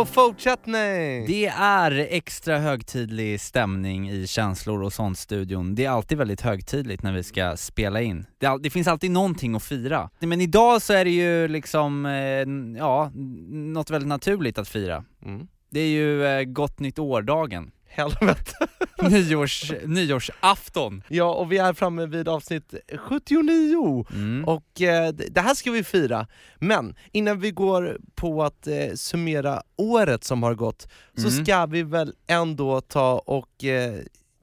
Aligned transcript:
Go 0.00 0.06
fortsättning! 0.06 1.26
Det 1.26 1.46
är 1.56 1.90
extra 2.10 2.58
högtidlig 2.58 3.40
stämning 3.40 4.10
i 4.10 4.26
känslor 4.26 4.82
och 4.82 4.92
sånt 4.92 5.18
studion. 5.18 5.74
Det 5.74 5.84
är 5.84 5.90
alltid 5.90 6.18
väldigt 6.18 6.40
högtidligt 6.40 7.02
när 7.02 7.12
vi 7.12 7.22
ska 7.22 7.56
spela 7.56 8.00
in. 8.00 8.26
Det, 8.38 8.46
all, 8.46 8.62
det 8.62 8.70
finns 8.70 8.88
alltid 8.88 9.10
någonting 9.10 9.54
att 9.54 9.62
fira. 9.62 10.10
Men 10.18 10.40
idag 10.40 10.82
så 10.82 10.92
är 10.92 11.04
det 11.04 11.10
ju 11.10 11.48
liksom, 11.48 12.06
eh, 12.06 12.78
ja, 12.78 13.10
något 13.48 13.90
väldigt 13.90 14.08
naturligt 14.08 14.58
att 14.58 14.68
fira. 14.68 15.04
Mm. 15.24 15.48
Det 15.70 15.80
är 15.80 15.88
ju 15.88 16.24
eh, 16.24 16.44
gott 16.44 16.78
nytt 16.78 16.98
år-dagen. 16.98 17.70
Helvete. 17.90 18.52
Nyårs, 19.10 19.72
nyårsafton. 19.86 21.02
Ja, 21.08 21.34
och 21.34 21.52
vi 21.52 21.58
är 21.58 21.72
framme 21.72 22.06
vid 22.06 22.28
avsnitt 22.28 22.74
79 22.98 24.06
Mm. 24.14 24.44
och 24.44 24.80
eh, 24.80 25.08
det 25.12 25.40
här 25.40 25.54
ska 25.54 25.70
vi 25.70 25.84
fira. 25.84 26.26
Men 26.58 26.94
innan 27.12 27.40
vi 27.40 27.50
går 27.50 27.98
på 28.14 28.42
att 28.42 28.66
eh, 28.66 28.74
summera 28.94 29.62
året 29.76 30.24
som 30.24 30.42
har 30.42 30.54
gått 30.54 30.88
så 31.16 31.28
Mm. 31.28 31.44
ska 31.44 31.66
vi 31.66 31.82
väl 31.82 32.14
ändå 32.26 32.80
ta 32.80 33.18
och 33.18 33.64
eh, 33.64 33.94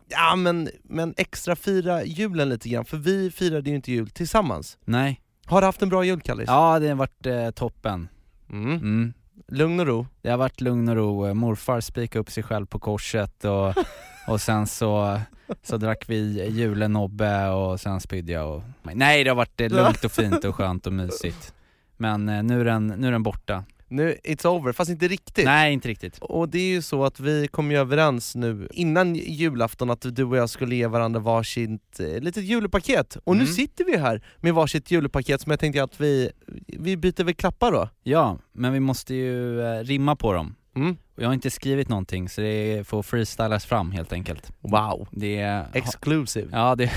Ja 0.10 0.36
men, 0.36 0.70
men 0.84 1.14
extra 1.18 1.56
fira 1.56 2.04
julen 2.04 2.50
lite 2.50 2.70
grann, 2.70 2.86
för 2.86 2.98
vi 2.98 3.32
firade 3.32 3.70
ju 3.70 3.76
inte 3.76 3.92
jul 3.92 4.10
tillsammans. 4.10 4.78
Nej. 4.86 5.22
Har 5.46 5.62
du 5.62 5.66
haft 5.66 5.82
en 5.82 5.90
bra 5.90 6.04
jul 6.04 6.22
Kallis? 6.22 6.48
Ja, 6.48 6.80
det 6.80 6.88
har 6.88 6.96
varit 6.96 7.26
eh, 7.26 7.50
toppen. 7.50 8.08
Mm. 8.50 9.14
Lugn 9.48 9.80
och 9.80 9.86
ro? 9.86 10.08
Det 10.22 10.30
har 10.30 10.38
varit 10.38 10.62
lugn 10.62 10.90
och 10.90 10.96
ro, 10.96 11.34
morfar 11.34 11.82
spikade 11.82 12.20
upp 12.20 12.32
sig 12.32 12.44
själv 12.44 12.66
på 12.66 12.80
korset 12.80 13.46
och, 13.46 13.74
och 14.28 14.42
sen 14.42 14.68
så, 14.68 15.22
så 15.64 15.78
drack 15.78 16.04
vi 16.08 16.48
julenobbe 16.50 17.50
och 17.50 17.80
sen 17.80 18.00
spydde 18.00 18.32
jag 18.32 18.56
och... 18.56 18.64
Nej 18.94 19.24
det 19.24 19.30
har 19.30 19.36
varit 19.36 19.60
lugnt 19.60 20.06
och 20.06 20.12
fint 20.12 20.44
och 20.44 20.56
skönt 20.56 20.88
och 20.88 20.94
mysigt. 20.94 21.54
Men 21.98 22.30
eh, 22.30 22.44
nu 22.44 22.62
är 22.62 22.66
den, 22.66 22.88
nu 22.88 23.08
är 23.08 23.12
den 23.12 23.24
borta. 23.24 23.64
Nu, 23.90 24.18
it's 24.24 24.48
over, 24.48 24.72
fast 24.72 24.92
inte 24.92 25.08
riktigt. 25.08 25.46
Nej 25.46 25.74
inte 25.74 25.88
riktigt. 25.88 26.18
Och 26.22 26.50
det 26.50 26.60
är 26.60 26.68
ju 26.70 26.82
så 26.82 27.04
att 27.06 27.20
vi 27.20 27.48
kom 27.48 27.72
ju 27.72 27.78
överens 27.78 28.36
nu 28.36 28.68
innan 28.72 29.16
julafton 29.16 29.90
att 29.90 30.06
du 30.16 30.24
och 30.24 30.38
jag 30.38 30.50
skulle 30.50 30.76
ge 30.76 30.88
varandra 30.88 31.20
varsitt 31.20 32.00
eh, 32.00 32.20
litet 32.22 32.44
julepaket. 32.44 33.18
Och 33.24 33.36
nu 33.36 33.42
Mm. 33.42 33.54
sitter 33.54 33.86
vi 33.86 33.98
här 33.98 34.22
med 34.38 34.54
varsitt 34.54 34.92
julepaket 34.92 35.42
som 35.42 35.50
jag 35.50 35.60
tänkte 35.60 35.84
att 35.84 36.02
vi, 36.02 36.32
vi 36.68 36.98
byter 36.98 37.24
väl 37.24 37.34
klappar 37.36 37.72
då? 37.72 37.90
Ja, 38.04 38.38
men 38.54 38.74
vi 38.74 38.80
måste 38.80 39.16
ju 39.16 39.62
eh, 39.62 39.80
rimma 39.84 40.16
på 40.16 40.34
dem. 40.34 40.56
Mm. 40.76 40.98
Och 41.16 41.24
jag 41.24 41.28
har 41.28 41.34
inte 41.34 41.50
skrivit 41.52 41.90
någonting 41.90 42.30
så 42.30 42.42
det 42.42 42.88
får 42.88 43.04
freestylas 43.04 43.66
fram 43.66 43.92
helt 43.92 44.14
enkelt. 44.14 44.52
Wow, 44.62 45.08
Det 45.12 45.38
är... 45.38 45.66
exclusive. 45.74 46.48
Ja, 46.52 46.76
det, 46.76 46.92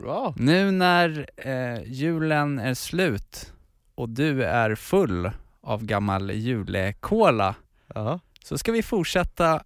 Bra. 0.00 0.34
Nu 0.36 0.70
när 0.70 1.26
eh, 1.36 1.82
julen 1.86 2.58
är 2.58 2.74
slut 2.74 3.52
och 3.94 4.08
du 4.08 4.44
är 4.44 4.74
full 4.74 5.30
av 5.62 5.84
gammal 5.84 6.30
julekola 6.30 7.54
Ja. 7.94 8.20
så 8.44 8.58
ska 8.58 8.72
vi 8.72 8.82
fortsätta 8.82 9.62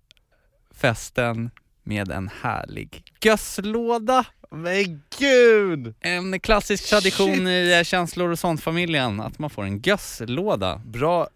festen 0.75 1.51
med 1.83 2.11
en 2.11 2.31
härlig 2.43 3.03
gösslåda. 3.23 4.25
Men 4.51 5.03
gud! 5.19 5.95
En 6.01 6.41
klassisk 6.41 6.89
tradition 6.91 7.35
Shit. 7.35 7.47
i 7.47 7.75
eh, 7.79 7.83
känslor 7.83 8.31
och 8.31 8.39
sånt-familjen, 8.39 9.21
att 9.21 9.39
man 9.39 9.51
får 9.51 9.63
en 9.65 9.79
gösslåda. 9.81 10.81
Bra, 10.85 11.29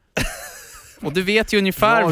Och 1.02 1.12
du 1.12 1.22
vet 1.22 1.52
ju 1.52 1.58
ungefär, 1.58 2.02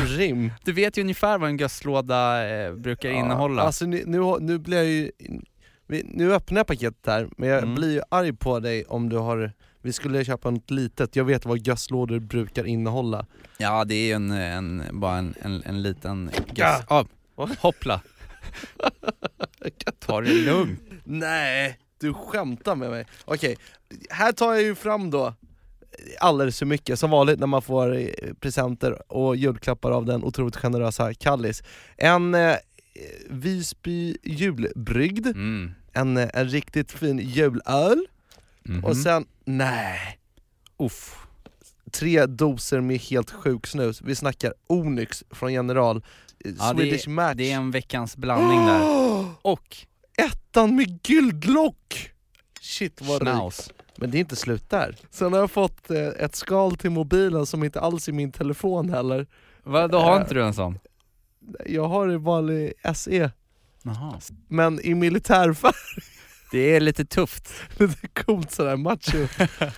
du 0.64 0.72
vet 0.72 0.96
ju 0.98 1.02
ungefär 1.02 1.38
vad 1.38 1.48
en 1.50 1.56
gösslåda 1.56 2.48
eh, 2.48 2.72
brukar 2.72 3.10
innehålla. 3.10 3.62
Alltså 3.62 3.86
nu, 3.86 4.02
nu, 4.06 4.18
nu 4.40 4.58
blir 4.58 4.76
jag 4.76 4.86
ju... 4.86 5.10
Nu 6.04 6.34
öppnar 6.34 6.58
jag 6.58 6.66
paketet 6.66 7.06
här, 7.06 7.28
men 7.36 7.48
jag 7.48 7.62
Mm. 7.62 7.74
blir 7.74 7.92
ju 7.92 8.00
arg 8.08 8.32
på 8.32 8.60
dig 8.60 8.84
om 8.84 9.08
du 9.08 9.16
har... 9.16 9.52
Vi 9.86 9.92
skulle 9.92 10.24
köpa 10.24 10.50
något 10.50 10.70
litet, 10.70 11.16
jag 11.16 11.24
vet 11.24 11.46
vad 11.46 11.66
gösslådor 11.66 12.18
brukar 12.18 12.64
innehålla. 12.66 13.26
Ja, 13.58 13.84
det 13.84 13.94
är 13.94 14.06
ju 14.06 14.12
en, 14.12 14.30
en, 14.30 14.82
bara 14.92 15.16
en, 15.16 15.34
en, 15.40 15.62
en 15.66 15.82
liten 15.82 16.30
Ja. 16.54 16.76
göss... 16.78 16.84
Ah, 16.88 17.04
hoppla! 17.58 18.00
Ta 19.98 20.20
det 20.20 20.32
lugnt. 20.34 20.80
Nej, 21.04 21.78
du 22.00 22.14
skämtar 22.14 22.74
med 22.76 22.90
mig. 22.90 23.06
Okej, 23.24 23.56
här 24.10 24.32
tar 24.32 24.54
jag 24.54 24.62
ju 24.62 24.74
fram 24.74 25.10
då 25.10 25.34
alldeles 26.20 26.58
för 26.58 26.66
mycket, 26.66 26.98
som 26.98 27.10
vanligt 27.10 27.38
när 27.40 27.46
man 27.46 27.62
får 27.62 27.96
eh, 27.96 28.08
presenter 28.40 29.12
och 29.12 29.36
julklappar 29.36 29.90
av 29.90 30.04
den 30.06 30.24
otroligt 30.24 30.56
generösa 30.56 31.14
Kallis. 31.14 31.62
En 31.96 32.34
eh, 32.34 32.56
Visby 33.30 34.16
julbrygd, 34.22 35.26
Mm. 35.26 35.70
en, 35.92 36.16
eh, 36.16 36.28
en 36.34 36.48
riktigt 36.48 36.92
fin 36.92 37.18
julöl, 37.18 38.06
Mhm. 38.68 38.84
och 38.84 38.96
sen, 38.96 39.26
nej, 39.46 40.18
Uff. 40.78 41.16
tre 41.90 42.26
doser 42.26 42.80
med 42.80 42.98
helt 43.00 43.30
sjuk 43.30 43.66
snus. 43.66 44.02
Vi 44.02 44.14
snackar 44.14 44.54
Onyx 44.66 45.24
från 45.30 45.52
General, 45.52 45.96
eh, 45.96 46.02
Ja, 46.58 46.72
det, 46.72 46.78
Swedish 46.82 47.08
Match. 47.08 47.34
det 47.36 47.52
är 47.52 47.56
en 47.56 47.70
veckans 47.70 48.16
blandning 48.16 48.66
där. 48.66 48.82
Och 49.42 49.76
Ettan 50.18 50.76
med 50.76 51.02
guldlock! 51.02 52.10
Shit 52.60 53.02
vad 53.02 53.20
schnauz. 53.22 53.70
Men 53.96 54.10
det 54.10 54.18
är 54.18 54.20
inte 54.20 54.36
slut 54.36 54.70
där. 54.70 54.96
Sen 55.10 55.32
har 55.32 55.40
jag 55.40 55.50
fått 55.50 55.90
eh, 55.90 56.06
ett 56.06 56.34
skal 56.34 56.76
till 56.76 56.90
mobilen 56.90 57.46
som 57.46 57.64
inte 57.64 57.80
alls 57.80 58.08
är 58.08 58.12
min 58.12 58.32
telefon 58.32 58.90
heller. 58.90 59.26
Va, 59.62 59.88
då 59.88 59.98
har 59.98 60.14
Eh. 60.16 60.20
inte 60.20 60.34
du 60.34 60.44
en 60.44 60.54
sån? 60.54 60.78
Jag 61.66 61.88
har 61.88 62.08
en 62.08 62.22
vanlig 62.22 62.72
SE, 62.94 63.30
Jaha. 63.82 64.20
men 64.48 64.80
i 64.80 64.94
militärfärg. 64.94 65.72
Det 66.50 66.76
är 66.76 66.80
lite 66.80 67.04
tufft. 67.04 67.52
Lite 67.78 68.08
coolt 68.08 68.50
sådär, 68.50 68.76
macho. 68.76 69.26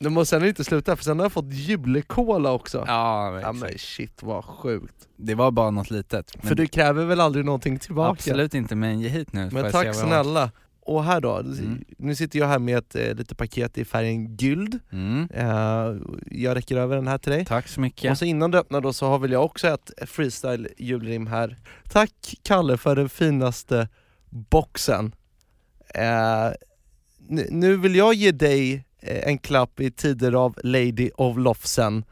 Det 0.00 0.10
måste 0.10 0.36
sen 0.40 0.48
inte 0.48 0.64
sluta 0.64 0.96
för 0.96 1.04
sen 1.04 1.18
har 1.18 1.24
jag 1.24 1.32
fått 1.32 1.52
julekola 1.52 2.52
också. 2.52 2.84
Ja, 2.86 3.30
men 3.32 3.40
Ja 3.40 3.52
men 3.52 3.78
shit 3.78 4.22
vad 4.22 4.44
sjukt. 4.44 4.94
Det 5.16 5.34
var 5.34 5.50
bara 5.50 5.70
något 5.70 5.90
litet. 5.90 6.36
För 6.42 6.54
du 6.54 6.66
kräver 6.66 7.04
väl 7.04 7.20
aldrig 7.20 7.44
någonting 7.44 7.78
tillbaka? 7.78 8.10
Absolut 8.10 8.54
inte, 8.54 8.74
men 8.74 9.00
ge 9.00 9.08
hit 9.08 9.32
nu. 9.32 9.50
Men 9.52 9.62
jag 9.64 9.72
tack 9.72 9.86
jag 9.86 9.96
snälla. 9.96 10.50
Och 10.80 11.04
här 11.04 11.20
då, 11.20 11.36
Mm. 11.38 11.84
nu 11.98 12.14
sitter 12.14 12.38
jag 12.38 12.46
här 12.46 12.58
med 12.58 12.78
ett 12.78 12.94
eh, 12.94 13.14
litet 13.14 13.38
paket 13.38 13.78
i 13.78 13.84
färgen 13.84 14.36
guld. 14.36 14.78
Mm. 14.92 15.28
Eh, 15.34 15.96
jag 16.26 16.56
räcker 16.56 16.76
över 16.76 16.96
den 16.96 17.06
här 17.08 17.18
till 17.18 17.32
dig. 17.32 17.44
Tack 17.44 17.68
så 17.68 17.80
mycket. 17.80 18.10
Och 18.10 18.18
så 18.18 18.24
innan 18.24 18.50
du 18.50 18.58
öppnar 18.58 18.80
då 18.80 18.92
så 18.92 19.06
har 19.06 19.18
väl 19.18 19.32
jag 19.32 19.44
också 19.44 19.68
ett 19.68 19.90
freestyle 20.06 20.68
julrim 20.78 21.26
här. 21.26 21.56
Tack 21.92 22.34
Kalle 22.42 22.76
för 22.76 22.96
den 22.96 23.08
finaste 23.08 23.88
boxen. 24.30 25.12
Eh, 25.96 26.52
nu- 27.50 27.76
vill 27.76 27.94
jag 27.96 28.14
ge 28.14 28.32
dig 28.32 28.84
eh, 29.02 29.28
en 29.28 29.38
klapp 29.38 29.80
i 29.80 29.90
tider 29.90 30.32
av 30.32 30.54
Lady 30.64 31.10
of 31.16 31.36
Lofsen. 31.38 32.04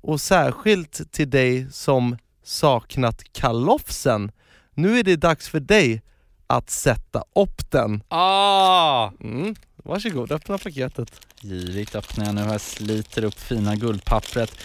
Och 0.00 0.20
särskilt 0.20 1.12
till 1.12 1.30
dig 1.30 1.66
som 1.72 2.16
saknat 2.42 3.22
kalofsen. 3.32 4.32
Nu 4.74 4.98
är 4.98 5.02
det 5.02 5.16
dags 5.16 5.48
för 5.48 5.60
dig 5.60 6.02
att 6.46 6.70
sätta 6.70 7.24
upp 7.34 7.70
den. 7.70 8.02
Ah! 8.08 9.10
Mm. 9.20 9.54
Varsågod, 9.76 10.32
öppna 10.32 10.58
paketet. 10.58 11.20
Girigt 11.42 11.94
öppnar 11.94 12.24
jag 12.26 12.34
nu, 12.34 12.40
jag 12.40 12.60
sliter 12.60 13.24
upp 13.24 13.40
fina 13.40 13.76
guldpappret 13.76 14.56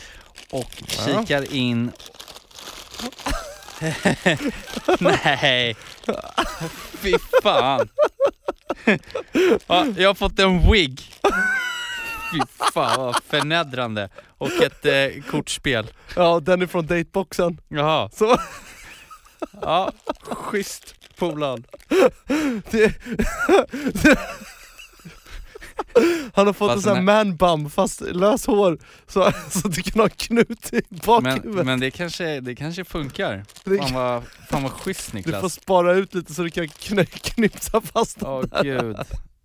och 0.51 0.83
Ja. 0.97 1.05
kikar 1.05 1.53
in 1.53 1.91
Nej! 4.99 5.75
Fy 6.93 7.13
fan! 7.43 7.89
ja, 9.67 9.85
jag 9.97 10.09
har 10.09 10.13
fått 10.13 10.39
en 10.39 10.71
wig! 10.71 11.01
Fy 12.31 12.39
fan 12.73 12.97
vad 12.97 13.23
förnedrande! 13.23 14.09
Och 14.37 14.61
ett 14.61 14.85
eh, 14.85 15.23
kortspel. 15.31 15.87
Ja, 16.15 16.39
den 16.39 16.61
är 16.61 16.67
från 16.67 16.87
dateboxen. 16.87 17.57
Jaha. 17.67 18.09
Så 18.13 18.37
Ja, 19.61 19.91
schysst 20.21 20.95
polaren. 21.15 21.63
Han 26.33 26.45
har 26.47 26.53
fått 26.53 26.71
Fast 26.71 26.77
en 26.77 26.81
sån 26.95 27.07
här 27.07 27.15
den 27.15 27.27
man 27.29 27.35
bum 27.37 27.69
fast 27.69 28.01
lös 28.01 28.45
hår 28.45 28.77
så, 29.07 29.31
så 29.49 29.67
du 29.67 29.81
kan 29.81 30.01
ha 30.01 30.09
knut 30.09 30.73
i 30.73 30.81
Men, 30.89 30.99
bakhuvudet. 31.05 31.65
men 31.65 31.79
det, 31.79 31.91
kanske, 31.91 32.39
det 32.39 32.55
kanske 32.55 32.83
funkar. 32.85 33.45
Det- 33.63 33.77
Fan 33.77 33.93
vad, 33.93 34.23
fan 34.49 34.63
vad 34.63 34.71
schysst 34.71 35.11
du 35.11 35.17
Niklas. 35.17 35.41
får 35.41 35.49
spara 35.49 35.93
ut 35.93 36.13
lite 36.13 36.33
så 36.33 36.41
du 36.43 36.49
kan 36.49 36.67
knipsa 37.07 37.81
fast 37.93 38.19
den 38.19 38.29
Åh 38.29 38.41
där. 38.51 38.63
gud. 38.63 38.97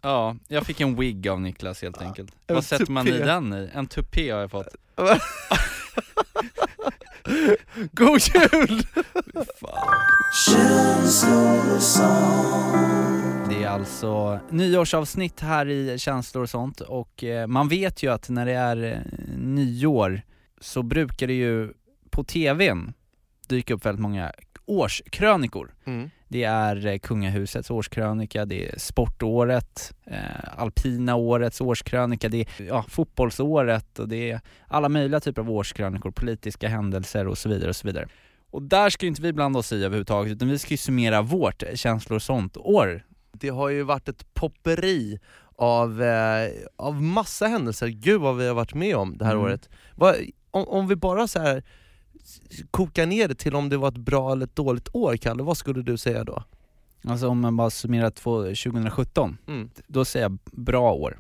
Ja, 0.05 0.37
jag 0.49 0.67
fick 0.67 0.81
en 0.81 0.97
wig 0.97 1.29
av 1.29 1.41
Niklas 1.41 1.83
helt 1.83 2.03
enkelt. 2.03 2.33
en 2.47 2.55
Vad 2.55 2.65
sätter 2.65 2.93
man 2.93 3.09
i 3.09 3.19
den 3.19 3.53
i? 3.53 3.71
En 3.73 3.87
tupé 3.87 4.31
har 4.31 4.41
jag 4.41 4.51
fått. 4.51 4.69
God 7.93 8.21
jul! 8.21 8.83
Det 13.49 13.63
är 13.63 13.69
alltså 13.69 14.41
nyårsavsnitt 14.51 15.41
här 15.41 15.69
i 15.69 15.99
Känslor 15.99 16.43
och 16.43 16.51
sånt 16.51 16.81
och 16.81 17.25
eh, 17.25 17.47
man 17.47 17.69
vet 17.69 18.03
ju 18.03 18.13
att 18.13 18.29
när 18.29 18.47
det 18.47 18.53
är 18.53 18.93
eh, 18.93 18.99
nyår 19.39 20.23
så 20.61 20.83
brukar 20.83 21.27
det 21.27 21.33
ju 21.35 21.73
på 22.11 22.25
TVn 22.25 22.93
dyka 23.49 23.75
upp 23.75 23.87
väldigt 23.87 24.03
många 24.03 24.33
årskrönikor. 24.67 25.75
Mm. 25.85 26.11
Det 26.35 26.45
är 26.45 26.87
eh, 26.87 26.99
kungahusets 26.99 27.71
årskrönika, 27.71 28.45
det 28.45 28.69
är 28.69 28.79
sportåret, 28.79 29.95
eh, 30.07 30.19
alpina 30.63 31.15
årets 31.15 31.61
årskrönika, 31.61 32.29
det 32.29 32.41
är 32.41 32.65
ja, 32.65 32.85
fotbollsåret 32.89 33.99
och 33.99 34.09
det 34.09 34.31
är 34.31 34.41
alla 34.69 34.89
möjliga 34.89 35.21
typer 35.21 35.43
av 35.43 35.51
årskrönikor, 35.51 36.11
politiska 36.11 36.69
händelser 36.69 37.29
och 37.29 37.39
så 37.39 37.49
vidare 37.49 37.69
och 37.69 37.77
så 37.77 37.87
vidare. 37.87 38.09
Och 38.51 38.63
där 38.63 38.91
ska 38.91 39.07
ju 39.07 39.09
inte 39.09 39.23
vi 39.23 39.33
blanda 39.33 39.59
oss 39.59 39.73
i 39.73 39.85
överhuvudtaget 39.85 40.33
utan 40.33 40.49
vi 40.49 40.59
ska 40.59 40.71
ju 40.71 40.77
summera 40.77 41.23
vårt 41.23 41.63
känslor 41.75 42.19
sånt-år. 42.19 43.07
Det 43.33 43.49
har 43.49 43.69
ju 43.69 43.83
varit 43.83 44.09
ett 44.09 44.35
popperi 44.35 45.19
av, 45.57 46.03
eh, 46.03 46.51
av 46.77 47.03
massa 47.03 47.47
händelser, 47.47 47.89
gud 47.89 48.21
vad 48.21 48.37
vi 48.37 48.47
har 48.47 48.55
varit 48.55 48.75
med 48.75 48.97
om 48.97 49.19
det 49.19 49.25
här 49.25 49.33
Mm. 49.33 49.45
året. 49.45 49.69
Vad, 49.95 50.15
om, 50.51 50.69
om 50.69 50.89
vi 50.89 50.97
bara 50.97 51.29
så 51.29 51.41
här 51.41 51.63
kokar 52.71 53.07
ner 53.07 53.29
det 53.29 53.35
till 53.35 53.55
om 53.55 53.69
det 53.69 53.77
var 53.77 53.89
ett 53.89 53.97
bra 53.97 54.33
eller 54.33 54.45
ett 54.47 54.57
dåligt 54.57 54.89
år, 54.93 55.17
Kalle, 55.17 55.43
vad 55.43 55.57
skulle 55.57 55.83
du 55.83 55.97
säga 55.97 56.25
då? 56.25 56.43
Alltså 57.07 57.29
om 57.29 57.41
man 57.41 57.57
bara 57.57 57.71
summerar 57.71 58.11
två- 58.11 58.43
2017, 58.43 59.39
Mm. 59.47 59.71
då 59.87 60.05
säger 60.05 60.25
jag 60.25 60.39
bra 60.53 60.93
år. 60.93 61.19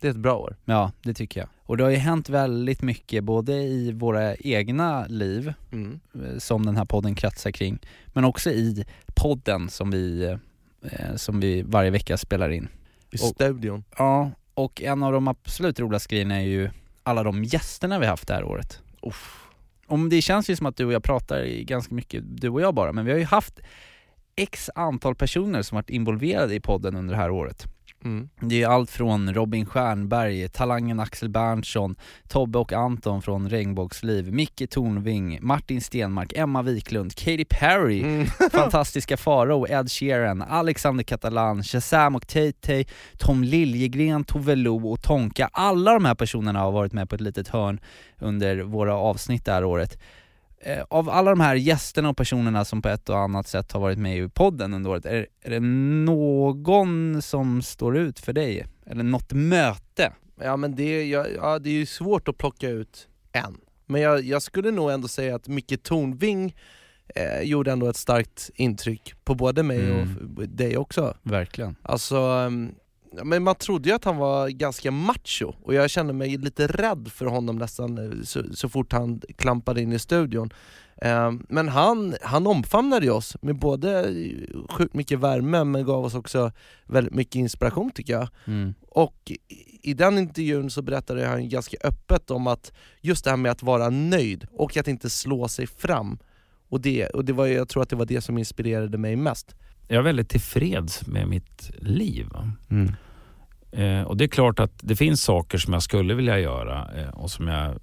Det 0.00 0.06
är 0.06 0.10
ett 0.10 0.16
bra 0.16 0.36
år. 0.38 0.56
Ja, 0.64 0.92
det 1.02 1.14
tycker 1.14 1.40
jag. 1.40 1.48
Och 1.62 1.76
det 1.76 1.82
har 1.84 1.90
ju 1.90 1.96
hänt 1.96 2.28
väldigt 2.28 2.82
mycket 2.82 3.24
både 3.24 3.52
i 3.62 3.92
våra 3.92 4.34
egna 4.36 5.06
liv, 5.06 5.52
Mm. 5.72 6.00
eh, 6.14 6.38
som 6.38 6.66
den 6.66 6.76
här 6.76 6.84
podden 6.84 7.14
kretsar 7.14 7.50
kring, 7.50 7.78
men 8.06 8.24
också 8.24 8.50
i 8.50 8.84
podden 9.14 9.68
som 9.70 9.90
vi, 9.90 10.36
eh, 10.82 11.16
som 11.16 11.40
vi 11.40 11.62
varje 11.62 11.90
vecka 11.90 12.16
spelar 12.18 12.50
in. 12.50 12.68
I 13.10 13.16
Och- 13.16 13.20
studion. 13.20 13.84
Ja, 13.98 14.30
och 14.54 14.82
en 14.82 15.02
av 15.02 15.12
de 15.12 15.28
absolut 15.28 15.80
roligaste 15.80 16.08
grejerna 16.14 16.36
är 16.36 16.46
ju 16.46 16.70
alla 17.02 17.22
de 17.22 17.44
gästerna 17.44 17.98
vi 17.98 18.06
haft 18.06 18.28
det 18.28 18.34
här 18.34 18.44
året. 18.44 18.80
Uff. 19.02 19.39
Om 19.90 20.08
det 20.08 20.22
känns 20.22 20.50
ju 20.50 20.56
som 20.56 20.66
att 20.66 20.76
du 20.76 20.84
och 20.84 20.92
jag 20.92 21.02
pratar 21.02 21.44
ganska 21.62 21.94
mycket, 21.94 22.22
du 22.26 22.48
och 22.48 22.60
jag 22.60 22.74
bara, 22.74 22.92
men 22.92 23.04
vi 23.04 23.10
har 23.10 23.18
ju 23.18 23.24
haft 23.24 23.60
x 24.36 24.70
antal 24.74 25.14
personer 25.14 25.62
som 25.62 25.76
varit 25.76 25.90
involverade 25.90 26.54
i 26.54 26.60
podden 26.60 26.96
under 26.96 27.14
det 27.14 27.20
här 27.20 27.30
året. 27.30 27.66
Mm. 28.04 28.28
Det 28.40 28.62
är 28.62 28.68
allt 28.68 28.90
från 28.90 29.34
Robin 29.34 29.66
Stjernberg, 29.66 30.48
talangen 30.48 31.00
Axel 31.00 31.28
Berntsson, 31.28 31.96
Tobbe 32.28 32.58
och 32.58 32.72
Anton 32.72 33.22
från 33.22 33.48
Regnbågsliv, 33.50 34.32
Micke 34.32 34.70
Tornving, 34.70 35.38
Martin 35.42 35.80
Stenmark, 35.80 36.32
Emma 36.36 36.62
Wiklund, 36.62 37.14
Katy 37.14 37.44
Perry, 37.44 38.00
Mm. 38.02 38.26
fantastiska 38.52 39.16
Farao, 39.16 39.66
Ed 39.68 39.90
Sheeran, 39.90 40.42
Alexander 40.42 41.04
Catalan, 41.04 41.62
Shazam 41.62 42.16
och 42.16 42.26
Tay-Tay, 42.26 42.84
Tom 43.18 43.44
Liljegren, 43.44 44.24
Tove 44.24 44.54
Lo 44.56 44.92
och 44.92 45.02
Tonka. 45.02 45.50
Alla 45.52 45.92
de 45.94 46.04
här 46.04 46.14
personerna 46.14 46.60
har 46.60 46.72
varit 46.72 46.92
med 46.92 47.08
på 47.08 47.14
ett 47.14 47.20
litet 47.20 47.48
hörn 47.48 47.80
under 48.18 48.62
våra 48.62 48.94
avsnitt 48.94 49.44
det 49.44 49.52
här 49.52 49.64
året. 49.64 49.98
Eh, 50.64 50.82
Av 50.90 51.10
alla 51.10 51.30
de 51.30 51.40
här 51.40 51.54
gästerna 51.54 52.08
och 52.08 52.16
personerna 52.16 52.64
som 52.64 52.82
på 52.82 52.88
ett 52.88 53.08
och 53.08 53.18
annat 53.18 53.46
sätt 53.48 53.72
har 53.72 53.80
varit 53.80 53.98
med 53.98 54.18
i 54.18 54.28
podden 54.28 54.74
under 54.74 54.90
året, 54.90 55.06
är, 55.06 55.26
är 55.42 55.50
det 55.50 55.60
någon 55.60 57.22
som 57.22 57.62
står 57.62 57.96
ut 57.96 58.20
för 58.20 58.32
dig? 58.32 58.66
Eller 58.86 59.02
något 59.04 59.32
möte? 59.32 60.12
Ja 60.42 60.56
men 60.56 60.74
det, 60.76 60.82
är- 60.82 61.04
ja, 61.04 61.26
ja, 61.36 61.58
det 61.58 61.70
är 61.70 61.74
ju 61.74 61.86
svårt 61.86 62.28
att 62.28 62.38
plocka 62.38 62.68
ut 62.68 63.08
en. 63.32 63.56
Men 63.86 64.00
jag, 64.00 64.22
jag 64.24 64.42
skulle 64.42 64.70
nog 64.70 64.90
ändå 64.90 65.08
säga 65.08 65.34
att 65.36 65.48
Micke 65.48 65.82
Tornving 65.82 66.56
eh, 67.14 67.40
gjorde 67.42 67.72
ändå 67.72 67.86
ett 67.88 67.96
starkt 67.96 68.50
intryck 68.54 69.14
på 69.24 69.34
både 69.34 69.62
mig 69.62 69.90
Mm. 69.90 70.34
och 70.36 70.48
dig 70.48 70.76
också. 70.76 71.14
Verkligen. 71.22 71.76
Alltså, 71.82 72.16
ehm, 72.16 72.74
men 73.24 73.42
man 73.42 73.54
trodde 73.54 73.88
ju 73.88 73.94
att 73.94 74.04
han 74.04 74.16
var 74.16 74.48
ganska 74.48 74.90
macho 74.90 75.52
och 75.62 75.74
jag 75.74 75.90
kände 75.90 76.12
mig 76.12 76.36
lite 76.36 76.66
rädd 76.66 77.08
för 77.12 77.26
honom 77.26 77.56
nästan 77.56 77.98
eh, 77.98 78.22
så, 78.24 78.42
så 78.54 78.68
fort 78.68 78.92
han 78.92 79.20
klampade 79.38 79.82
in 79.82 79.92
i 79.92 79.98
studion. 79.98 80.50
Ehm, 81.02 81.46
Men 81.48 81.68
han, 81.68 82.14
han 82.22 82.46
omfamnade 82.46 83.10
oss 83.10 83.36
med 83.42 83.58
både 83.58 84.08
eh, 84.08 84.66
sjukt 84.70 84.94
mycket 84.94 85.18
värme 85.18 85.64
men 85.64 85.84
gav 85.84 86.04
oss 86.04 86.14
också 86.14 86.52
väldigt 86.86 87.14
mycket 87.14 87.34
inspiration 87.34 87.90
tycker 87.90 88.12
jag. 88.12 88.28
Mm. 88.46 88.74
Och 88.88 89.32
i- 89.82 89.94
den 89.94 90.18
intervjun 90.18 90.70
så 90.70 90.82
berättade 90.82 91.26
han 91.26 91.48
ganska 91.48 91.76
öppet 91.84 92.30
om 92.30 92.46
att 92.46 92.72
just 93.00 93.24
det 93.24 93.30
här 93.30 93.36
med 93.36 93.52
att 93.52 93.62
vara 93.62 93.90
nöjd 93.90 94.46
och 94.52 94.76
att 94.76 94.88
inte 94.88 95.10
slå 95.10 95.48
sig 95.48 95.66
fram. 95.66 96.18
Och, 96.68 96.80
det, 96.80 97.06
och 97.06 97.24
det 97.24 97.32
var, 97.32 97.46
jag 97.46 97.68
tror 97.68 97.82
att 97.82 97.88
det 97.88 97.96
var 97.96 98.06
det 98.06 98.20
som 98.20 98.38
inspirerade 98.38 98.98
mig 98.98 99.16
mest. 99.16 99.54
Jag 99.90 99.98
är 99.98 100.02
väldigt 100.02 100.28
tillfreds 100.28 101.06
med 101.06 101.28
mitt 101.28 101.70
liv. 101.78 102.26
va. 102.32 102.52
Eh, 103.72 104.02
och 104.02 104.16
det 104.16 104.24
är 104.24 104.28
klart 104.28 104.60
att 104.60 104.72
det 104.82 104.96
finns 104.96 105.22
saker 105.22 105.58
som 105.58 105.72
jag 105.72 105.82
skulle 105.82 106.14
vilja 106.14 106.38
göra 106.38 106.88
eh, 106.96 107.08
och 107.08 107.30
som 107.30 107.48
jag 107.48 107.78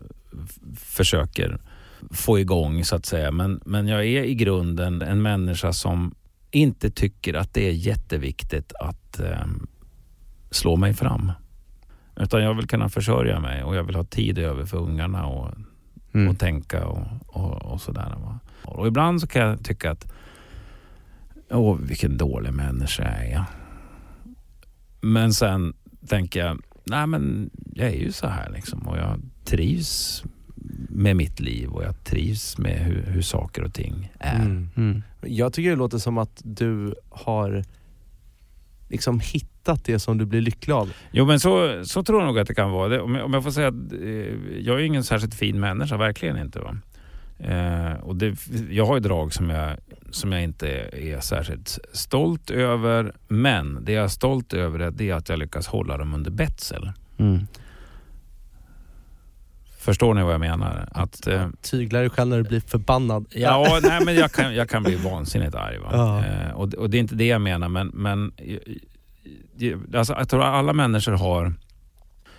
försöker 0.76 1.62
få 2.12 2.40
igång 2.40 2.84
så 2.84 2.96
att 2.96 3.06
säga. 3.06 3.32
Men, 3.32 3.62
men 3.66 3.88
jag 3.88 4.06
är 4.06 4.24
i 4.24 4.36
grunden 4.36 5.02
en 5.02 5.22
människa 5.22 5.74
som 5.74 6.16
inte 6.52 6.90
tycker 6.90 7.34
att 7.34 7.54
det 7.54 7.68
är 7.68 7.72
jätteviktigt 7.72 8.74
att 8.80 9.20
eh, 9.20 9.46
slå 10.52 10.76
mig 10.76 10.94
fram. 10.94 11.32
Utan 12.16 12.44
jag 12.44 12.54
vill 12.54 12.68
kunna 12.68 12.90
försörja 12.90 13.40
mig 13.40 13.64
och 13.64 13.76
jag 13.76 13.84
vill 13.84 13.96
ha 13.96 14.04
tid 14.04 14.40
över 14.40 14.66
för 14.66 14.78
ungarna 14.78 15.26
och, 15.26 15.54
och 16.30 16.40
tänka 16.40 16.88
och, 16.88 17.08
och, 17.28 17.72
och 17.72 17.82
sådär. 17.82 18.16
Och 18.64 18.88
ibland 18.88 19.22
så 19.22 19.28
kan 19.28 19.42
jag 19.42 19.66
tycka 19.66 19.92
att 19.92 20.14
Åh, 21.50 21.78
vilken 21.82 22.18
dålig 22.18 22.54
människa 22.54 23.04
är 23.04 23.32
jag. 23.32 23.44
Men 25.02 25.34
sen 25.34 25.74
tänker 26.08 26.46
jag, 26.46 26.62
nej 26.84 27.08
men 27.08 27.50
jag 27.74 27.88
är 27.88 28.00
ju 28.00 28.12
så 28.12 28.28
här 28.28 28.50
liksom 28.50 28.88
och 28.88 28.98
jag 28.98 29.20
trivs 29.46 30.24
med 30.90 31.16
mitt 31.16 31.40
liv 31.40 31.70
och 31.70 31.84
jag 31.84 32.04
trivs 32.04 32.58
med 32.58 32.80
hur, 32.80 33.04
hur 33.04 33.22
saker 33.22 33.64
och 33.64 33.74
ting 33.74 34.12
är. 34.20 34.42
Mm. 34.76 35.04
Jag 35.22 35.54
tycker 35.54 35.70
det 35.70 35.76
låter 35.76 35.98
som 35.98 36.18
att 36.18 36.42
du 36.44 36.96
har 37.10 37.64
liksom 38.90 39.20
hittat 39.20 39.86
det 39.86 40.00
som 40.00 40.18
du 40.18 40.26
blir 40.26 40.42
lycklig 40.42 40.74
av. 40.74 40.94
Jo 41.12 41.26
men 41.26 41.40
så, 41.40 41.82
så 41.86 42.04
tror 42.04 42.20
jag 42.20 42.28
nog 42.28 42.40
att 42.40 42.48
det 42.48 42.56
kan 42.56 42.72
vara. 42.72 42.88
Det, 42.88 43.02
om, 43.02 43.16
jag, 43.16 43.26
om 43.26 43.34
jag 43.34 43.44
får 43.44 43.52
säga 43.52 43.68
att 43.68 43.94
eh, 43.94 44.60
jag 44.60 44.80
är 44.80 44.84
ingen 44.84 45.04
särskilt 45.04 45.36
fin 45.36 45.60
människa, 45.60 45.98
verkligen 45.98 46.38
inte. 46.38 46.60
Va? 46.60 46.78
Eh, 47.40 47.94
och 47.94 48.16
det, 48.16 48.36
jag 48.70 48.86
har 48.86 48.96
ju 48.96 49.00
drag 49.00 49.34
som 49.34 49.50
jag, 49.50 49.78
som 50.12 50.32
jag 50.32 50.44
inte 50.44 50.68
är 50.94 51.20
särskilt 51.20 51.80
stolt 51.94 52.50
över. 52.50 53.14
Men 53.28 53.86
det 53.86 53.92
jag 53.92 54.04
är 54.04 54.08
stolt 54.08 54.54
över 54.54 54.80
är, 54.80 54.92
det 54.92 55.10
är 55.10 55.16
att 55.16 55.30
jag 55.30 55.40
lyckas 55.40 55.68
hålla 55.68 55.98
dem 55.98 56.14
under 56.14 56.32
betsel. 56.32 56.92
Förstår 59.78 60.14
ni 60.14 60.24
vad 60.24 60.34
jag 60.34 60.40
menar? 60.40 60.90
Att, 60.92 61.28
eh, 61.28 61.48
Tyglar 61.62 62.00
dig 62.00 62.10
själv 62.10 62.30
när 62.30 62.38
du 62.38 62.44
blir 62.44 62.60
förbannad. 62.60 63.26
Ja, 63.30 63.80
nej, 63.84 64.06
men 64.06 64.16
jag 64.16 64.32
kan, 64.32 64.56
jag 64.56 64.70
kan 64.70 64.84
bli 64.84 64.96
vansinnigt 64.96 65.56
arg. 65.56 65.78
Va? 65.80 65.90
Ja. 65.92 66.26
Eh, 66.26 66.52
och, 66.52 66.74
och 66.74 66.90
det 66.90 66.98
är 66.98 67.00
inte 67.00 67.16
det 67.16 67.26
jag 67.26 67.42
menar, 67.42 67.70
men, 67.70 67.88
men 67.88 68.32
eh, 68.38 69.78
alltså, 70.00 70.14
jag 70.14 70.30
tror 70.30 70.44
alla 70.44 70.74
människor 70.74 71.12
har, 71.12 71.44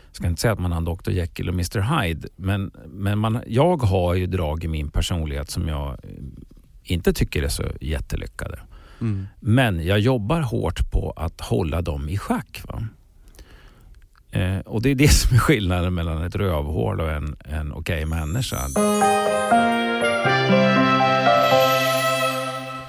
jag 0.07 0.17
ska 0.17 0.27
inte 0.27 0.41
säga 0.41 0.53
att 0.53 0.61
man 0.61 0.73
har 0.73 0.79
en 0.79 0.85
Dr 0.85 1.11
Jekyll 1.11 1.49
och 1.49 1.55
Mr 1.55 1.81
Hyde, 1.81 2.29
men, 2.37 2.71
men 2.87 3.19
man, 3.19 3.43
jag 3.47 3.77
har 3.77 4.15
ju 4.15 4.27
drag 4.27 4.65
i 4.65 4.69
min 4.69 4.91
personlighet 4.91 5.51
som 5.51 5.69
jag 5.69 5.89
eh, 5.89 5.99
inte 6.91 7.13
tycker 7.13 7.43
är 7.43 7.49
så 7.49 7.65
jättelyckade. 7.81 8.61
Mm. 9.01 9.27
Men 9.41 9.87
jag 9.87 10.01
jobbar 10.01 10.41
hårt 10.41 10.91
på 10.91 11.13
att 11.17 11.41
hålla 11.41 11.83
dem 11.83 12.09
i 12.09 12.19
schack. 12.19 12.63
Eh, 14.31 14.59
och 14.59 14.83
det 14.83 14.91
är 14.91 14.95
det 14.95 15.09
som 15.13 15.37
är 15.37 15.41
skillnaden 15.41 15.95
mellan 15.95 16.25
ett 16.25 16.37
rövhål 16.37 17.01
och 17.01 17.11
en, 17.11 17.37
en 17.45 17.73
okej 17.73 18.07
människa. 18.07 18.57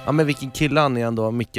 Ja 0.06 0.12
men 0.12 0.26
vilken 0.26 0.50
kille 0.50 0.80
han 0.80 0.96
är 0.96 1.06
ändå, 1.06 1.30
Micke. 1.30 1.58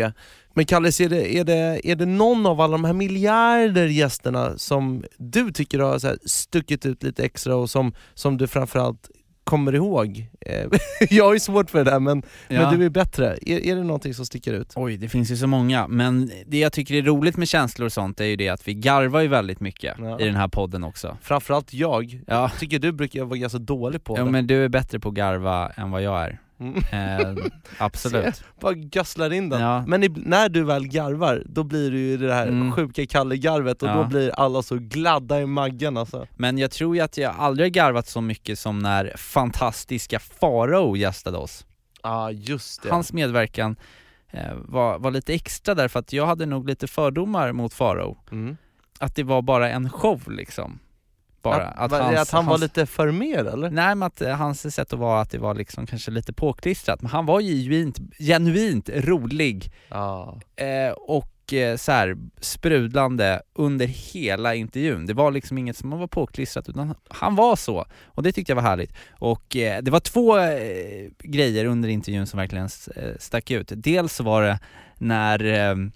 Men 0.54 0.66
Kallis, 0.66 1.02
är 1.02 1.10
det, 1.10 1.38
är, 1.38 1.44
det, 1.44 1.82
är 1.84 1.96
det 1.96 2.06
någon 2.06 2.46
av 2.46 2.62
alla 2.62 2.72
de 2.72 2.86
här 2.86 2.94
miljarder 2.94 3.88
gästerna 3.88 4.58
som 4.58 5.04
du 5.18 5.52
tycker 5.52 5.80
har 5.80 6.00
så 6.00 6.08
här 6.08 6.18
stuckit 6.26 6.86
ut 6.86 7.04
lite 7.04 7.24
extra 7.24 7.56
och 7.56 7.70
som, 7.70 7.94
som 8.14 8.38
du 8.38 8.48
framförallt 8.48 9.10
kommer 9.44 9.76
ihåg? 9.76 10.26
Eh, 10.42 10.66
jag 11.10 11.26
har 11.26 11.34
ju 11.34 11.40
svårt 11.40 11.70
för 11.70 11.84
det 11.84 11.92
där 11.92 12.00
men, 12.00 12.24
Ja. 12.48 12.62
men 12.70 12.80
du 12.80 12.86
är 12.86 12.90
bättre. 12.90 13.38
Är, 13.42 13.66
är 13.66 13.76
det 13.76 13.84
någonting 13.84 14.14
som 14.14 14.26
sticker 14.26 14.54
ut? 14.54 14.74
Oj, 14.76 14.98
det 14.98 15.10
finns 15.10 15.32
ju 15.32 15.38
så 15.38 15.48
många, 15.48 15.88
men 15.88 16.32
det 16.48 16.60
jag 16.60 16.74
tycker 16.74 16.96
är 16.96 17.02
roligt 17.02 17.38
med 17.38 17.48
känslor 17.48 17.86
och 17.86 17.94
sånt 17.94 18.20
är 18.20 18.26
ju 18.26 18.36
det 18.36 18.50
att 18.50 18.68
vi 18.68 18.74
garvar 18.74 19.22
ju 19.22 19.28
väldigt 19.28 19.60
mycket 19.60 19.96
Ja. 20.00 20.20
i 20.20 20.26
den 20.26 20.36
här 20.36 20.48
podden 20.48 20.84
också. 20.84 21.18
Framförallt 21.22 21.74
jag. 21.74 22.22
Ja, 22.28 22.52
tycker 22.60 22.80
du 22.80 22.92
brukar 22.92 23.24
vara 23.24 23.38
ganska 23.40 23.60
dålig 23.60 24.04
på 24.04 24.18
ja 24.18 24.24
det. 24.24 24.32
men 24.32 24.48
du 24.48 24.64
är 24.66 24.70
bättre 24.70 25.00
på 25.00 25.10
att 25.10 25.16
garva 25.16 25.70
än 25.70 25.92
vad 25.92 26.02
jag 26.02 26.22
är. 26.24 26.40
Mm. 26.62 26.76
Eh, 26.92 27.44
absolut. 27.78 28.44
Bara 28.60 28.74
gödslar 28.76 29.34
in 29.34 29.50
den. 29.50 29.62
Ja. 29.62 29.84
Men 29.88 30.02
när 30.18 30.50
du 30.50 30.64
väl 30.64 30.88
garvar, 30.88 31.44
då 31.46 31.64
blir 31.64 31.92
det 31.92 31.98
ju 31.98 32.18
det 32.18 32.34
här 32.34 32.48
Mm. 32.48 32.72
sjuka 32.72 33.06
Kalle-garvet 33.06 33.84
och 33.84 33.90
Ja. 33.90 33.94
då 33.96 34.04
blir 34.06 34.32
alla 34.40 34.62
så 34.62 34.78
gladda 34.78 35.42
i 35.42 35.46
maggen 35.46 35.98
alltså. 35.98 36.28
Men 36.38 36.58
jag 36.58 36.72
tror 36.72 36.96
ju 36.96 37.02
att 37.02 37.18
jag 37.18 37.36
aldrig 37.38 37.66
har 37.66 37.72
garvat 37.72 38.08
så 38.08 38.22
mycket 38.22 38.60
som 38.60 38.80
när 38.80 39.14
fantastiska 39.18 40.20
Farao 40.20 40.96
gästade 40.96 41.38
oss. 41.38 41.66
Ja 42.04 42.32
just 42.32 42.84
det. 42.84 42.90
Hans 42.90 43.14
medverkan 43.14 43.76
eh, 44.32 44.54
var, 44.56 45.00
var 45.00 45.12
lite 45.12 45.34
extra 45.34 45.76
därför 45.76 46.00
att 46.00 46.14
jag 46.14 46.26
hade 46.26 46.46
nog 46.46 46.70
lite 46.70 46.88
fördomar 46.88 47.52
mot 47.52 47.74
Farao. 47.74 48.18
Mm. 48.32 48.58
Att 49.00 49.16
det 49.16 49.24
var 49.24 49.42
bara 49.42 49.70
en 49.70 49.90
show 49.90 50.22
liksom. 50.32 50.80
Bara 51.42 51.68
att, 51.68 51.92
var 51.92 52.12
det 52.12 52.22
att 52.22 52.32
han 52.32 52.46
var 52.46 52.58
lite 52.58 52.86
för 52.86 53.12
mer 53.12 53.38
eller? 53.46 53.70
Nej 53.70 53.96
men 53.96 54.04
att 54.04 54.22
eh, 54.22 54.36
hans 54.36 54.76
sätt 54.76 54.94
att 54.94 55.00
vara, 55.00 55.22
att 55.22 55.30
det 55.30 55.38
var 55.38 55.56
liksom 55.56 55.86
kanske 55.88 56.12
lite 56.12 56.34
påklistrat, 56.34 57.02
men 57.02 57.12
han 57.12 57.26
var 57.26 57.42
genuint, 57.42 58.00
genuint 58.20 58.90
rolig 58.94 59.72
Ja. 59.90 60.40
eh, 60.56 60.92
och 60.92 61.54
eh, 61.54 61.78
så 61.78 61.92
här 61.92 62.18
sprudlande 62.42 63.42
under 63.54 63.88
hela 63.88 64.56
intervjun. 64.56 65.06
Det 65.06 65.14
var 65.14 65.32
liksom 65.32 65.58
inget 65.58 65.78
som 65.78 65.90
var 65.90 66.08
påklistrat 66.08 66.70
utan 66.70 66.96
han 67.10 67.36
var 67.36 67.56
så, 67.56 67.86
och 68.06 68.24
det 68.24 68.32
tyckte 68.32 68.52
jag 68.52 68.56
var 68.56 68.64
härligt. 68.64 68.94
Och 69.20 69.56
eh, 69.56 69.82
det 69.82 69.92
var 69.92 70.00
två 70.00 70.38
eh, 70.38 71.10
grejer 71.20 71.66
under 71.66 71.90
intervjun 71.90 72.28
som 72.28 72.38
verkligen 72.38 72.70
eh, 72.96 73.04
stack 73.20 73.52
ut. 73.52 73.72
Dels 73.76 74.20
var 74.20 74.44
det 74.44 74.60
när 74.98 75.92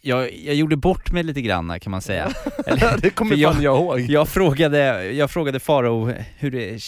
jag, 0.00 0.32
jag 0.34 0.54
gjorde 0.54 0.76
bort 0.76 1.12
mig 1.12 1.22
lite 1.22 1.42
grann 1.42 1.80
kan 1.80 1.90
man 1.90 2.00
säga. 2.02 2.30
det 3.02 3.10
kommer 3.10 3.36
jag- 3.36 3.54
fan 3.54 3.62
jag 3.62 3.76
ihåg. 3.80 4.00
Jag 4.00 4.28
frågade, 4.28 5.10
jag 5.12 5.30
frågade 5.30 5.60
Faro 5.60 6.12
hur 6.38 6.50
det, 6.50 6.80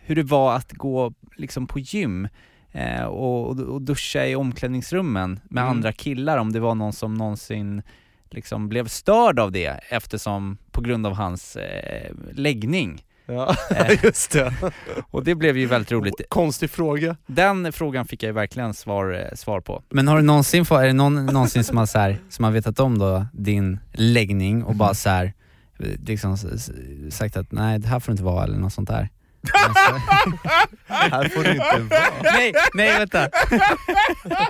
hur 0.00 0.16
det 0.16 0.22
var 0.22 0.54
att 0.56 0.72
gå 0.72 1.12
liksom 1.36 1.66
på 1.66 1.78
gym 1.78 2.28
eh, 2.72 3.02
och, 3.04 3.48
och 3.60 3.82
duscha 3.82 4.26
i 4.26 4.36
omklädningsrummen 4.36 5.40
med 5.44 5.62
Mm. 5.62 5.70
andra 5.76 5.92
killar, 5.92 6.38
om 6.38 6.52
det 6.52 6.60
var 6.60 6.74
någon 6.74 6.92
som 6.92 7.14
någonsin 7.14 7.82
liksom 8.30 8.68
blev 8.68 8.86
störd 8.88 9.38
av 9.38 9.52
det 9.52 9.80
eftersom, 9.88 10.58
på 10.70 10.80
grund 10.80 11.06
av 11.06 11.12
hans 11.14 11.56
eh, 11.56 12.10
läggning. 12.32 13.04
Ja, 13.32 13.56
Eh, 13.76 13.98
just 14.04 14.30
det. 14.32 14.54
och 15.10 15.24
det 15.24 15.34
blev 15.34 15.56
ju 15.58 15.66
väldigt 15.66 15.92
roligt. 15.92 16.14
Konstig 16.28 16.70
fråga. 16.70 17.16
Den 17.26 17.72
frågan 17.72 18.06
fick 18.06 18.22
jag 18.22 18.28
ju 18.28 18.32
verkligen 18.32 18.74
svar, 18.74 19.12
eh, 19.30 19.36
svar 19.36 19.60
på. 19.60 19.82
Men 19.90 20.08
har 20.08 20.16
du 20.16 20.22
någonsin, 20.22 20.64
få- 20.64 20.76
är 20.76 20.86
det 20.86 20.92
någon 20.92 21.26
någonsin 21.26 21.64
som 21.64 21.76
har, 21.76 21.86
så 21.86 21.98
här, 21.98 22.18
som 22.28 22.44
har 22.44 22.52
vetat 22.52 22.80
om 22.80 22.98
då 22.98 23.26
din 23.32 23.78
läggning 23.92 24.64
och 24.64 24.74
bara 24.74 24.94
så 24.94 25.08
här, 25.10 25.32
liksom 26.06 26.36
sagt 27.10 27.36
att 27.36 27.52
nej 27.52 27.78
det 27.78 27.88
här 27.88 28.00
får 28.00 28.12
inte 28.12 28.24
vara 28.24 28.44
eller 28.44 28.58
något 28.58 28.72
sånt 28.72 28.88
där? 28.88 29.08
Alltså, 29.52 30.00
Här 30.86 31.28
får 31.28 31.44
du 31.44 31.50
inte 31.50 31.64
vara. 31.90 32.10
nej, 32.22 32.52
nej 32.74 32.98
vänta. 32.98 33.20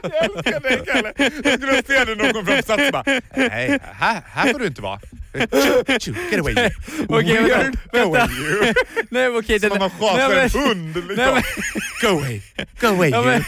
Jag 0.02 0.24
älskar 0.24 0.60
dig 0.60 0.82
Kalle! 0.86 1.12
Jag 1.16 1.32
skulle 1.60 1.82
se 1.86 2.04
dig 2.04 2.16
någon 2.16 2.46
fram 2.62 2.76
på 2.78 2.84
och 2.86 2.92
bara 2.92 3.20
Nej, 3.36 3.78
här, 3.98 4.22
här 4.26 4.52
får 4.52 4.58
du 4.58 4.66
inte 4.66 4.82
vara. 4.82 5.00
Get 5.32 6.40
away 6.40 6.54
you. 6.54 6.70
Okej, 7.08 7.36
vänta, 7.36 7.58
Weird. 7.58 7.78
Go 7.92 7.98
away 7.98 8.28
you. 8.40 8.74
Nej 9.10 9.28
okej, 9.28 9.60
Som 9.60 9.68
det 9.68 9.72
om 9.74 9.78
man 9.78 9.90
schasar 9.90 10.28
nej, 10.28 10.42
en 10.44 10.50
hund 10.68 10.96
nej, 10.96 11.04
liksom. 11.08 11.34
men- 11.34 11.42
Go 12.02 12.18
away. 12.18 12.40
Go 12.80 12.86
away 12.86 13.10
Ja, 13.10 13.32
you. 13.34 13.42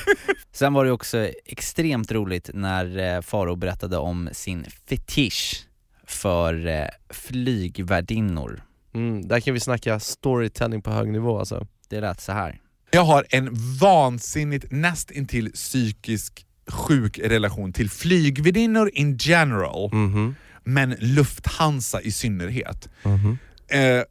Sen 0.52 0.72
var 0.72 0.84
det 0.84 0.90
också 0.92 1.28
extremt 1.46 2.12
roligt 2.12 2.50
när 2.54 3.14
eh, 3.16 3.20
Faro 3.20 3.56
berättade 3.56 3.96
om 3.96 4.28
sin 4.32 4.66
fetisch 4.88 5.66
för 6.06 6.66
eh, 6.66 6.87
flygvärdinnor. 7.11 8.62
Mm, 8.94 9.28
där 9.28 9.40
kan 9.40 9.54
vi 9.54 9.61
snacka 9.61 10.00
storytelling 10.00 10.82
på 10.82 10.90
hög 10.90 11.08
nivå 11.12 11.38
alltså. 11.38 11.66
Det 11.88 12.00
lät 12.00 12.20
så 12.20 12.32
här. 12.32 12.61
Jag 12.90 13.04
har 13.04 13.26
en 13.30 13.49
vansinnigt 13.80 14.64
nästintill 14.70 15.52
psykisk 15.52 16.46
sjuk 16.68 17.18
relation 17.18 17.72
till 17.72 17.90
flygvärdinnor 17.90 18.90
in 18.94 19.16
general, 19.20 19.90
Mhm. 19.94 20.34
men 20.64 20.96
Lufthansa 20.99 22.00
i 22.00 22.12
synnerhet. 22.12 22.88
Mhm. 23.04 23.38
Eh, 23.68 24.02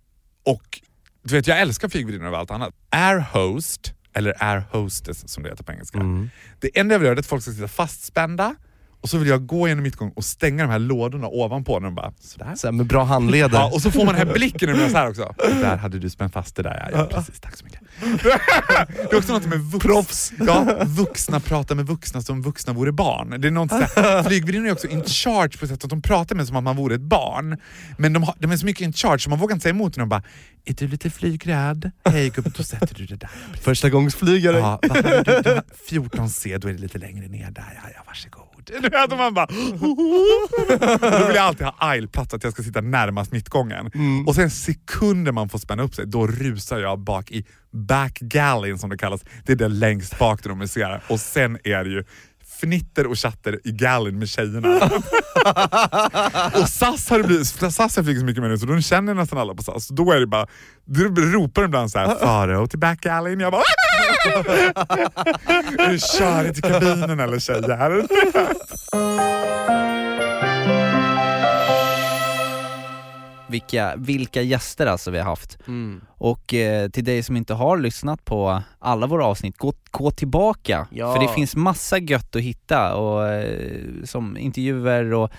och 0.45 0.81
du 1.23 1.35
vet, 1.35 1.47
jag 1.47 1.59
älskar 1.61 1.89
flygvärdinnor 1.89 2.27
över 2.27 2.37
allt 2.37 2.51
annat. 2.51 2.73
Air 2.89 3.19
host, 3.19 3.93
eller 4.13 4.43
air 4.43 4.63
hostess 4.71 5.29
som 5.31 5.43
det 5.43 5.49
heter 5.49 5.63
på 5.63 5.71
engelska. 5.71 5.97
Mm. 5.99 6.29
Det 6.59 6.79
enda 6.79 6.93
jag 6.95 6.99
vill 6.99 7.05
göra 7.05 7.15
är 7.15 7.19
att 7.19 7.25
folk 7.25 7.41
ska 7.43 7.51
sitta 7.51 7.67
fastspända 7.67 8.55
och 9.01 9.09
så 9.09 9.17
vill 9.17 9.27
jag 9.27 9.45
gå 9.45 9.67
genom 9.67 9.83
mittgång 9.83 10.11
och 10.15 10.25
stänga 10.25 10.63
de 10.63 10.69
här 10.71 10.79
lådorna 10.79 11.27
ovanpå 11.27 11.79
den 11.79 11.95
bara 11.95 12.13
sådär. 12.19 12.55
Så 12.55 12.71
med 12.71 12.85
bra 12.85 13.03
handleder. 13.03 13.57
Ja, 13.57 13.71
och 13.73 13.81
så 13.81 13.91
får 13.91 14.05
man 14.05 14.15
den 14.15 14.27
här 14.27 14.33
blicken 14.33 14.69
när 14.69 14.79
man 14.79 14.89
så 14.89 14.97
här 14.97 15.09
också. 15.09 15.33
Där 15.37 15.77
hade 15.77 15.99
du 15.99 16.09
spänt 16.09 16.33
fast 16.33 16.55
det 16.55 16.63
där 16.63 16.89
ja. 16.93 16.99
ja 16.99 17.05
precis, 17.05 17.39
tack 17.39 17.57
så 17.57 17.65
mycket. 17.65 17.81
Det 19.09 19.11
är 19.11 19.17
också 19.17 19.33
något 19.33 19.45
med 19.45 19.59
vux, 19.59 19.85
Proffs. 19.85 20.33
Ja, 20.39 20.83
vuxna 20.85 21.39
pratar 21.39 21.75
med 21.75 21.85
vuxna 21.85 22.21
som 22.21 22.41
vuxna 22.41 22.73
vore 22.73 22.91
barn. 22.91 23.41
Det 23.41 23.47
är 23.47 23.51
något 23.51 23.69
så 23.69 23.75
här, 23.75 24.23
flygvärdinnor 24.29 24.67
är 24.67 24.71
också 24.71 24.87
in 24.87 25.03
charge 25.03 25.57
på 25.57 25.67
sätt 25.67 25.83
att 25.83 25.89
de 25.89 26.01
pratar 26.01 26.35
med 26.35 26.47
som 26.47 26.55
om 26.55 26.63
man 26.63 26.75
vore 26.75 26.95
ett 26.95 27.01
barn. 27.01 27.57
Men 27.97 28.13
de, 28.13 28.23
har, 28.23 28.35
de 28.39 28.51
är 28.51 28.57
så 28.57 28.65
mycket 28.65 28.81
in 28.81 28.93
charge 28.93 29.19
så 29.19 29.29
man 29.29 29.39
vågar 29.39 29.53
inte 29.55 29.63
säga 29.63 29.73
emot 29.73 29.97
när 29.97 30.01
de 30.01 30.09
bara 30.09 30.23
Är 30.65 30.73
du 30.73 30.87
lite 30.87 31.09
flygrädd? 31.09 31.91
Hej 32.05 32.29
gubben, 32.29 32.53
då 32.57 32.63
sätter 32.63 32.95
du 32.95 33.05
det 33.05 33.15
där. 33.15 33.29
Första 33.61 33.89
gångs 33.89 34.15
flygare. 34.15 34.57
Ja, 34.57 34.79
vad 34.81 34.97
hade 34.97 35.23
du, 35.23 35.41
du 35.41 35.49
har 35.49 35.63
14C, 35.89 36.57
då 36.57 36.67
är 36.67 36.73
det 36.73 36.79
lite 36.79 36.97
längre 36.97 37.27
ner 37.27 37.51
där. 37.51 37.79
Ja, 37.83 37.89
ja, 37.95 38.03
varsågod. 38.07 38.50
Du 38.79 38.89
vet, 38.89 39.11
och 39.11 39.17
man 39.17 39.33
bara... 39.33 39.45
Då 41.19 41.27
vill 41.27 41.35
jag 41.35 41.45
alltid 41.45 41.65
ha 41.65 41.75
aisleplats, 41.79 42.33
att 42.33 42.43
jag 42.43 42.53
ska 42.53 42.63
sitta 42.63 42.81
närmast 42.81 43.31
mittgången. 43.31 43.91
Och 44.27 44.35
sen 44.35 44.51
sekunder 44.51 45.31
man 45.31 45.49
får 45.49 45.59
spänna 45.59 45.83
upp 45.83 45.95
sig, 45.95 46.07
då 46.07 46.27
rusar 46.27 46.79
jag 46.79 46.99
bak 46.99 47.31
i 47.31 47.45
back 47.71 48.19
galley 48.19 48.77
som 48.77 48.89
det 48.89 48.97
kallas. 48.97 49.21
Det 49.45 49.51
är 49.51 49.55
det 49.55 49.67
längst 49.67 50.19
bak 50.19 50.43
där 50.43 50.49
de 50.49 50.57
musicerar. 50.57 51.03
Och 51.07 51.19
sen 51.19 51.57
är 51.63 51.83
det 51.83 51.89
ju 51.89 52.03
fnitter 52.61 53.07
och 53.07 53.19
chatter 53.19 53.59
i 53.63 53.71
gallen 53.71 54.19
med 54.19 54.29
tjejerna. 54.29 54.75
och 56.61 56.69
SAS 56.69 57.09
har 57.09 57.23
blivit, 57.23 57.47
SAS 57.47 57.77
har 57.79 57.89
så 57.89 58.03
mycket 58.03 58.41
med 58.41 58.49
nu 58.49 58.57
så 58.57 58.65
de 58.65 58.81
känner 58.81 59.13
nästan 59.13 59.39
alla 59.39 59.55
på 59.55 59.63
SAS. 59.63 59.87
Då 59.87 60.11
är 60.11 60.19
det 60.19 60.27
bara, 60.27 60.47
då 60.85 61.03
ropar 61.21 61.61
de 61.61 61.65
ibland 61.65 61.91
såhär 61.91 62.15
Farao 62.15 62.67
till 62.67 62.79
back 62.79 63.05
alley. 63.05 63.35
Jag 63.39 63.51
bara 63.51 63.61
är 65.77 65.91
det 65.91 66.01
körigt 66.17 66.57
i 66.57 66.61
kabinen 66.61 67.19
eller 67.19 67.39
tjejer? 67.39 68.07
Vilka, 73.51 73.93
vilka 73.97 74.41
gäster 74.41 74.85
alltså 74.85 75.11
vi 75.11 75.17
har 75.17 75.25
haft. 75.25 75.57
Mm. 75.67 76.01
Och 76.17 76.53
eh, 76.53 76.89
till 76.89 77.03
dig 77.03 77.23
som 77.23 77.37
inte 77.37 77.53
har 77.53 77.77
lyssnat 77.77 78.25
på 78.25 78.61
alla 78.79 79.07
våra 79.07 79.25
avsnitt, 79.25 79.57
gå, 79.57 79.73
gå 79.91 80.11
tillbaka. 80.11 80.87
Ja. 80.91 81.13
För 81.13 81.21
det 81.21 81.33
finns 81.33 81.55
massa 81.55 81.97
gött 81.97 82.35
att 82.35 82.41
hitta 82.41 82.95
och 82.95 83.27
eh, 83.27 84.03
som 84.03 84.37
intervjuer 84.37 85.13
och 85.13 85.31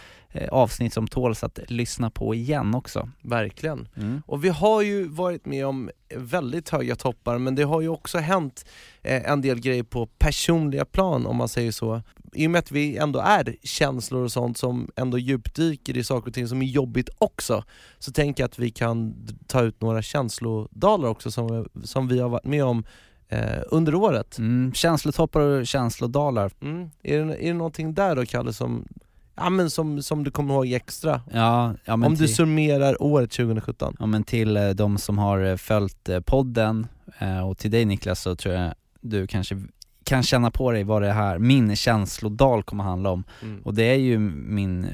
avsnitt 0.50 0.92
som 0.92 1.08
tåls 1.08 1.44
att 1.44 1.58
lyssna 1.68 2.10
på 2.10 2.34
igen 2.34 2.74
också. 2.74 3.08
Verkligen. 3.22 3.88
Mm. 3.96 4.22
Och 4.26 4.44
vi 4.44 4.48
har 4.48 4.82
ju 4.82 5.08
varit 5.08 5.46
med 5.46 5.66
om 5.66 5.90
väldigt 6.16 6.68
höga 6.68 6.96
toppar 6.96 7.38
men 7.38 7.54
det 7.54 7.62
har 7.62 7.80
ju 7.80 7.88
också 7.88 8.18
hänt 8.18 8.66
eh, 9.02 9.30
en 9.30 9.40
del 9.40 9.60
grejer 9.60 9.82
på 9.82 10.06
personliga 10.06 10.84
plan 10.84 11.26
om 11.26 11.36
man 11.36 11.48
säger 11.48 11.72
så. 11.72 12.02
I 12.32 12.46
och 12.46 12.50
med 12.50 12.58
att 12.58 12.70
vi 12.70 12.96
ändå 12.96 13.20
är 13.20 13.56
känslor 13.62 14.24
och 14.24 14.32
sånt 14.32 14.58
som 14.58 14.90
ändå 14.96 15.18
djupdyker 15.18 15.96
i 15.96 16.04
saker 16.04 16.28
och 16.28 16.34
ting 16.34 16.48
som 16.48 16.62
är 16.62 16.66
jobbigt 16.66 17.08
också 17.18 17.64
så 17.98 18.12
tänker 18.12 18.42
jag 18.42 18.48
att 18.48 18.58
vi 18.58 18.70
kan 18.70 19.14
ta 19.46 19.62
ut 19.62 19.80
några 19.80 20.02
känslodalar 20.02 21.08
också 21.08 21.30
som, 21.30 21.68
som 21.84 22.08
vi 22.08 22.18
har 22.18 22.28
varit 22.28 22.44
med 22.44 22.64
om 22.64 22.84
eh, 23.28 23.62
under 23.70 23.94
året. 23.94 24.38
Mm, 24.38 24.72
känslotoppar 24.74 25.40
och 25.40 25.66
känslodalar. 25.66 26.52
Mm. 26.62 26.90
Är, 27.02 27.24
det, 27.24 27.44
är 27.44 27.48
det 27.48 27.54
någonting 27.54 27.94
där 27.94 28.16
då 28.16 28.26
Kalle 28.26 28.52
som, 28.52 28.88
ja, 29.36 29.50
men 29.50 29.70
som, 29.70 30.02
som 30.02 30.24
du 30.24 30.30
kommer 30.30 30.54
ihåg 30.54 30.72
extra? 30.72 31.20
Ja, 31.32 31.74
ja, 31.84 31.96
men 31.96 32.06
om 32.06 32.14
du 32.14 32.26
till- 32.26 32.34
summerar 32.36 33.02
året 33.02 33.30
2017? 33.30 33.96
Ja 33.98 34.06
men 34.06 34.24
till 34.24 34.56
eh, 34.56 34.68
de 34.70 34.98
som 34.98 35.18
har 35.18 35.44
eh, 35.44 35.56
följt 35.56 36.08
eh, 36.08 36.20
podden 36.20 36.86
eh, 37.18 37.48
och 37.48 37.58
till 37.58 37.70
dig 37.70 37.84
Niklas 37.84 38.20
så 38.22 38.36
tror 38.36 38.54
jag 38.54 38.74
du 39.00 39.26
kanske 39.26 39.62
kan 40.04 40.22
känna 40.22 40.50
på 40.50 40.70
dig 40.72 40.84
vad 40.84 41.02
det 41.02 41.12
här, 41.12 41.38
min 41.38 41.76
känslodal 41.76 42.62
kommer 42.62 42.84
handla 42.84 43.10
om. 43.10 43.24
Mm. 43.42 43.62
Och 43.62 43.74
det 43.74 43.82
är 43.84 43.94
ju 43.98 44.18
min 44.18 44.86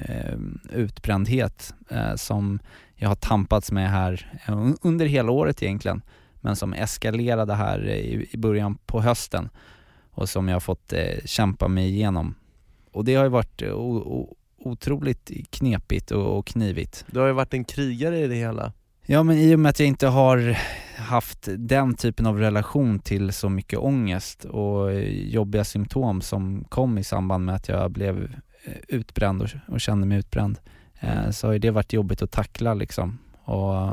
utbrändhet 0.73 1.75
som 2.17 2.59
jag 2.95 3.09
har 3.09 3.15
tampats 3.17 3.73
med 3.73 3.91
här 3.91 4.33
un- 4.47 4.77
under 4.83 5.07
hela 5.07 5.33
året 5.33 5.63
egentligen. 5.63 6.03
Men 6.41 6.57
som 6.57 6.73
eskalerade 6.73 7.55
här 7.55 7.89
i, 7.89 8.29
i 8.31 8.37
början 8.37 8.79
på 8.87 9.01
hösten 9.01 9.49
och 10.11 10.29
som 10.29 10.49
jag 10.49 10.55
har 10.55 10.61
fått 10.61 10.93
kämpa 11.25 11.69
mig 11.69 11.89
igenom. 11.89 12.35
Och 12.99 13.05
det 13.05 13.15
har 13.15 13.25
ju 13.25 13.31
varit 13.31 13.63
eh, 13.63 13.75
otroligt 14.59 15.31
knepigt 15.51 16.11
och, 16.11 16.39
och 16.39 16.47
knivigt. 16.47 17.05
Du 17.11 17.21
har 17.21 17.27
ju 17.27 17.33
varit 17.33 17.55
en 17.55 17.65
krigare 17.65 18.19
i 18.19 18.27
det 18.27 18.35
hela. 18.35 18.73
Ja 19.07 19.23
men 19.23 19.39
i 19.39 19.55
och 19.55 19.61
med 19.61 19.71
att 19.71 19.81
jag 19.81 19.89
inte 19.89 20.07
har 20.07 20.59
haft 20.97 21.49
den 21.57 21.95
typen 21.95 22.27
av 22.27 22.39
relation 22.39 22.99
till 22.99 23.33
så 23.33 23.49
mycket 23.49 23.79
ångest 23.79 24.45
och 24.45 24.93
eh, 24.93 25.29
jobbiga 25.29 25.65
symptom 25.65 26.21
som 26.21 26.65
kom 26.69 26.99
i 26.99 27.05
samband 27.05 27.45
med 27.45 27.55
att 27.55 27.69
jag 27.69 27.91
blev 27.91 28.23
eh, 28.65 28.73
utbränd 28.89 29.43
och, 29.43 29.49
och 29.69 29.81
kände 29.81 30.07
mig 30.07 30.19
utbränd 30.19 30.59
så 31.31 31.47
har 31.47 31.53
ju 31.53 31.59
det 31.59 31.71
varit 31.71 31.93
jobbigt 31.93 32.23
att 32.23 32.31
tackla 32.31 32.75
liksom 32.75 33.19
och, 33.45 33.93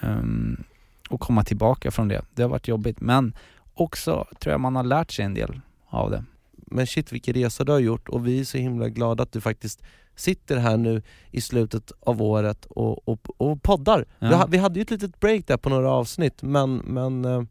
ehm, 0.00 0.64
och 1.10 1.20
komma 1.20 1.44
tillbaka 1.44 1.90
från 1.90 2.08
det. 2.08 2.22
Det 2.34 2.42
har 2.42 2.50
varit 2.50 2.68
jobbigt 2.68 3.00
men 3.00 3.34
också 3.74 4.26
tror 4.40 4.52
jag 4.52 4.60
man 4.60 4.76
har 4.76 4.84
lärt 4.84 5.10
sig 5.10 5.24
en 5.24 5.34
del 5.34 5.60
av 5.88 6.10
det. 6.10 6.24
Men 6.72 6.86
shit 6.86 7.12
vilken 7.12 7.34
resa 7.34 7.64
du 7.64 7.72
har 7.72 7.78
gjort 7.78 8.08
och 8.08 8.26
vi 8.26 8.40
är 8.40 8.44
så 8.44 8.58
himla 8.58 8.88
glada 8.88 9.22
att 9.22 9.32
du 9.32 9.40
faktiskt 9.40 9.82
sitter 10.16 10.56
här 10.56 10.76
nu 10.76 11.02
i 11.30 11.40
slutet 11.40 11.92
av 12.00 12.22
året 12.22 12.64
och, 12.64 13.08
och, 13.08 13.26
och 13.36 13.62
poddar. 13.62 14.04
Ja. 14.18 14.46
Vi, 14.46 14.56
vi 14.56 14.58
hade 14.58 14.78
ju 14.78 14.82
ett 14.82 14.90
litet 14.90 15.20
break 15.20 15.46
där 15.46 15.56
på 15.56 15.68
några 15.70 15.90
avsnitt 15.90 16.42
men, 16.42 16.76
men 16.76 17.24
eh, 17.24 17.42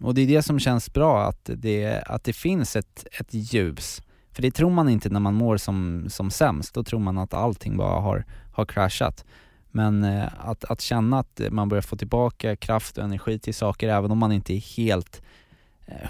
Och 0.00 0.14
det 0.14 0.20
är 0.20 0.26
det 0.26 0.42
som 0.42 0.58
känns 0.58 0.92
bra, 0.92 1.22
att 1.24 1.50
det, 1.54 2.02
att 2.06 2.24
det 2.24 2.32
finns 2.32 2.76
ett, 2.76 3.06
ett 3.20 3.34
ljus. 3.34 4.02
För 4.32 4.42
det 4.42 4.50
tror 4.50 4.70
man 4.70 4.88
inte 4.88 5.08
när 5.08 5.20
man 5.20 5.34
mår 5.34 5.56
som, 5.56 6.06
som 6.08 6.30
sämst, 6.30 6.74
då 6.74 6.84
tror 6.84 7.00
man 7.00 7.18
att 7.18 7.34
allting 7.34 7.76
bara 7.76 8.00
har, 8.00 8.24
har 8.52 8.64
kraschat. 8.64 9.24
Men 9.70 10.04
eh, 10.04 10.28
att, 10.38 10.64
att 10.64 10.80
känna 10.80 11.18
att 11.18 11.40
man 11.50 11.68
börjar 11.68 11.82
få 11.82 11.96
tillbaka 11.96 12.56
kraft 12.56 12.98
och 12.98 13.04
energi 13.04 13.38
till 13.38 13.54
saker 13.54 13.88
även 13.88 14.10
om 14.10 14.18
man 14.18 14.32
inte 14.32 14.54
är 14.54 14.76
helt 14.76 15.22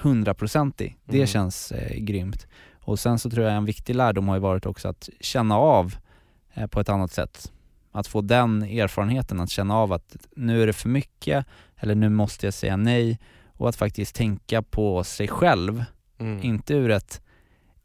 hundraprocentig, 0.02 0.96
det 1.04 1.16
Mm. 1.16 1.26
känns 1.26 1.72
eh, 1.72 1.96
grymt. 1.98 2.46
Och 2.80 2.98
sen 2.98 3.18
så 3.18 3.30
tror 3.30 3.46
jag 3.46 3.54
en 3.56 3.64
viktig 3.64 3.94
lärdom 3.94 4.28
har 4.28 4.36
ju 4.36 4.40
varit 4.40 4.66
också 4.66 4.88
att 4.88 5.08
känna 5.20 5.56
av 5.56 5.94
eh, 6.54 6.66
på 6.66 6.80
ett 6.80 6.88
annat 6.88 7.12
sätt. 7.12 7.52
Att 7.92 8.06
få 8.06 8.20
den 8.20 8.62
erfarenheten, 8.62 9.40
att 9.40 9.50
känna 9.50 9.76
av 9.76 9.92
att 9.92 10.16
nu 10.36 10.62
är 10.62 10.66
det 10.66 10.72
för 10.72 10.88
mycket, 10.88 11.46
eller 11.76 11.94
nu 11.94 12.08
måste 12.08 12.46
jag 12.46 12.54
säga 12.54 12.76
nej 12.76 13.18
och 13.52 13.68
att 13.68 13.76
faktiskt 13.76 14.14
tänka 14.14 14.62
på 14.62 15.04
sig 15.04 15.28
själv, 15.28 15.84
mm. 16.18 16.42
inte 16.42 16.74
ur 16.74 16.90
ett 16.90 17.20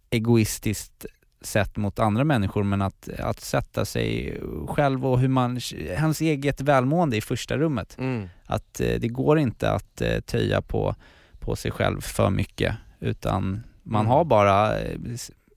egoistiskt 0.10 1.06
sätt 1.42 1.78
mot 1.78 2.00
andra 2.00 2.24
människor 2.24 2.64
men 2.64 2.82
att, 2.82 3.10
att 3.20 3.40
sätta 3.40 3.86
sig 3.86 4.38
själv 4.68 5.06
och 5.06 5.20
hur 5.20 5.28
man, 5.28 5.60
hans 5.98 6.22
eget 6.22 6.62
välmående 6.62 7.18
i 7.18 7.22
första 7.22 7.58
rummet. 7.58 7.96
Mm. 8.00 8.30
Att 8.46 8.80
eh, 8.80 9.00
det 9.00 9.08
går 9.08 9.40
inte 9.40 9.72
att 9.72 10.02
eh, 10.02 10.20
töja 10.20 10.62
på, 10.62 10.96
på 11.40 11.56
sig 11.56 11.72
själv 11.72 12.02
för 12.02 12.30
mycket 12.30 12.76
utan 13.00 13.64
man 13.84 14.02
Mm. 14.02 14.12
har 14.12 14.26
bara 14.26 14.80
eh, 14.80 14.98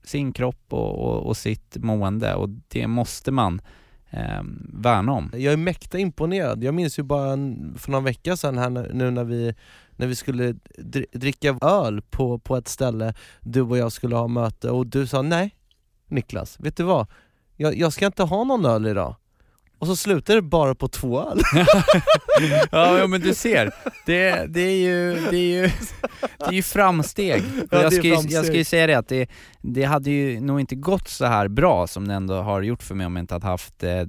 sin 0.03 0.33
kropp 0.33 0.65
och, 0.69 0.99
och, 0.99 1.25
och 1.27 1.37
sitt 1.37 1.77
mående 1.77 2.35
och 2.35 2.49
det 2.67 2.87
måste 2.87 3.31
man 3.31 3.61
eh, 4.09 4.41
värna 4.73 5.11
om. 5.11 5.31
Jag 5.33 5.53
är 5.53 5.57
mäkta 5.57 5.99
imponerad. 5.99 6.63
Jag 6.63 6.73
minns 6.73 6.99
ju 6.99 7.03
bara 7.03 7.29
för 7.77 7.91
några 7.91 8.03
vecka 8.05 8.37
sedan 8.37 8.57
här 8.57 8.69
nu 8.93 9.11
när 9.11 9.23
vi, 9.23 9.55
när 9.91 10.07
vi 10.07 10.15
skulle 10.15 10.55
dri- 10.77 11.05
dricka 11.17 11.57
öl 11.61 12.01
på, 12.01 12.39
på 12.39 12.57
ett 12.57 12.67
ställe, 12.67 13.13
du 13.41 13.61
och 13.61 13.77
jag 13.77 13.91
skulle 13.91 14.15
ha 14.15 14.27
möte 14.27 14.69
och 14.69 14.87
du 14.87 15.07
sa 15.07 15.21
nej 15.21 15.55
Niklas, 16.07 16.59
vet 16.59 16.77
du 16.77 16.83
vad? 16.83 17.07
Jag, 17.55 17.77
jag 17.77 17.93
ska 17.93 18.05
inte 18.05 18.23
ha 18.23 18.43
någon 18.43 18.65
öl 18.65 18.85
idag. 18.87 19.15
Och 19.83 19.87
så 19.87 19.95
slutade 19.95 20.37
det 20.37 20.41
bara 20.41 20.75
på 20.75 20.87
två 20.87 21.21
öl. 21.21 21.41
ja, 22.71 23.07
men 23.07 23.21
du 23.21 23.33
ser, 23.33 23.71
det, 24.05 24.45
det, 24.49 24.61
är, 24.61 24.75
ju, 24.75 25.15
det, 25.29 25.37
är, 25.37 25.61
ju, 25.61 25.69
det 26.39 26.45
är 26.45 26.51
ju 26.51 26.63
framsteg. 26.63 27.43
Ja, 27.71 27.81
jag, 27.81 27.93
ska 27.93 28.01
ju, 28.01 28.13
framsteg. 28.13 28.37
jag 28.37 28.45
ska 28.45 28.55
ju 28.55 28.63
säga 28.63 28.87
det 28.87 28.93
att 28.93 29.07
det, 29.07 29.29
det 29.61 29.83
hade 29.83 30.11
ju 30.11 30.39
nog 30.39 30.59
inte 30.59 30.75
gått 30.75 31.07
så 31.07 31.25
här 31.25 31.47
bra 31.47 31.87
som 31.87 32.07
det 32.07 32.13
ändå 32.13 32.41
har 32.41 32.61
gjort 32.61 32.83
för 32.83 32.95
mig 32.95 33.05
om 33.05 33.15
jag 33.15 33.23
inte 33.23 33.33
hade 33.33 33.47
haft 33.47 33.83
eh, 33.83 34.03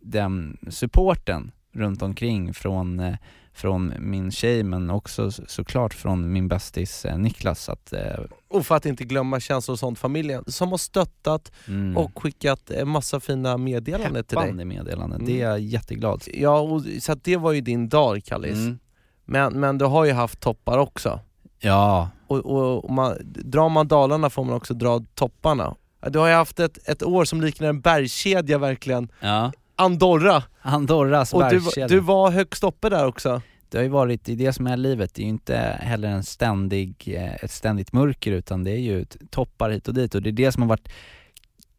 den 0.00 0.56
supporten 0.70 1.52
runt 1.74 2.02
omkring 2.02 2.54
från, 2.54 3.00
eh, 3.00 3.16
från 3.54 3.92
min 3.98 4.30
tjej 4.30 4.62
men 4.62 4.90
också 4.90 5.30
så- 5.30 5.42
såklart 5.46 5.94
från 5.94 6.32
min 6.32 6.48
bästis 6.48 7.04
eh, 7.04 7.18
Niklas. 7.18 7.68
Att, 7.68 7.92
eh, 7.92 8.00
Och 8.48 8.66
för 8.66 8.74
att 8.76 8.86
inte 8.86 9.04
glömma 9.04 9.40
känslor 9.40 9.72
och 9.72 9.78
sånt, 9.78 9.98
familjen 9.98 10.44
som 10.46 10.70
har 10.70 10.78
stöttat 10.78 11.52
mm, 11.68 11.96
och 11.96 12.22
skickat 12.22 12.70
en 12.70 12.88
massa 12.88 13.20
fina 13.20 13.56
meddelanden 13.56 14.24
till 14.24 14.38
dig. 14.38 14.64
meddelanden, 14.64 15.20
Mm. 15.20 15.26
det 15.32 15.40
är 15.42 15.48
jag 15.50 15.60
jätteglad 15.60 16.22
Ja, 16.34 16.58
och, 16.60 16.82
så 17.00 17.14
det 17.14 17.36
var 17.36 17.52
ju 17.52 17.60
din 17.60 17.88
dag 17.88 18.22
Kallis. 18.24 18.54
Mm. 18.54 18.78
Men, 19.24 19.60
men 19.60 19.78
du 19.78 19.84
har 19.84 20.04
ju 20.04 20.12
haft 20.12 20.40
toppar 20.40 20.78
också. 20.78 21.20
Ja, 21.60 22.08
Och, 22.26 22.38
och, 22.38 22.84
och 22.84 22.90
man, 22.90 23.16
drar 23.24 23.68
man 23.68 23.88
dalarna 23.88 24.30
får 24.30 24.44
man 24.44 24.54
också 24.54 24.74
dra 24.74 25.00
topparna. 25.14 25.74
Du 26.10 26.18
har 26.18 26.28
ju 26.28 26.34
haft 26.34 26.60
ett, 26.60 26.88
ett 26.88 27.02
år 27.02 27.24
som 27.24 27.40
liknar 27.40 27.68
en 27.68 27.80
bergskedja 27.80 28.58
verkligen. 28.58 29.08
ja. 29.20 29.52
Andorra! 29.76 30.42
Andorras 30.62 31.32
Och 31.32 31.50
du, 31.50 31.86
du 31.88 32.00
var 32.00 32.30
högst 32.30 32.64
uppe 32.64 32.88
där 32.88 33.06
också. 33.06 33.42
Det 33.68 33.78
har 33.78 33.82
ju 33.82 33.88
varit, 33.88 34.28
är 34.28 34.36
det 34.36 34.52
som 34.52 34.66
är 34.66 34.76
livet, 34.76 35.14
det 35.14 35.22
är 35.22 35.24
ju 35.24 35.30
inte 35.30 35.56
heller 35.80 36.08
en 36.08 36.24
ständig, 36.24 37.14
eh, 37.16 37.34
ett 37.34 37.50
ständigt 37.50 37.92
mörker 37.92 38.32
utan 38.32 38.64
det 38.64 38.70
är 38.70 38.78
ju 38.78 39.04
toppar 39.30 39.70
hit 39.70 39.88
och 39.88 39.94
dit 39.94 40.14
och 40.14 40.22
det 40.22 40.30
är 40.30 40.32
det 40.32 40.52
som 40.52 40.62
har 40.62 40.68
varit 40.68 40.88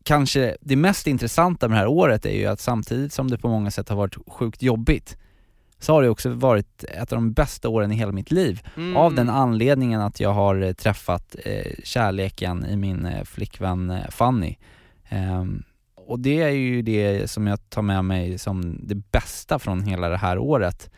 kanske 0.04 0.58
det 0.62 0.76
mest 0.76 1.08
intressanta 1.08 1.68
med 1.68 1.76
det 1.76 1.80
här 1.80 1.88
året 1.88 2.26
är 2.26 2.38
ju 2.38 2.46
att 2.46 2.60
samtidigt 2.60 3.14
som 3.14 3.32
det 3.32 3.38
på 3.38 3.48
många 3.48 3.72
sätt 3.72 3.90
har 3.90 3.96
varit 3.96 4.18
sjukt 4.28 4.62
jobbigt 4.62 5.18
så 5.80 5.94
har 5.94 6.02
det 6.02 6.10
också 6.10 6.30
varit 6.30 6.84
ett 6.84 7.12
av 7.12 7.18
de 7.18 7.34
bästa 7.34 7.70
åren 7.70 7.92
i 7.92 7.96
hela 7.96 8.12
mitt 8.12 8.32
liv. 8.32 8.68
Mm. 8.78 8.98
Av 8.98 9.16
den 9.16 9.30
anledningen 9.30 10.02
att 10.02 10.20
jag 10.20 10.34
har 10.34 10.62
eh, 10.62 10.74
träffat 10.74 11.36
eh, 11.46 11.72
kärleken 11.84 12.66
i 12.66 12.76
min 12.76 13.06
eh, 13.06 13.24
flickvän 13.24 13.90
eh, 13.90 14.10
Fanny. 14.10 14.56
Och 16.08 16.20
det 16.20 16.42
är 16.42 16.50
ju 16.50 16.82
det 16.82 17.32
som 17.32 17.48
jag 17.48 17.70
tar 17.70 17.82
med 17.82 18.06
mig 18.06 18.38
som 18.38 18.88
det 18.88 18.96
bästa 18.96 19.60
från 19.60 19.84
hela 19.84 20.10
det 20.10 20.18
här 20.18 20.38
året. 20.38 20.90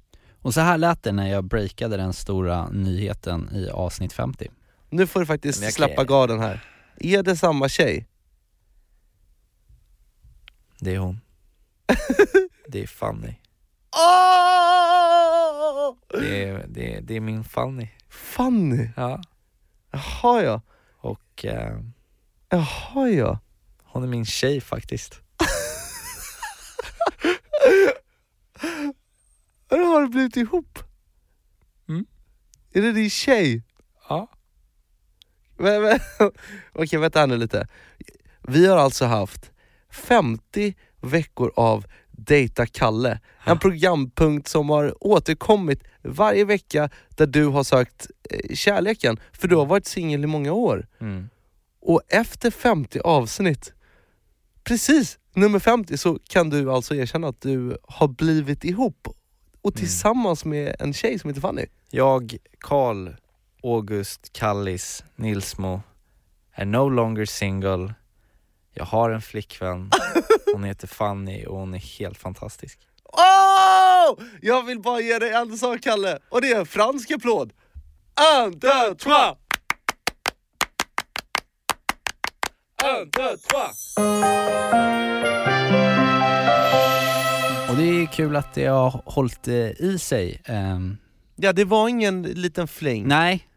Och 0.42 0.54
så 0.54 0.62
här 0.62 0.78
lät 0.78 1.04
det 1.04 1.12
när 1.12 1.28
jag 1.30 1.44
breakade 1.44 1.98
den 1.98 2.14
stora 2.14 2.70
nyheten 2.70 3.50
i 3.54 3.70
avsnitt 3.70 4.14
50. 4.14 4.48
Nu 4.90 5.08
får 5.08 5.20
du 5.20 5.26
faktiskt 5.26 5.64
jag 5.64 5.74
släppa 5.74 5.96
kan- 5.96 6.06
garden 6.08 6.40
här. 6.40 6.64
Är 7.00 7.24
det 7.24 7.36
samma 7.36 7.70
tjej? 7.70 8.08
Det 10.80 10.96
är 10.96 11.00
hon. 11.00 11.22
det 12.68 12.84
är 12.84 12.88
Fanny. 12.88 13.36
Åh! 13.98 15.96
Det 16.22 16.44
är, 16.44 16.66
det 16.68 16.96
är, 16.96 17.02
det 17.02 17.16
är 17.16 17.20
min 17.22 17.44
Fanny. 17.44 17.88
Fanny! 18.10 18.90
Ja. 18.96 19.22
Jaha 19.92 20.44
ja, 20.44 20.62
Och 20.98 21.46
eh, 21.46 21.80
jaha 22.50 23.10
ja. 23.10 23.40
Hon 23.98 24.04
är 24.04 24.08
min 24.08 24.26
tjej 24.26 24.62
faktiskt. 24.62 25.22
Har 29.70 30.02
du 30.02 30.08
blivit 30.08 30.38
ihop? 30.38 30.80
Mm. 31.90 32.06
Är 32.74 32.82
det 32.82 32.92
din 32.92 33.10
tjej? 33.10 33.64
Ja. 34.10 34.32
Men, 35.58 35.82
men, 35.82 36.00
okej 36.74 37.00
vänta 37.00 37.20
här 37.20 37.28
nu 37.28 37.38
lite. 37.38 37.68
Vi 38.48 38.68
har 38.68 38.78
alltså 38.78 39.06
haft 39.06 39.52
50 39.92 40.76
veckor 41.02 41.52
av 41.56 41.86
Dejta 42.12 42.66
Kalle. 42.66 43.20
En 43.44 43.60
programpunkt 43.60 44.48
som 44.48 44.70
har 44.70 45.04
återkommit 45.08 45.84
varje 46.04 46.46
vecka 46.46 46.90
där 47.10 47.28
du 47.28 47.46
har 47.46 47.64
sökt 47.64 48.08
eh, 48.30 48.56
kärleken. 48.56 49.20
För 49.32 49.48
du 49.48 49.56
har 49.56 49.66
varit 49.66 49.86
singel 49.86 50.24
i 50.24 50.28
många 50.28 50.52
år. 50.54 50.88
Mm. 51.00 51.30
Och 51.82 52.02
efter 52.08 52.52
50 52.52 53.00
avsnitt, 53.00 53.74
precis 54.68 55.20
nummer 55.34 55.60
50, 55.60 55.98
så 55.98 56.20
kan 56.30 56.50
du 56.50 56.72
alltså 56.72 56.96
erkänna 56.96 57.28
att 57.28 57.42
du 57.42 57.78
har 57.84 58.08
blivit 58.08 58.64
ihop 58.64 59.08
och 59.62 59.72
Mm. 59.76 59.80
tillsammans 59.80 60.46
med 60.46 60.76
en 60.80 60.94
tjej 60.94 61.20
som 61.20 61.30
heter 61.30 61.42
Fanny. 61.42 61.66
Jag, 61.90 62.38
Karl 62.60 63.10
August 63.64 64.30
Kallis 64.34 65.04
Nilsmo, 65.16 65.82
är 66.54 66.66
no 66.66 66.90
longer 66.90 67.26
single. 67.26 67.94
Jag 68.74 68.86
har 68.86 69.10
en 69.10 69.22
flickvän, 69.22 69.92
hon 70.54 70.64
heter 70.64 70.88
Fanny 70.88 71.46
och 71.46 71.60
hon 71.60 71.74
är 71.74 72.00
helt 72.00 72.18
fantastisk. 72.18 72.80
Oh! 73.04 74.24
Jag 74.42 74.64
vill 74.64 74.80
bara 74.82 75.00
ge 75.02 75.20
dig 75.20 75.32
en 75.32 75.58
sak 75.58 75.82
Kalle, 75.82 76.20
och 76.30 76.42
det 76.42 76.52
är 76.52 76.60
en 76.60 76.66
fransk 76.66 77.12
applåd. 77.12 77.54
Un, 78.44 78.60
deux, 78.60 78.96
trois! 78.96 79.36
Un, 82.88 83.10
deux, 83.10 83.38
trois! 83.38 83.96
Och 87.70 87.76
det 87.78 87.84
är 88.02 88.06
kul 88.06 88.36
att 88.36 88.54
det 88.54 88.66
har 88.66 89.02
hållit 89.06 89.48
eh, 89.48 89.56
i 89.56 89.98
sig. 90.00 90.42
Ehm, 90.46 90.98
Ja 91.36 91.54
det 91.54 91.66
var 91.66 91.90
ingen 91.90 92.22
liten 92.24 92.68
fling. 92.68 93.08
nej, 93.08 93.48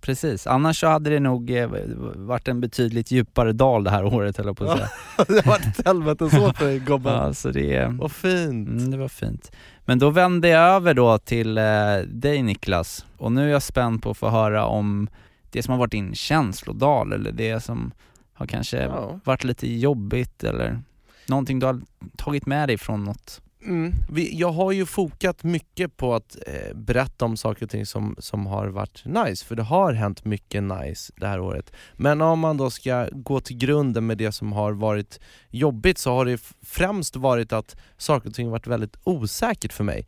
precis. 0.00 0.46
Annars 0.46 0.80
så 0.80 0.86
hade 0.86 1.10
det 1.10 1.20
nog 1.20 1.50
eh, 1.50 1.68
varit 2.16 2.48
en 2.48 2.60
betydligt 2.60 3.10
djupare 3.10 3.52
dal 3.52 3.84
det 3.84 3.90
här 3.90 4.04
året 4.04 4.36
höll 4.36 4.46
jag 4.46 4.56
på 4.56 4.64
att 4.64 4.78
säga. 4.78 4.88
det 5.40 5.46
var 5.46 5.56
ett 5.56 5.86
helvete 5.86 6.30
så 6.30 6.52
för 6.52 6.64
dig 6.64 6.78
gobben. 6.78 7.12
Ja, 7.14 7.34
så 7.34 7.48
det, 7.50 7.86
Vad 8.00 8.12
fint. 8.12 8.68
mm, 8.68 8.90
det 8.90 8.96
var 8.96 9.08
fint. 9.08 9.52
Men 9.84 9.98
då 9.98 10.10
vände 10.10 10.48
jag 10.48 10.62
över 10.74 10.94
då 10.94 11.18
till 11.18 11.58
eh, 11.58 11.64
dig 12.06 12.42
Niklas, 12.42 13.06
och 13.18 13.32
nu 13.32 13.44
är 13.48 13.52
jag 13.52 13.62
spänd 13.62 14.02
på 14.02 14.10
att 14.10 14.16
få 14.18 14.28
höra 14.28 14.66
om 14.66 15.08
det 15.50 15.62
som 15.62 15.72
har 15.72 15.78
varit 15.78 15.90
din 15.92 16.14
känslodal 16.14 17.12
eller 17.12 17.32
det 17.32 17.60
som 17.60 17.92
har 18.40 18.46
kanske 18.46 18.82
Ja. 18.82 19.20
varit 19.24 19.44
lite 19.44 19.72
jobbigt 19.72 20.44
eller 20.44 20.82
någonting 21.26 21.58
du 21.58 21.66
har 21.66 21.80
tagit 22.16 22.46
med 22.46 22.68
dig 22.68 22.78
från 22.78 23.04
något. 23.04 23.40
Mm. 23.64 23.92
Vi, 24.10 24.38
jag 24.38 24.52
har 24.52 24.72
ju 24.72 24.86
fokat 24.86 25.44
mycket 25.44 25.96
på 25.96 26.14
att 26.14 26.36
eh, 26.46 26.74
berätta 26.76 27.24
om 27.24 27.36
saker 27.36 27.64
och 27.64 27.70
ting 27.70 27.86
som, 27.86 28.16
som 28.18 28.46
har 28.46 28.68
varit 28.68 29.04
nice, 29.04 29.44
för 29.46 29.56
det 29.56 29.62
har 29.62 29.92
hänt 29.92 30.24
mycket 30.24 30.62
nice 30.62 31.12
det 31.16 31.26
här 31.26 31.40
året. 31.40 31.72
Men 31.96 32.20
om 32.20 32.40
man 32.40 32.56
då 32.56 32.70
ska 32.70 33.08
gå 33.12 33.40
till 33.40 33.56
grunden 33.56 34.06
med 34.06 34.18
det 34.18 34.32
som 34.32 34.52
har 34.52 34.72
varit 34.72 35.20
jobbigt 35.48 35.98
så 35.98 36.12
har 36.12 36.24
det 36.24 36.40
främst 36.62 37.16
varit 37.16 37.52
att 37.52 37.76
saker 37.96 38.28
och 38.28 38.34
ting 38.34 38.46
har 38.46 38.52
varit 38.52 38.66
väldigt 38.66 38.96
osäkert 39.04 39.72
för 39.72 39.84
mig. 39.84 40.06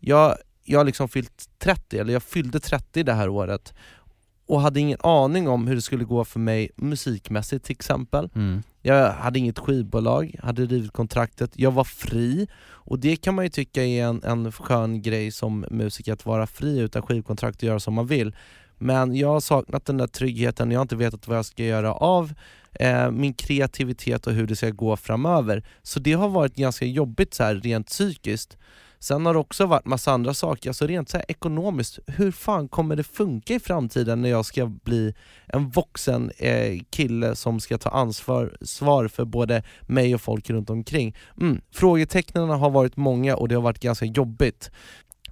Jag 0.00 0.36
jag 0.66 0.78
har 0.80 0.84
liksom 0.84 1.08
fyllt 1.08 1.48
30, 1.58 1.98
eller 1.98 2.12
jag 2.12 2.22
fyllde 2.22 2.60
30 2.60 3.02
det 3.02 3.12
här 3.12 3.28
året 3.28 3.74
och 4.46 4.60
hade 4.60 4.80
ingen 4.80 4.98
aning 5.00 5.48
om 5.48 5.66
hur 5.66 5.74
det 5.74 5.82
skulle 5.82 6.04
gå 6.04 6.24
för 6.24 6.40
mig 6.40 6.70
musikmässigt 6.76 7.64
till 7.64 7.72
exempel. 7.72 8.28
Mm. 8.34 8.62
Jag 8.82 9.12
hade 9.12 9.38
inget 9.38 9.58
skivbolag, 9.58 10.36
hade 10.42 10.66
rivit 10.66 10.92
kontraktet, 10.92 11.50
jag 11.54 11.70
var 11.70 11.84
fri 11.84 12.48
och 12.66 12.98
det 12.98 13.16
kan 13.16 13.34
man 13.34 13.44
ju 13.44 13.48
tycka 13.48 13.84
är 13.84 14.04
en, 14.04 14.22
en 14.24 14.52
skön 14.52 15.02
grej 15.02 15.30
som 15.30 15.64
musiker, 15.70 16.12
att 16.12 16.26
vara 16.26 16.46
fri 16.46 16.78
utan 16.78 17.02
skivkontrakt 17.02 17.56
och 17.56 17.62
göra 17.62 17.80
som 17.80 17.94
man 17.94 18.06
vill. 18.06 18.36
Men 18.78 19.16
jag 19.16 19.28
har 19.28 19.40
saknat 19.40 19.84
den 19.84 19.96
där 19.96 20.06
tryggheten, 20.06 20.70
jag 20.70 20.78
har 20.78 20.82
inte 20.82 20.96
vetat 20.96 21.28
vad 21.28 21.38
jag 21.38 21.46
ska 21.46 21.64
göra 21.64 21.92
av 21.92 22.32
eh, 22.72 23.10
min 23.10 23.34
kreativitet 23.34 24.26
och 24.26 24.32
hur 24.32 24.46
det 24.46 24.56
ska 24.56 24.70
gå 24.70 24.96
framöver. 24.96 25.64
Så 25.82 26.00
det 26.00 26.12
har 26.12 26.28
varit 26.28 26.54
ganska 26.54 26.84
jobbigt 26.84 27.34
så 27.34 27.44
här 27.44 27.54
rent 27.54 27.86
psykiskt. 27.86 28.56
Sen 28.98 29.26
har 29.26 29.32
det 29.32 29.38
också 29.38 29.66
varit 29.66 29.86
massa 29.86 30.12
andra 30.12 30.34
saker, 30.34 30.70
alltså 30.70 30.86
rent 30.86 31.08
så 31.08 31.16
här 31.16 31.26
ekonomiskt, 31.28 31.98
hur 32.06 32.32
fan 32.32 32.68
kommer 32.68 32.96
det 32.96 33.04
funka 33.04 33.54
i 33.54 33.60
framtiden 33.60 34.22
när 34.22 34.28
jag 34.28 34.46
ska 34.46 34.66
bli 34.66 35.14
en 35.46 35.70
vuxen 35.70 36.30
eh, 36.38 36.80
kille 36.90 37.36
som 37.36 37.60
ska 37.60 37.78
ta 37.78 37.90
ansvar 37.90 38.56
svar 38.60 39.08
för 39.08 39.24
både 39.24 39.62
mig 39.82 40.14
och 40.14 40.20
folk 40.20 40.50
runt 40.50 40.70
omkring? 40.70 41.16
Mm. 41.40 41.60
Frågetecknen 41.72 42.48
har 42.48 42.70
varit 42.70 42.96
många 42.96 43.36
och 43.36 43.48
det 43.48 43.54
har 43.54 43.62
varit 43.62 43.80
ganska 43.80 44.04
jobbigt. 44.04 44.70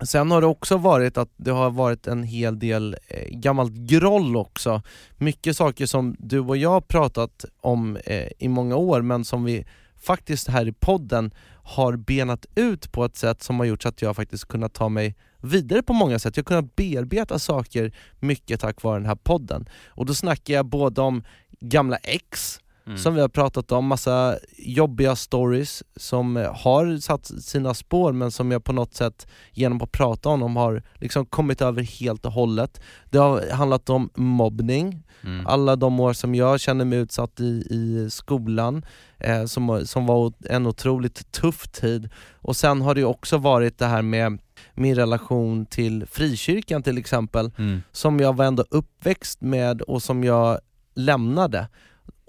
Sen 0.04 0.30
har 0.30 0.40
det 0.40 0.46
också 0.46 0.76
varit 0.76 1.18
att 1.18 1.30
det 1.36 1.50
har 1.50 1.70
varit 1.70 2.06
en 2.06 2.22
hel 2.22 2.58
del 2.58 2.96
eh, 3.08 3.28
gammalt 3.30 3.72
groll 3.72 4.36
också. 4.36 4.82
Mycket 5.16 5.56
saker 5.56 5.86
som 5.86 6.16
du 6.18 6.40
och 6.40 6.56
jag 6.56 6.70
har 6.70 6.80
pratat 6.80 7.44
om 7.60 7.96
eh, 8.04 8.28
i 8.38 8.48
många 8.48 8.76
år 8.76 9.02
men 9.02 9.24
som 9.24 9.44
vi 9.44 9.64
faktiskt 10.02 10.48
här 10.48 10.68
i 10.68 10.72
podden 10.72 11.34
har 11.64 11.96
benat 11.96 12.46
ut 12.54 12.92
på 12.92 13.04
ett 13.04 13.16
sätt 13.16 13.42
som 13.42 13.58
har 13.58 13.66
gjort 13.66 13.82
så 13.82 13.88
att 13.88 14.02
jag 14.02 14.16
faktiskt 14.16 14.48
kunnat 14.48 14.74
ta 14.74 14.88
mig 14.88 15.16
vidare 15.40 15.82
på 15.82 15.92
många 15.92 16.18
sätt. 16.18 16.36
Jag 16.36 16.42
har 16.42 16.46
kunnat 16.46 16.76
bearbeta 16.76 17.38
saker 17.38 17.92
mycket 18.20 18.60
tack 18.60 18.82
vare 18.82 18.98
den 18.98 19.06
här 19.06 19.14
podden. 19.14 19.68
Och 19.88 20.06
då 20.06 20.14
snackar 20.14 20.54
jag 20.54 20.66
både 20.66 21.00
om 21.00 21.24
gamla 21.60 21.96
ex, 21.96 22.60
Mm. 22.86 22.98
som 22.98 23.14
vi 23.14 23.20
har 23.20 23.28
pratat 23.28 23.72
om, 23.72 23.86
massa 23.86 24.36
jobbiga 24.58 25.16
stories 25.16 25.82
som 25.96 26.36
har 26.54 26.98
satt 27.00 27.26
sina 27.26 27.74
spår 27.74 28.12
men 28.12 28.30
som 28.30 28.50
jag 28.50 28.64
på 28.64 28.72
något 28.72 28.94
sätt 28.94 29.26
genom 29.52 29.82
att 29.82 29.92
prata 29.92 30.28
om 30.28 30.40
dem 30.40 30.56
har 30.56 30.82
liksom 30.94 31.26
kommit 31.26 31.62
över 31.62 31.82
helt 31.82 32.26
och 32.26 32.32
hållet. 32.32 32.80
Det 33.10 33.18
har 33.18 33.50
handlat 33.50 33.90
om 33.90 34.10
mobbning, 34.14 35.02
Mm. 35.24 35.46
alla 35.46 35.76
de 35.76 36.00
år 36.00 36.12
som 36.12 36.34
jag 36.34 36.60
kände 36.60 36.84
mig 36.84 36.98
utsatt 36.98 37.40
i, 37.40 37.44
i 37.70 38.08
skolan, 38.10 38.84
eh, 39.18 39.44
som, 39.44 39.86
som 39.86 40.06
var 40.06 40.32
en 40.48 40.66
otroligt 40.66 41.32
tuff 41.32 41.68
tid. 41.68 42.08
Och 42.32 42.56
sen 42.56 42.80
har 42.82 42.94
det 42.94 43.04
också 43.04 43.38
varit 43.38 43.78
det 43.78 43.86
här 43.86 44.02
med 44.02 44.38
min 44.74 44.94
relation 44.94 45.66
till 45.66 46.06
frikyrkan 46.06 46.82
till 46.82 46.98
exempel, 46.98 47.50
Mm. 47.58 47.82
som 47.92 48.20
jag 48.20 48.36
var 48.36 48.44
ändå 48.44 48.64
uppväxt 48.70 49.40
med 49.40 49.82
och 49.82 50.02
som 50.02 50.24
jag 50.24 50.58
lämnade. 50.94 51.68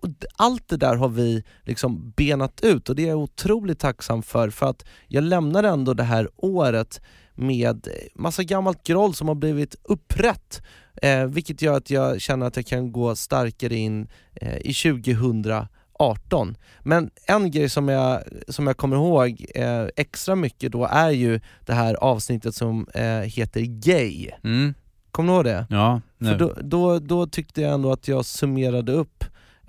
Och 0.03 0.09
allt 0.35 0.67
det 0.67 0.77
där 0.77 0.95
har 0.95 1.09
vi 1.09 1.43
liksom 1.63 2.13
benat 2.15 2.61
ut 2.61 2.89
och 2.89 2.95
det 2.95 3.03
är 3.03 3.07
jag 3.07 3.19
otroligt 3.19 3.79
tacksam 3.79 4.23
för, 4.23 4.49
för 4.49 4.69
att 4.69 4.85
jag 5.07 5.23
lämnade 5.23 5.69
ändå 5.69 5.93
det 5.93 6.03
här 6.03 6.29
året 6.35 7.01
med 7.35 7.87
massa 8.15 8.43
gammalt 8.43 8.83
groll 8.83 9.13
som 9.13 9.27
har 9.27 9.35
blivit 9.35 9.75
upprätt, 9.83 10.61
eh, 11.01 11.25
vilket 11.25 11.61
gör 11.61 11.77
att 11.77 11.89
jag 11.89 12.21
känner 12.21 12.45
att 12.45 12.55
jag 12.55 12.65
kan 12.65 12.91
gå 12.91 13.15
starkare 13.15 13.75
in 13.75 14.07
eh, 14.33 14.57
i 14.57 14.73
2018. 14.73 16.57
Men 16.81 17.09
en 17.27 17.51
grej 17.51 17.69
som 17.69 17.89
jag, 17.89 18.23
som 18.47 18.67
jag 18.67 18.77
kommer 18.77 18.95
ihåg 18.95 19.45
eh, 19.55 19.85
extra 19.95 20.35
mycket 20.35 20.71
då 20.71 20.85
är 20.85 21.09
ju 21.09 21.39
det 21.65 21.73
här 21.73 21.93
avsnittet 21.93 22.55
som 22.55 22.87
eh, 22.93 23.03
heter 23.03 23.61
Gay. 23.61 24.29
Mm. 24.43 24.73
Kommer 25.11 25.29
du 25.29 25.35
ihåg 25.35 25.45
det? 25.45 25.65
Ja, 25.69 26.01
nu. 26.17 26.29
För 26.29 26.39
då, 26.39 26.53
då, 26.61 26.99
då 26.99 27.27
tyckte 27.27 27.61
jag 27.61 27.73
ändå 27.73 27.91
att 27.91 28.07
jag 28.07 28.25
summerade 28.25 28.91
upp 28.91 29.23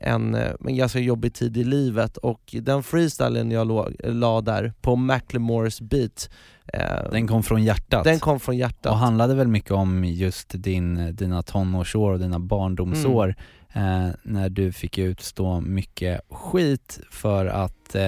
en, 0.06 0.34
eh, 0.34 0.50
en 0.66 0.76
ganska 0.76 0.98
jobbig 0.98 1.34
tid 1.34 1.56
i 1.56 1.64
livet 1.64 2.16
och 2.16 2.54
den 2.62 2.82
freestylen 2.82 3.50
jag 3.50 3.66
låg, 3.66 3.94
la 4.04 4.40
där 4.40 4.72
på 4.80 4.96
Macklemores 4.96 5.80
beat, 5.80 6.30
eh, 6.72 7.10
Den 7.10 7.26
kom 7.26 7.42
från 7.42 7.62
hjärtat. 7.64 8.04
den 8.04 8.18
kom 8.18 8.40
från 8.40 8.56
hjärtat. 8.56 8.92
Och 8.92 8.98
handlade 8.98 9.34
väl 9.34 9.48
mycket 9.48 9.70
om 9.70 10.04
just 10.04 10.48
din, 10.54 11.16
dina 11.16 11.42
tonårsår 11.42 12.12
och 12.12 12.18
dina 12.18 12.38
barndomsår 12.38 13.34
Mm. 13.76 14.04
eh, 14.08 14.14
när 14.22 14.48
du 14.48 14.72
fick 14.72 14.98
utstå 14.98 15.60
mycket 15.60 16.20
skit 16.30 17.00
för 17.10 17.46
att 17.46 17.94
eh, 17.94 18.06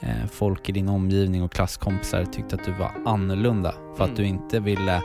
eh, 0.00 0.26
folk 0.32 0.68
i 0.68 0.72
din 0.72 0.88
omgivning 0.88 1.42
och 1.42 1.52
klasskompisar 1.52 2.24
tyckte 2.24 2.54
att 2.56 2.64
du 2.64 2.72
var 2.72 2.90
annorlunda 3.06 3.74
för 3.96 4.04
att 4.04 4.10
Mm. 4.10 4.22
du 4.22 4.26
inte 4.26 4.60
ville 4.60 5.02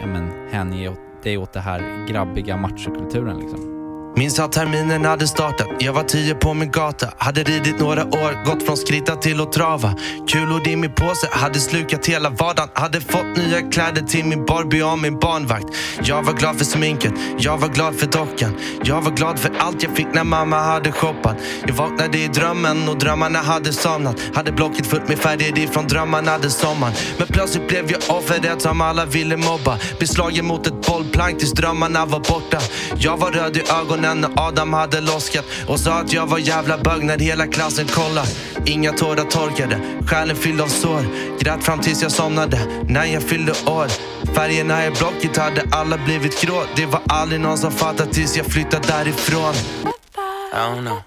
ja, 0.00 0.06
men, 0.06 0.30
hänge 0.52 0.92
dig 1.22 1.38
åt 1.38 1.52
det 1.52 1.60
här 1.60 2.06
grabbiga 2.08 2.56
machokulturen 2.56 3.38
liksom. 3.38 3.75
Minns 4.18 4.38
att 4.38 4.52
terminen 4.52 5.04
hade 5.04 5.26
startat, 5.26 5.66
jag 5.78 5.92
var 5.92 6.02
tio 6.02 6.34
på 6.34 6.54
min 6.54 6.70
gata. 6.70 7.12
Hade 7.18 7.42
ridit 7.42 7.80
några 7.80 8.04
år, 8.04 8.44
gått 8.44 8.62
från 8.62 8.76
skritta 8.76 9.16
till 9.16 9.40
att 9.40 9.52
trava. 9.52 9.94
Kulor 10.28 10.68
i 10.68 10.76
min 10.76 10.94
påse, 10.94 11.28
hade 11.30 11.60
slukat 11.60 12.06
hela 12.06 12.30
vardagen. 12.30 12.68
Hade 12.74 13.00
fått 13.00 13.36
nya 13.36 13.62
kläder 13.70 14.02
till 14.02 14.24
min 14.24 14.46
Barbie 14.46 14.82
och 14.82 14.98
min 14.98 15.18
barnvakt. 15.18 15.64
Jag 16.02 16.22
var 16.22 16.32
glad 16.32 16.58
för 16.58 16.64
sminket, 16.64 17.12
jag 17.38 17.58
var 17.58 17.68
glad 17.68 17.94
för 17.94 18.06
dockan. 18.06 18.56
Jag 18.84 19.02
var 19.02 19.10
glad 19.10 19.38
för 19.38 19.52
allt 19.58 19.82
jag 19.82 19.96
fick 19.96 20.06
när 20.14 20.24
mamma 20.24 20.58
hade 20.58 20.92
shoppat. 20.92 21.36
Jag 21.66 21.74
vaknade 21.74 22.18
i 22.18 22.28
drömmen 22.28 22.88
och 22.88 22.98
drömmarna 22.98 23.38
hade 23.38 23.72
somnat. 23.72 24.16
Hade 24.34 24.52
blocket 24.52 24.86
fullt 24.86 25.08
med 25.08 25.18
färger 25.18 25.58
ifrån 25.58 25.86
drömmarna 25.86 26.38
den 26.38 26.50
sommaren. 26.50 26.94
Men 27.18 27.26
plötsligt 27.26 27.68
blev 27.68 27.90
jag 27.90 28.16
offret 28.16 28.62
som 28.62 28.80
alla 28.80 29.04
ville 29.04 29.36
mobba. 29.36 29.78
Beslagen 30.00 30.46
mot 30.46 30.66
ett 30.66 30.86
bollplank 30.86 31.38
tills 31.38 31.52
drömmarna 31.52 32.06
var 32.06 32.20
borta. 32.20 32.58
Jag 32.98 33.16
var 33.16 33.30
röd 33.30 33.56
i 33.56 33.60
ögonen 33.80 34.05
när 34.14 34.30
Adam 34.36 34.72
hade 34.72 35.00
loskat 35.00 35.44
Och 35.66 35.80
sa 35.80 35.92
att 35.92 36.12
jag 36.12 36.26
var 36.26 36.38
jävla 36.38 36.78
bög 36.78 37.04
när 37.04 37.18
hela 37.18 37.46
klassen 37.46 37.86
kollar 37.86 38.26
Inga 38.66 38.92
tårar 38.92 39.24
torkade, 39.24 39.80
själen 40.06 40.36
fylld 40.36 40.60
av 40.60 40.68
sår. 40.68 41.02
Grät 41.40 41.64
fram 41.64 41.80
tills 41.80 42.02
jag 42.02 42.12
somnade, 42.12 42.58
när 42.88 43.04
jag 43.04 43.22
fyllde 43.22 43.52
år. 43.52 43.88
Färgerna 44.34 44.86
i 44.86 44.90
blocket 44.90 45.36
hade 45.36 45.64
alla 45.70 45.98
blivit 45.98 46.40
grå. 46.40 46.62
Det 46.76 46.86
var 46.86 47.00
aldrig 47.06 47.40
någon 47.40 47.58
som 47.58 47.72
fattat 47.72 48.12
tills 48.12 48.36
jag 48.36 48.46
flyttade 48.46 48.86
därifrån. 48.86 49.54
I 49.54 50.56
don't 50.56 50.80
know. 50.80 50.98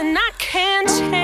and 0.00 0.16
I 0.16 0.30
can't 0.38 1.17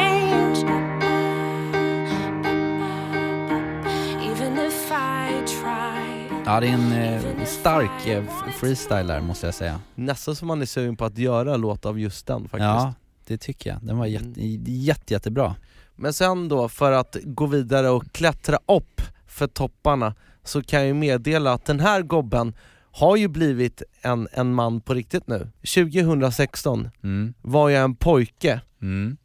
Ja 6.46 6.61
det 6.61 6.66
är 6.66 6.72
en 6.72 6.92
eh, 6.92 7.44
stark 7.44 8.07
eh, 8.07 8.24
f- 8.28 8.54
freestyle 8.54 9.07
där 9.07 9.20
måste 9.20 9.46
jag 9.46 9.54
säga. 9.54 9.80
Nästan 9.94 10.37
som 10.37 10.48
man 10.48 10.62
är 10.62 10.66
sugen 10.66 10.96
på 10.96 11.04
att 11.04 11.18
göra 11.18 11.57
låt 11.57 11.87
av 11.87 11.98
just 12.00 12.26
den 12.26 12.40
faktiskt. 12.42 12.61
Ja, 12.61 12.94
det 13.26 13.38
tycker 13.38 13.70
jag. 13.70 13.78
Den 13.87 13.98
var 13.98 14.07
jätte, 14.07 14.40
jätte, 14.70 15.12
jättebra. 15.14 15.54
Men 15.96 16.12
sen 16.12 16.48
då, 16.48 16.68
för 16.68 16.92
att 16.92 17.16
gå 17.24 17.46
vidare 17.46 17.90
och 17.90 18.12
klättra 18.12 18.59
upp 18.68 19.00
för 19.26 19.46
topparna, 19.46 20.14
så 20.44 20.62
kan 20.62 20.78
jag 20.80 20.87
ju 20.87 20.94
meddela 20.94 21.52
att 21.52 21.64
den 21.64 21.80
här 21.80 22.02
gobben 22.02 22.54
har 22.92 23.16
ju 23.16 23.28
blivit 23.28 23.83
en, 24.02 24.28
en 24.33 24.54
man 24.54 24.80
på 24.80 24.94
riktigt 24.94 25.26
nu. 25.26 25.48
2016 25.74 26.90
Mm. 27.02 27.35
var 27.42 27.70
jag 27.70 27.85
en 27.85 27.94
pojke, 27.96 28.61
Mm. 28.83 29.16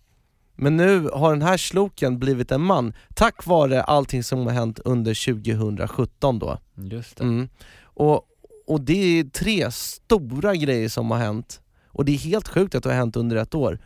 Men 0.61 0.77
nu 0.77 1.09
har 1.13 1.31
den 1.31 1.41
här 1.41 1.57
sloken 1.57 2.19
blivit 2.19 2.51
en 2.51 2.61
man, 2.61 2.93
tack 3.13 3.45
vare 3.45 3.83
allting 3.83 4.23
som 4.23 4.47
har 4.47 4.53
hänt 4.53 4.79
under 4.85 5.33
2017 5.33 6.39
då. 6.39 6.57
Just 6.75 7.17
det. 7.17 7.23
Mm. 7.23 7.49
Och, 7.83 8.21
och 8.67 8.81
det 8.81 9.19
är 9.19 9.23
tre 9.23 9.71
stora 9.71 10.55
grejer 10.55 10.89
som 10.89 11.11
har 11.11 11.17
hänt, 11.17 11.61
och 11.87 12.05
det 12.05 12.11
är 12.11 12.17
helt 12.17 12.47
sjukt 12.47 12.75
att 12.75 12.83
det 12.83 12.89
har 12.89 12.97
hänt 12.97 13.15
under 13.15 13.35
ett 13.35 13.55
år. 13.55 13.79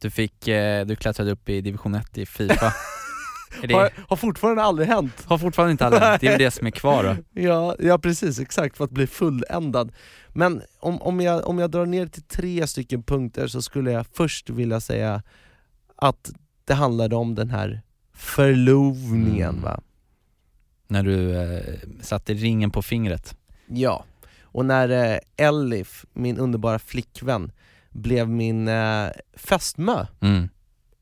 Du 0.00 0.10
fick, 0.10 0.48
eh, 0.48 0.86
du 0.86 0.96
klättrade 0.96 1.30
upp 1.30 1.48
i 1.48 1.60
division 1.60 1.94
1 1.94 2.18
i 2.18 2.26
Fifa. 2.26 2.74
det, 3.62 3.74
Har, 3.74 3.90
har 4.08 4.16
fortfarande 4.16 4.62
aldrig 4.62 4.88
hänt. 4.88 5.24
har 5.24 5.38
fortfarande 5.38 5.72
inte 5.72 5.86
alla, 5.86 6.18
det 6.18 6.26
är 6.26 6.38
det 6.38 6.50
som 6.50 6.66
är 6.66 6.70
kvar 6.70 7.04
då. 7.04 7.16
Ja, 7.42 7.76
ja 7.78 7.98
precis, 7.98 8.40
exakt, 8.40 8.76
för 8.76 8.84
att 8.84 8.90
bli 8.90 9.06
fulländad. 9.06 9.92
Men 10.28 10.62
om, 10.80 11.02
om, 11.02 11.20
jag, 11.20 11.46
om 11.46 11.58
jag 11.58 11.70
drar 11.70 11.86
ner 11.86 12.06
till 12.06 12.22
tre 12.22 12.66
stycken 12.66 13.02
punkter 13.02 13.46
så 13.46 13.62
skulle 13.62 13.92
jag 13.92 14.06
först 14.12 14.50
vilja 14.50 14.80
säga 14.80 15.22
att 16.02 16.30
det 16.64 16.74
handlade 16.74 17.16
om 17.16 17.34
den 17.34 17.50
här 17.50 17.82
förlovningen 18.14 19.48
Mm. 19.48 19.62
va? 19.62 19.80
När 20.88 21.02
du 21.02 21.36
eh, 21.42 21.74
satte 22.00 22.34
ringen 22.34 22.70
på 22.70 22.82
fingret. 22.82 23.36
Ja, 23.66 24.04
och 24.42 24.64
när 24.64 24.88
eh, 25.12 25.18
Elif, 25.36 26.04
min 26.12 26.38
underbara 26.38 26.78
flickvän, 26.78 27.52
blev 27.90 28.28
min 28.28 28.68
eh, 28.68 29.06
fästmö, 29.36 30.06
Mm. 30.20 30.48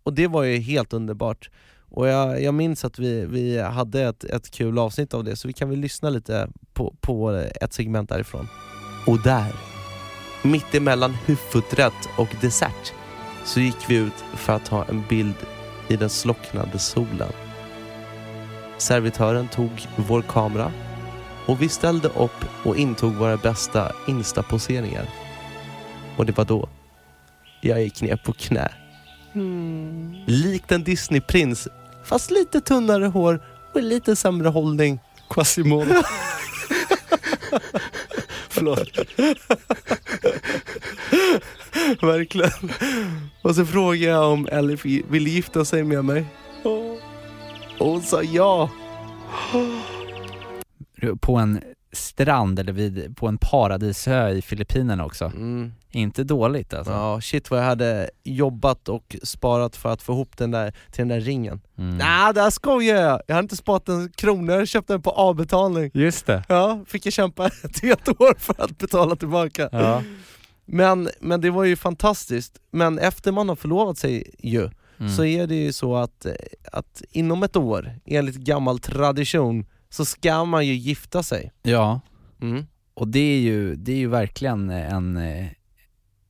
och 0.02 0.12
det 0.14 0.26
var 0.26 0.42
ju 0.42 0.58
helt 0.58 0.92
underbart. 0.92 1.50
Och 1.92 2.08
jag, 2.08 2.42
jag 2.42 2.54
minns 2.54 2.84
att 2.84 2.98
vi, 2.98 3.26
vi 3.26 3.60
hade 3.60 4.02
ett, 4.02 4.24
ett 4.24 4.50
kul 4.50 4.78
avsnitt 4.78 5.14
av 5.14 5.24
det, 5.24 5.36
så 5.36 5.48
vi 5.48 5.54
kan 5.54 5.70
väl 5.70 5.78
lyssna 5.78 6.10
lite 6.10 6.48
på, 6.72 6.94
på 7.00 7.30
ett 7.60 7.72
segment 7.72 8.08
därifrån. 8.08 8.48
Och 9.06 9.22
där, 9.22 9.52
mitt 10.42 10.74
emellan 10.74 11.14
huvudrätt 11.26 12.08
och 12.18 12.28
dessert, 12.40 12.92
så 13.44 13.60
gick 13.60 13.90
vi 13.90 13.94
ut 13.94 14.24
för 14.34 14.52
att 14.52 14.64
ta 14.64 14.84
en 14.84 15.04
bild 15.08 15.34
i 15.88 15.96
den 15.96 16.10
slocknade 16.10 16.78
solen. 16.78 17.32
Servitören 18.78 19.48
tog 19.48 19.70
vår 19.96 20.22
kamera 20.22 20.72
och 21.46 21.62
vi 21.62 21.68
ställde 21.68 22.08
upp 22.08 22.44
och 22.64 22.76
intog 22.76 23.14
våra 23.14 23.36
bästa 23.36 23.92
instaposeringar. 24.08 25.06
Och 26.16 26.26
det 26.26 26.36
var 26.36 26.44
då 26.44 26.68
jag 27.60 27.82
gick 27.82 28.02
ner 28.02 28.16
på 28.16 28.32
knä. 28.32 28.72
Likt 30.26 30.72
en 30.72 30.84
Disneyprins, 30.84 31.68
fast 32.04 32.30
lite 32.30 32.60
tunnare 32.60 33.06
hår 33.06 33.40
och 33.74 33.82
lite 33.82 34.16
sämre 34.16 34.48
hållning. 34.48 35.00
Quasimodo. 35.30 35.94
Förlåt. 38.48 38.88
Verkligen. 42.00 42.72
Och 43.42 43.54
så 43.54 43.66
frågade 43.66 44.04
jag 44.04 44.32
om 44.32 44.48
Elif 44.52 44.84
ville 44.84 45.30
gifta 45.30 45.64
sig 45.64 45.84
med 45.84 46.04
mig. 46.04 46.24
Och 46.64 46.98
hon 47.78 48.02
sa 48.02 48.22
ja. 48.22 48.70
På 51.20 51.36
en 51.36 51.60
strand 51.92 52.58
eller 52.58 52.72
vid, 52.72 53.16
på 53.16 53.26
en 53.28 53.38
paradisö 53.38 54.28
i 54.28 54.42
Filippinerna 54.42 55.04
också. 55.04 55.24
Mm. 55.24 55.72
Inte 55.90 56.24
dåligt 56.24 56.74
alltså. 56.74 56.92
Ja, 56.92 57.20
shit 57.20 57.50
vad 57.50 57.60
jag 57.60 57.64
hade 57.64 58.10
jobbat 58.24 58.88
och 58.88 59.16
sparat 59.22 59.76
för 59.76 59.92
att 59.92 60.02
få 60.02 60.12
ihop 60.12 60.36
den 60.36 60.50
där 60.50 60.70
till 60.70 60.98
den 60.98 61.08
där 61.08 61.20
ringen. 61.20 61.60
Mm. 61.78 61.98
Nej, 61.98 62.34
där 62.34 62.50
skojar 62.50 62.96
jag! 62.96 63.22
Jag 63.26 63.34
hade 63.34 63.44
inte 63.44 63.56
sparat 63.56 63.88
en 63.88 64.12
krona, 64.16 64.52
jag 64.52 64.68
köpte 64.68 64.92
den 64.92 65.02
på 65.02 65.10
avbetalning. 65.10 65.90
Just 65.94 66.26
det. 66.26 66.44
Ja, 66.48 66.80
fick 66.86 67.06
jag 67.06 67.12
kämpa 67.12 67.46
ett 67.64 67.82
helt 67.82 68.08
år 68.08 68.34
för 68.38 68.54
att 68.58 68.78
betala 68.78 69.16
tillbaka. 69.16 69.68
Ja. 69.72 70.02
Men, 70.72 71.08
men 71.20 71.40
det 71.40 71.50
var 71.50 71.64
ju 71.64 71.76
fantastiskt. 71.76 72.58
Men 72.70 72.98
efter 72.98 73.32
man 73.32 73.48
har 73.48 73.56
förlovat 73.56 73.98
sig 73.98 74.30
ju, 74.38 74.70
Mm. 75.00 75.12
så 75.12 75.24
är 75.24 75.46
det 75.46 75.54
ju 75.54 75.72
så 75.72 75.96
att, 75.96 76.26
eh, 76.26 76.32
att 76.72 77.02
inom 77.10 77.42
ett 77.42 77.56
år, 77.56 77.92
enligt 78.06 78.36
gammal 78.36 78.78
tradition, 78.78 79.66
så 79.88 80.04
ska 80.04 80.44
man 80.44 80.66
ju 80.66 80.74
gifta 80.74 81.22
sig. 81.22 81.52
Ja, 81.62 82.00
Mm. 82.42 82.66
och 82.94 83.08
det 83.08 83.18
är 83.20 83.38
ju, 83.40 83.74
det 83.76 83.92
är 83.92 83.96
ju 83.96 84.08
verkligen 84.08 84.70
en, 84.70 85.16
eh, 85.16 85.46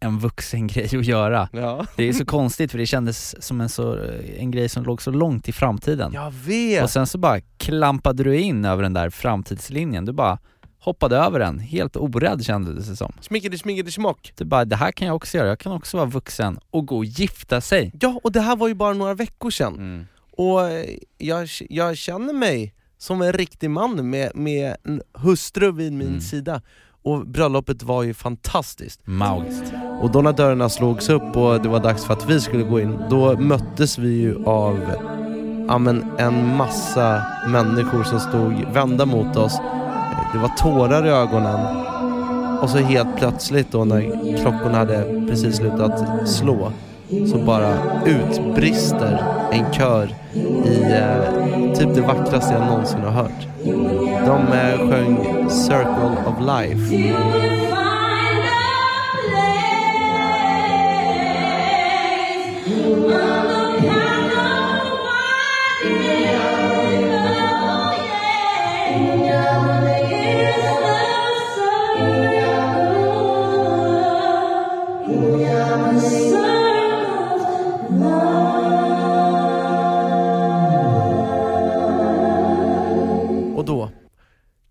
en 0.00 0.18
vuxen 0.18 0.66
grej 0.66 0.85
att 0.85 1.07
göra. 1.07 1.48
Ja. 1.53 1.87
Det 1.96 2.09
är 2.09 2.12
så 2.12 2.24
konstigt 2.24 2.70
för 2.70 2.79
det 2.79 2.87
kändes 2.87 3.42
som 3.44 3.61
en, 3.61 3.68
så, 3.68 3.98
en 4.38 4.50
grej 4.50 4.68
som 4.68 4.85
låg 4.85 5.03
så 5.03 5.11
långt 5.11 5.48
i 5.48 5.53
framtiden. 5.53 6.12
Jag 6.12 6.31
vet! 6.31 6.83
Och 6.85 6.90
sen 6.90 7.07
så 7.07 7.18
bara 7.18 7.40
klampade 7.40 8.24
du 8.24 8.38
in 8.40 8.64
över 8.64 8.83
den 8.83 8.92
där 8.92 9.11
framtidslinjen, 9.11 10.05
du 10.05 10.12
bara 10.12 10.38
hoppade 10.80 11.16
över 11.16 11.38
den, 11.38 11.58
helt 11.58 11.96
orädd 11.96 12.44
kändes 12.44 12.86
det 12.88 12.96
som. 12.96 13.12
Smickety 13.20 13.58
smickety 13.58 13.90
smock. 13.90 14.32
Du 14.36 14.44
bara, 14.44 14.64
det 14.64 14.76
här 14.76 14.92
kan 14.92 15.06
jag 15.06 15.16
också 15.16 15.36
göra, 15.38 15.48
jag 15.48 15.58
kan 15.58 15.72
också 15.72 15.96
vara 15.96 16.06
vuxen 16.06 16.58
och 16.70 16.86
gå 16.86 16.96
och 16.96 17.04
gifta 17.04 17.60
sig. 17.60 17.92
Ja, 18.00 18.20
och 18.24 18.32
det 18.32 18.40
här 18.40 18.56
var 18.56 18.68
ju 18.68 18.74
bara 18.74 18.92
några 18.94 19.14
veckor 19.14 19.50
sedan. 19.50 19.74
Mm. 19.74 20.06
Och 20.36 20.68
eh, 20.70 20.84
jag, 21.18 21.48
jag 21.68 21.96
känner 21.96 22.32
mig 22.32 22.74
som 22.98 23.22
en 23.22 23.32
riktig 23.32 23.70
man 23.70 24.10
med, 24.10 24.30
med 24.36 24.76
en 24.84 25.02
hustru 25.14 25.72
vid 25.72 25.92
min 25.92 26.08
Mm. 26.08 26.20
sida. 26.20 26.62
Och 27.02 27.26
bröllopet 27.26 27.82
var 27.82 28.02
ju 28.02 28.14
fantastiskt. 28.14 29.00
Magiskt. 29.04 29.72
Och 30.00 30.10
då 30.10 30.22
när 30.22 30.32
dörrarna 30.32 30.68
slogs 30.68 31.08
upp 31.08 31.36
och 31.36 31.62
det 31.62 31.68
var 31.68 31.80
dags 31.80 32.04
för 32.04 32.12
att 32.12 32.30
vi 32.30 32.40
skulle 32.40 32.62
gå 32.62 32.80
in, 32.80 32.98
då 33.10 33.36
möttes 33.38 33.98
vi 33.98 34.08
ju 34.08 34.44
av 34.44 34.80
ja, 35.68 35.78
men 35.78 36.10
en 36.18 36.56
massa 36.56 37.22
människor 37.48 38.04
som 38.04 38.20
stod 38.20 38.72
vända 38.74 39.06
mot 39.06 39.36
oss. 39.36 39.58
Det 40.32 40.38
var 40.38 40.48
tårar 40.48 41.06
i 41.06 41.10
ögonen. 41.10 41.76
Och 42.62 42.70
så 42.70 42.78
helt 42.78 43.16
plötsligt 43.16 43.72
då 43.72 43.84
när 43.84 44.00
klockorna 44.42 44.78
hade 44.78 45.26
precis 45.28 45.56
slutat 45.56 46.28
slå 46.28 46.72
så 47.32 47.38
bara 47.38 47.74
utbrister 48.06 49.24
en 49.52 49.72
kör 49.72 50.08
i 50.64 50.82
eh, 50.82 51.74
typ 51.74 51.94
det 51.94 52.00
vackraste 52.00 52.54
jag 52.54 52.66
någonsin 52.66 53.00
har 53.00 53.10
hört. 53.10 53.46
De 54.26 54.58
eh, 54.58 54.90
sjöng 54.90 55.16
Circle 55.50 56.16
of 56.26 56.40
Life. 56.40 56.96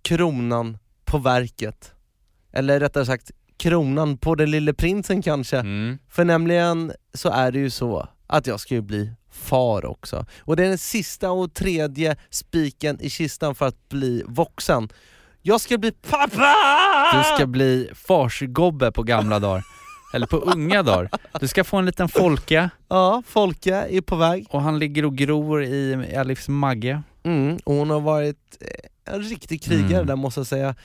Kronan 0.09 0.77
på 1.05 1.17
verket. 1.17 1.91
Eller 2.53 2.79
rättare 2.79 3.05
sagt, 3.05 3.31
kronan 3.57 4.17
på 4.17 4.35
den 4.35 4.51
lille 4.51 4.73
prinsen 4.73 5.21
kanske. 5.21 5.57
Mm. 5.57 5.97
För 6.09 6.25
nämligen 6.25 6.91
så 7.13 7.29
är 7.29 7.51
det 7.51 7.59
ju 7.59 7.69
så 7.69 8.07
att 8.27 8.47
jag 8.47 8.59
ska 8.59 8.73
ju 8.73 8.81
bli 8.81 9.11
far 9.31 9.85
också. 9.85 10.25
Och 10.39 10.55
det 10.55 10.63
är 10.65 10.69
den 10.69 10.77
sista 10.77 11.31
och 11.31 11.53
tredje 11.53 12.15
spiken 12.29 13.01
i 13.01 13.09
kistan 13.09 13.55
för 13.55 13.67
att 13.67 13.89
bli 13.89 14.23
vuxen. 14.27 14.89
Jag 15.41 15.61
ska 15.61 15.77
bli 15.77 15.91
pappa! 15.91 16.55
Du 17.13 17.35
ska 17.35 17.47
bli 17.47 17.89
farsgobbe 17.95 18.91
på 18.91 19.03
gamla 19.03 19.39
dagar. 19.39 19.63
Eller 20.13 20.27
på 20.27 20.37
unga 20.37 20.83
dagar. 20.83 21.09
Du 21.39 21.47
ska 21.47 21.63
få 21.63 21.77
en 21.77 21.85
liten 21.85 22.09
Folke 22.09 22.69
Ja, 22.87 23.23
Folke 23.27 23.75
är 23.75 24.01
på 24.01 24.15
väg. 24.15 24.47
och 24.49 24.61
han 24.61 24.79
ligger 24.79 25.05
och 25.05 25.15
gror 25.15 25.63
i 25.63 25.93
Elifs 25.93 26.47
magge. 26.47 27.03
Mm, 27.23 27.59
och 27.63 27.73
hon 27.73 27.89
har 27.89 27.99
varit 27.99 28.57
eh, 28.61 28.88
en 29.13 29.21
riktig 29.21 29.63
krigare 29.63 29.93
Mm. 29.95 30.07
där 30.07 30.15
måste 30.15 30.39
jag 30.39 30.47
säga. 30.47 30.75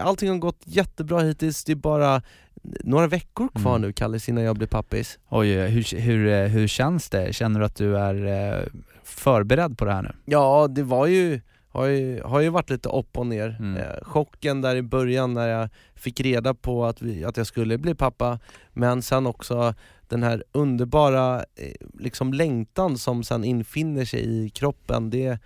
Allting 0.00 0.30
har 0.30 0.36
gått 0.38 0.60
jättebra 0.64 1.20
hittills, 1.20 1.64
det 1.64 1.72
är 1.72 1.76
bara 1.76 2.22
några 2.62 3.06
veckor 3.06 3.48
kvar 3.48 3.70
Mm. 3.76 3.82
nu 3.82 3.92
Kallis 3.92 4.28
innan 4.28 4.44
jag 4.44 4.56
blir 4.56 4.66
pappis. 4.68 5.18
Oj, 5.28 5.52
hur, 5.54 5.96
hur, 6.00 6.46
hur 6.48 6.66
känns 6.68 7.10
det? 7.10 7.32
Känner 7.34 7.60
du 7.60 7.66
att 7.66 7.76
du 7.76 7.98
är 7.98 8.26
eh, 8.58 8.64
förberedd 9.04 9.78
på 9.78 9.84
det 9.84 9.92
här 9.92 10.02
nu? 10.02 10.12
Ja, 10.24 10.68
det 10.70 10.82
var 10.82 11.06
ju, 11.06 11.40
har 11.68 11.86
ju, 11.86 12.22
har 12.22 12.40
ju 12.40 12.48
varit 12.48 12.70
lite 12.70 12.88
upp 12.88 13.18
och 13.18 13.26
ner. 13.26 13.56
Mm. 13.58 13.76
Eh, 13.76 13.84
chocken 14.02 14.60
där 14.62 14.76
i 14.76 14.82
början 14.82 15.34
när 15.34 15.48
jag 15.48 15.68
fick 15.94 16.20
reda 16.20 16.54
på 16.54 16.84
att, 16.84 17.02
vi, 17.02 17.24
att 17.24 17.36
jag 17.36 17.46
skulle 17.46 17.78
bli 17.78 17.94
pappa, 17.94 18.38
men 18.72 19.02
sen 19.02 19.26
också 19.26 19.74
den 20.08 20.22
här 20.22 20.44
underbara 20.52 21.36
eh, 21.36 21.86
liksom 21.98 22.32
längtan 22.32 22.98
som 22.98 23.24
sen 23.24 23.44
infinner 23.44 24.04
sig 24.04 24.44
i 24.44 24.50
kroppen. 24.50 25.10
Det, 25.10 25.38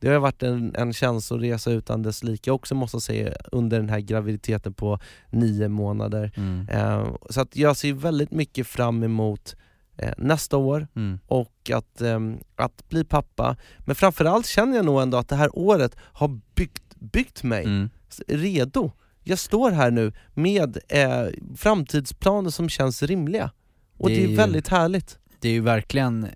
det 0.00 0.08
har 0.08 0.18
varit 0.18 0.42
en, 0.42 0.74
en 0.76 0.92
känsloresa 0.92 1.70
utan 1.70 2.02
dess 2.02 2.22
like 2.24 2.50
också 2.50 2.74
måste 2.74 2.94
jag 2.94 3.02
säga 3.02 3.32
under 3.52 3.80
den 3.80 3.88
här 3.88 4.00
graviditeten 4.00 4.74
på 4.74 4.98
nio 5.30 5.68
månader. 5.68 6.32
Mm. 6.36 6.68
Eh, 6.68 7.14
så 7.30 7.40
att 7.40 7.56
jag 7.56 7.76
ser 7.76 7.92
väldigt 7.92 8.30
mycket 8.30 8.66
fram 8.66 9.02
emot 9.02 9.56
eh, 9.96 10.12
nästa 10.18 10.56
år 10.56 10.88
Mm. 10.96 11.18
och 11.26 11.70
att, 11.74 12.00
ehm, 12.00 12.38
att 12.56 12.88
bli 12.88 13.04
pappa. 13.04 13.56
Men 13.78 13.94
framförallt 13.96 14.46
känner 14.46 14.76
jag 14.76 14.84
nog 14.84 15.02
ändå 15.02 15.18
att 15.18 15.28
det 15.28 15.36
här 15.36 15.50
året 15.58 15.96
har 15.98 16.40
byggt, 16.54 16.94
byggt 16.96 17.42
mig 17.42 17.64
Mm. 17.64 17.90
redo. 18.28 18.92
Jag 19.22 19.38
står 19.38 19.70
här 19.70 19.90
nu 19.90 20.12
med 20.34 20.78
eh, 20.88 21.26
framtidsplaner 21.56 22.50
som 22.50 22.68
känns 22.68 23.02
rimliga. 23.02 23.50
Och 23.98 24.08
Det 24.08 24.14
det 24.14 24.20
är 24.20 24.24
är, 24.24 24.28
ju- 24.30 24.36
väldigt 24.36 24.68
härligt. 24.68 25.18
Det 25.40 25.48
är 25.48 25.52
ju 25.52 25.60
verkligen 25.60 26.26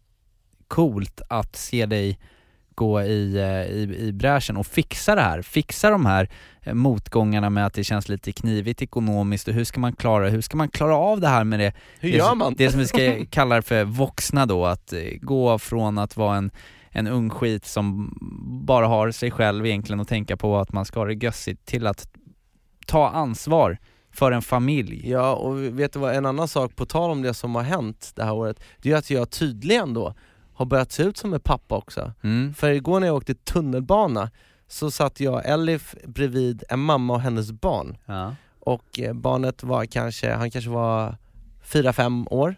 coolt 0.68 1.20
att 1.28 1.56
se 1.56 1.86
dig 1.86 2.18
gå 2.74 3.02
i, 3.02 3.36
eh, 3.36 3.76
i, 3.76 3.96
i 3.98 4.12
bräschen 4.12 4.56
och 4.56 4.66
fixa 4.66 5.14
det 5.14 5.20
här. 5.20 5.42
Fixa 5.42 5.90
de 5.90 6.06
här 6.06 6.28
eh, 6.62 6.74
motgångarna 6.74 7.50
med 7.50 7.66
att 7.66 7.74
det 7.74 7.84
känns 7.84 8.08
lite 8.08 8.32
knivigt 8.32 8.82
ekonomiskt 8.82 9.48
och 9.48 9.54
hur 9.54 9.64
ska 9.64 9.80
man 9.80 9.92
klara 9.92 10.28
Hur 10.28 10.40
ska 10.40 10.56
man 10.56 10.68
klara 10.68 10.96
av 10.96 11.20
det 11.20 11.28
här 11.28 11.44
med 11.44 11.60
det 11.60 11.72
Hur 12.00 12.10
det, 12.12 12.16
gör 12.16 12.28
som- 12.28 12.38
man? 12.38 12.54
Det 12.58 12.70
som 12.70 12.80
vi 12.80 12.86
ska 12.86 13.24
kalla 13.30 13.62
för 13.62 13.84
vuxna 13.84 14.46
då, 14.46 14.66
att 14.66 14.92
eh, 14.92 15.00
gå 15.20 15.58
från 15.58 15.98
att 15.98 16.16
vara 16.16 16.36
en, 16.36 16.50
en 16.90 17.06
ung 17.06 17.30
skit 17.30 17.66
som 17.66 18.18
bara 18.66 18.86
har 18.86 19.10
sig 19.10 19.30
själv 19.30 19.66
egentligen 19.66 20.00
och 20.00 20.08
tänka 20.08 20.36
på 20.36 20.58
att 20.58 20.72
man 20.72 20.84
ska 20.84 21.00
ha 21.00 21.06
det 21.06 21.14
gössigt 21.14 21.66
till 21.66 21.86
att 21.86 22.08
ta 22.86 23.08
ansvar 23.08 23.78
för 24.12 24.32
en 24.32 24.42
familj. 24.42 25.10
Ja, 25.10 25.34
och 25.34 25.78
vet 25.80 25.92
du 25.92 25.98
vad, 25.98 26.14
en 26.16 26.26
annan 26.26 26.48
sak 26.48 26.76
på 26.76 26.86
tal 26.86 27.10
om 27.10 27.22
det 27.22 27.34
som 27.34 27.54
har 27.54 27.62
hänt 27.62 28.12
det 28.14 28.24
här 28.24 28.32
året, 28.32 28.60
det 28.82 28.92
är 28.92 28.96
att 28.96 29.10
jag 29.10 29.30
tydligen 29.30 29.94
då 29.94 30.14
har 30.54 30.66
börjat 30.66 30.92
se 30.92 31.02
ut 31.02 31.16
som 31.16 31.34
en 31.34 31.40
pappa 31.40 31.76
också. 31.76 32.12
Mm. 32.22 32.54
För 32.54 32.70
igår 32.70 33.00
när 33.00 33.06
jag 33.06 33.16
åkte 33.16 33.34
tunnelbana 33.34 34.30
så 34.68 34.90
satt 34.90 35.20
jag 35.20 35.46
Elif 35.48 35.94
bredvid 36.06 36.64
en 36.68 36.80
mamma 36.80 37.14
och 37.14 37.20
hennes 37.20 37.52
barn. 37.52 37.96
Ja. 38.06 38.34
och 38.60 39.00
eh, 39.00 39.12
barnet 39.12 39.62
var 39.62 39.84
kanske, 39.84 40.32
han 40.32 40.50
kanske 40.50 40.70
var 40.70 41.16
4-5 41.64 42.26
år 42.30 42.56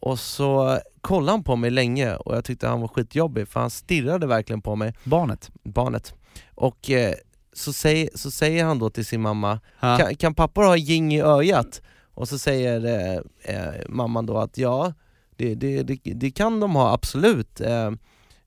och 0.00 0.18
så 0.18 0.78
kollade 1.00 1.32
han 1.32 1.44
på 1.44 1.56
mig 1.56 1.70
länge 1.70 2.16
och 2.16 2.36
jag 2.36 2.44
tyckte 2.44 2.68
han 2.68 2.80
var 2.80 2.88
skitjobbig 2.88 3.48
för 3.48 3.60
han 3.60 3.70
stirrade 3.70 4.26
verkligen 4.26 4.62
på 4.62 4.76
mig, 4.76 4.94
Barnet. 5.04 5.50
barnet. 5.62 6.14
Och 6.54 6.90
eh, 6.90 7.14
så, 7.52 7.72
säger, 7.72 8.10
så 8.14 8.30
säger 8.30 8.64
han 8.64 8.78
då 8.78 8.90
till 8.90 9.06
sin 9.06 9.20
mamma, 9.20 9.60
kan, 9.80 10.16
kan 10.16 10.34
pappor 10.34 10.62
ha 10.64 10.76
ging 10.76 11.14
i 11.14 11.22
ögat? 11.22 11.82
Och 12.14 12.28
så 12.28 12.38
säger 12.38 12.84
eh, 12.84 13.56
eh, 13.56 13.74
mamman 13.88 14.26
då 14.26 14.38
att 14.38 14.58
ja, 14.58 14.92
det, 15.36 15.54
det, 15.54 15.82
det, 15.82 15.98
det 16.04 16.30
kan 16.30 16.60
de 16.60 16.76
ha 16.76 16.92
absolut. 16.92 17.60
Eh, 17.60 17.90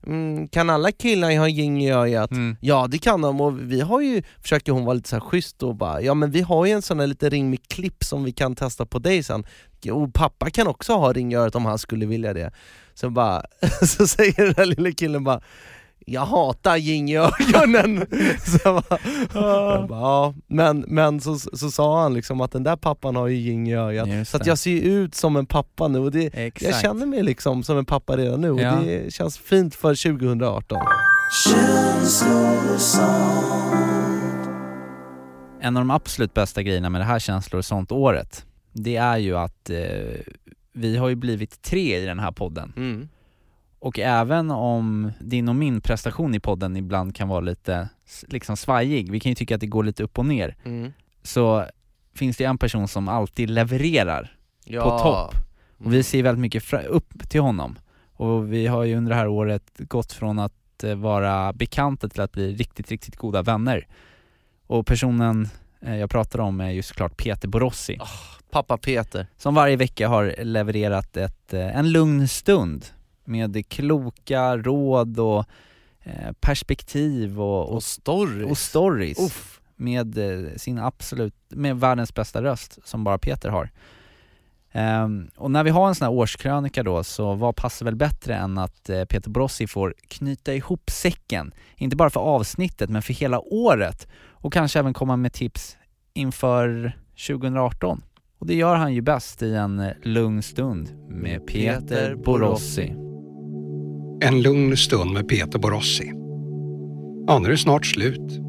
mm, 0.06 0.48
kan 0.48 0.70
alla 0.70 0.92
killar 0.92 1.38
ha 1.38 1.48
yin 1.48 1.76
i 1.76 1.92
ögat? 1.92 2.30
Mm. 2.30 2.56
Ja 2.60 2.86
det 2.90 2.98
kan 2.98 3.20
de 3.20 3.40
och 3.40 3.72
vi 3.72 3.80
har 3.80 4.00
ju, 4.00 4.22
försöker 4.42 4.72
hon 4.72 4.84
vara 4.84 4.94
lite 4.94 5.08
så 5.08 5.16
här 5.16 5.20
schysst 5.20 5.62
och 5.62 5.76
bara, 5.76 6.02
ja 6.02 6.14
men 6.14 6.30
vi 6.30 6.40
har 6.40 6.66
ju 6.66 6.72
en 6.72 6.82
sån 6.82 7.00
här 7.00 7.06
liten 7.06 7.30
ring 7.30 7.50
med 7.50 7.68
klipp 7.68 8.04
som 8.04 8.24
vi 8.24 8.32
kan 8.32 8.54
testa 8.54 8.86
på 8.86 8.98
dig 8.98 9.22
sen. 9.22 9.44
Och 9.92 10.14
pappa 10.14 10.50
kan 10.50 10.66
också 10.66 10.92
ha 10.92 11.12
ring 11.12 11.32
i 11.32 11.36
örat 11.36 11.54
om 11.54 11.64
han 11.64 11.78
skulle 11.78 12.06
vilja 12.06 12.34
det. 12.34 12.52
Så 12.94 13.10
bara, 13.10 13.42
så 13.86 14.06
säger 14.06 14.44
den 14.44 14.52
där 14.52 14.66
lilla 14.66 14.92
killen 14.92 15.24
bara 15.24 15.40
jag 16.10 16.26
hatar 16.26 16.76
i 16.76 17.16
ögonen! 17.16 18.06
så 18.46 18.58
jag 18.64 18.84
bara, 18.84 18.98
ja. 19.88 20.34
Men, 20.46 20.84
men 20.88 21.20
så, 21.20 21.38
så 21.38 21.70
sa 21.70 22.02
han 22.02 22.14
liksom 22.14 22.40
att 22.40 22.52
den 22.52 22.62
där 22.62 22.76
pappan 22.76 23.16
har 23.16 23.26
ju 23.26 23.36
yin 23.36 23.66
i 23.66 23.74
ögat, 23.76 24.28
så 24.28 24.36
att 24.36 24.46
jag 24.46 24.58
ser 24.58 24.80
ut 24.80 25.14
som 25.14 25.36
en 25.36 25.46
pappa 25.46 25.88
nu 25.88 25.98
och 25.98 26.10
det, 26.10 26.54
jag 26.60 26.80
känner 26.80 27.06
mig 27.06 27.22
liksom 27.22 27.62
som 27.62 27.78
en 27.78 27.84
pappa 27.84 28.16
redan 28.16 28.40
nu 28.40 28.50
och 28.50 28.60
Ja. 28.60 28.76
det 28.84 29.14
känns 29.14 29.38
fint 29.38 29.74
för 29.74 29.94
2018. 29.94 30.78
En 35.60 35.76
av 35.76 35.80
de 35.80 35.90
absolut 35.90 36.34
bästa 36.34 36.62
grejerna 36.62 36.90
med 36.90 37.00
det 37.00 37.04
här 37.04 37.18
känslor 37.18 37.58
och 37.58 37.64
sånt 37.64 37.92
året, 37.92 38.46
det 38.72 38.96
är 38.96 39.18
ju 39.18 39.36
att 39.36 39.70
eh, 39.70 39.76
vi 40.72 40.96
har 40.96 41.08
ju 41.08 41.14
blivit 41.14 41.62
tre 41.62 41.98
i 42.02 42.06
den 42.06 42.18
här 42.18 42.32
podden. 42.32 42.72
Mm. 42.76 43.08
Och 43.82 43.98
även 43.98 44.50
om 44.50 45.12
din 45.20 45.48
och 45.48 45.54
min 45.56 45.80
prestation 45.80 46.34
i 46.34 46.40
podden 46.40 46.76
ibland 46.76 47.14
kan 47.16 47.28
vara 47.28 47.40
lite 47.40 47.88
liksom 48.28 48.56
svajig, 48.56 49.10
vi 49.10 49.20
kan 49.20 49.30
ju 49.30 49.34
tycka 49.36 49.54
att 49.54 49.60
det 49.60 49.66
går 49.66 49.84
lite 49.84 50.02
upp 50.02 50.18
och 50.18 50.26
ner, 50.26 50.56
Mm. 50.64 50.92
så 51.22 51.64
finns 52.14 52.36
det 52.36 52.44
en 52.44 52.58
person 52.58 52.88
som 52.88 53.08
alltid 53.08 53.50
levererar 53.50 54.36
Ja. 54.64 54.82
på 54.84 54.98
topp. 54.98 55.34
Och 55.84 55.92
vi 55.94 56.02
ser 56.02 56.22
väldigt 56.22 56.40
mycket 56.40 56.72
upp 56.88 57.30
till 57.30 57.40
honom. 57.40 57.78
Och 58.12 58.52
vi 58.52 58.66
har 58.66 58.84
ju 58.84 58.96
under 58.96 59.10
det 59.10 59.16
här 59.16 59.28
året 59.28 59.70
gått 59.78 60.12
från 60.12 60.38
att 60.38 60.84
eh, 60.84 60.94
vara 60.94 61.52
bekanta 61.52 62.08
till 62.08 62.20
att 62.20 62.32
bli 62.32 62.54
riktigt, 62.54 62.90
riktigt 62.90 63.16
goda 63.16 63.42
vänner. 63.42 63.86
Och 64.66 64.86
personen 64.86 65.48
eh, 65.80 65.96
jag 65.96 66.10
pratar 66.10 66.38
om 66.38 66.60
är 66.60 66.70
ju 66.70 66.82
såklart 66.82 67.16
Peter 67.16 67.48
Borossi. 67.48 67.98
Pappa 68.50 68.76
Peter. 68.78 69.26
Som 69.36 69.54
varje 69.54 69.76
vecka 69.76 70.08
har 70.08 70.34
levererat 70.44 71.16
ett, 71.16 71.54
eh, 71.54 71.76
en 71.78 71.92
lugn 71.92 72.28
stund 72.28 72.84
med 73.30 73.68
kloka 73.68 74.56
råd 74.56 75.18
och 75.18 75.44
eh, 76.02 76.32
perspektiv 76.40 77.40
och, 77.40 77.68
och, 77.68 77.74
Och 77.74 77.82
stories. 77.82 78.50
och 78.50 78.58
stories. 78.58 79.18
Uff. 79.18 79.60
Med 79.76 80.18
eh, 80.18 80.56
sin 80.56 80.78
absolut, 80.78 81.34
med 81.48 81.80
världens 81.80 82.14
bästa 82.14 82.42
röst 82.42 82.78
som 82.84 83.04
bara 83.04 83.18
Peter 83.18 83.48
har. 83.48 83.70
Ehm, 84.72 85.30
och 85.36 85.50
när 85.50 85.64
vi 85.64 85.70
har 85.70 85.88
en 85.88 85.94
sån 85.94 86.04
här 86.04 86.12
årskrönika 86.12 86.82
då, 86.82 87.04
så 87.04 87.34
vad 87.34 87.56
passar 87.56 87.86
väl 87.86 87.96
bättre 87.96 88.34
än 88.34 88.58
att 88.58 88.88
eh, 88.88 89.04
Peter 89.04 89.30
Borossi 89.30 89.66
får 89.66 89.94
knyta 90.08 90.54
ihop 90.54 90.90
säcken, 90.90 91.52
inte 91.76 91.96
bara 91.96 92.10
för 92.10 92.20
avsnittet 92.20 92.90
men 92.90 93.02
för 93.02 93.12
hela 93.14 93.40
året 93.40 94.08
och 94.30 94.52
kanske 94.52 94.78
även 94.78 94.92
komma 94.92 95.16
med 95.16 95.32
tips 95.32 95.76
inför 96.14 96.96
2018. 97.26 98.02
Och 98.38 98.46
det 98.46 98.54
gör 98.54 98.76
han 98.76 98.94
ju 98.94 99.00
bäst 99.00 99.42
i 99.42 99.54
en 99.54 99.80
eh, 99.80 99.92
lugn 100.02 100.42
stund 100.42 100.90
med 101.08 101.46
Peter 101.46 102.14
Borossi. 102.14 103.09
En 104.22 104.42
lugn 104.42 104.76
stund 104.76 105.12
med 105.12 105.28
Peter 105.28 105.58
Borossi. 105.58 106.12
Ja, 107.26 107.38
nu 107.38 107.46
är 107.46 107.50
det 107.50 107.58
snart 107.58 107.86
slut. 107.86 108.40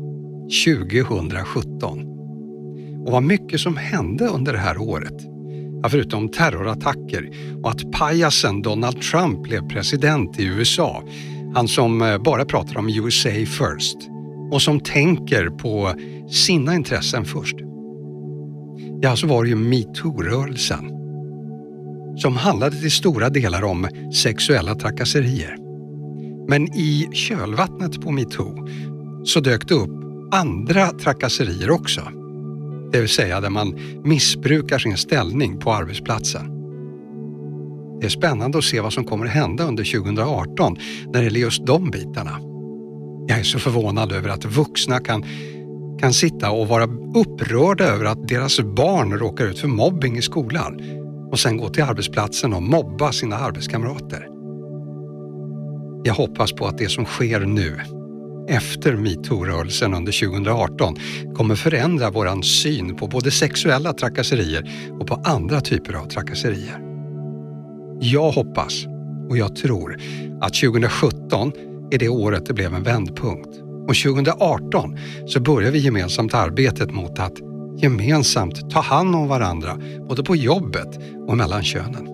2017. 0.65 2.05
Och 3.05 3.11
vad 3.11 3.23
mycket 3.23 3.59
som 3.59 3.77
hände 3.77 4.27
under 4.27 4.53
det 4.53 4.59
här 4.59 4.77
året. 4.77 5.13
Ja, 5.83 5.89
förutom 5.89 6.29
terrorattacker 6.29 7.29
och 7.63 7.69
att 7.69 7.91
pajasen 7.91 8.61
Donald 8.61 9.01
Trump 9.01 9.43
blev 9.43 9.67
president 9.67 10.39
i 10.39 10.45
USA. 10.45 11.03
Han 11.55 11.67
som 11.67 12.01
eh, 12.01 12.17
bara 12.17 12.45
pratar 12.45 12.77
om 12.77 12.89
USA 12.89 13.29
first 13.29 13.97
och 14.51 14.61
som 14.61 14.79
tänker 14.79 15.49
på 15.49 15.93
sina 16.29 16.75
intressen 16.75 17.25
först. 17.25 17.55
Ja, 19.01 19.15
så 19.15 19.27
var 19.27 19.43
det 19.43 19.49
ju 19.49 19.55
metoo-rörelsen 19.55 20.91
som 22.17 22.35
handlade 22.35 22.75
till 22.75 22.91
stora 22.91 23.29
delar 23.29 23.63
om 23.63 23.87
sexuella 24.13 24.75
trakasserier. 24.75 25.60
Men 26.51 26.73
i 26.73 27.09
kölvattnet 27.13 28.01
på 28.01 28.11
metoo 28.11 28.67
så 29.23 29.39
dök 29.39 29.67
det 29.67 29.73
upp 29.73 29.89
andra 30.31 30.87
trakasserier 30.87 31.71
också. 31.71 32.01
Det 32.91 32.99
vill 32.99 33.09
säga 33.09 33.41
där 33.41 33.49
man 33.49 33.79
missbrukar 34.03 34.79
sin 34.79 34.97
ställning 34.97 35.59
på 35.59 35.73
arbetsplatsen. 35.73 36.47
Det 37.99 38.05
är 38.05 38.09
spännande 38.09 38.57
att 38.57 38.63
se 38.63 38.81
vad 38.81 38.93
som 38.93 39.03
kommer 39.03 39.25
att 39.25 39.31
hända 39.31 39.63
under 39.63 39.83
2018 39.83 40.77
när 41.05 41.19
det 41.19 41.23
gäller 41.23 41.39
just 41.39 41.65
de 41.65 41.91
bitarna. 41.91 42.39
Jag 43.27 43.39
är 43.39 43.43
så 43.43 43.59
förvånad 43.59 44.11
över 44.11 44.29
att 44.29 44.45
vuxna 44.45 44.99
kan, 44.99 45.25
kan 45.99 46.13
sitta 46.13 46.51
och 46.51 46.67
vara 46.67 46.83
upprörda 47.15 47.83
över 47.83 48.05
att 48.05 48.27
deras 48.27 48.59
barn 48.59 49.13
råkar 49.13 49.45
ut 49.45 49.59
för 49.59 49.67
mobbing 49.67 50.17
i 50.17 50.21
skolan 50.21 50.81
och 51.31 51.39
sen 51.39 51.57
gå 51.57 51.69
till 51.69 51.83
arbetsplatsen 51.83 52.53
och 52.53 52.63
mobba 52.63 53.11
sina 53.11 53.37
arbetskamrater. 53.37 54.30
Jag 56.03 56.13
hoppas 56.13 56.51
på 56.51 56.67
att 56.67 56.77
det 56.77 56.89
som 56.89 57.05
sker 57.05 57.39
nu, 57.39 57.79
efter 58.47 58.95
metoo-rörelsen 58.95 59.93
under 59.93 60.27
2018, 60.27 60.95
kommer 61.35 61.55
förändra 61.55 62.09
våran 62.09 62.43
syn 62.43 62.95
på 62.95 63.07
både 63.07 63.31
sexuella 63.31 63.93
trakasserier 63.93 64.71
och 64.99 65.07
på 65.07 65.21
andra 65.23 65.61
typer 65.61 65.93
av 65.93 66.05
trakasserier. 66.05 66.79
Jag 67.99 68.31
hoppas 68.31 68.85
och 69.29 69.37
jag 69.37 69.55
tror 69.55 69.97
att 70.41 70.53
2017 70.53 71.51
är 71.91 71.97
det 71.97 72.09
året 72.09 72.45
det 72.45 72.53
blev 72.53 72.73
en 72.73 72.83
vändpunkt. 72.83 73.59
Och 73.87 73.95
2018 73.95 74.97
så 75.27 75.39
börjar 75.39 75.71
vi 75.71 75.79
gemensamt 75.79 76.33
arbetet 76.33 76.91
mot 76.91 77.19
att 77.19 77.33
gemensamt 77.77 78.71
ta 78.71 78.79
hand 78.79 79.15
om 79.15 79.27
varandra, 79.27 79.77
både 80.07 80.23
på 80.23 80.35
jobbet 80.35 80.99
och 81.27 81.37
mellan 81.37 81.63
könen. 81.63 82.10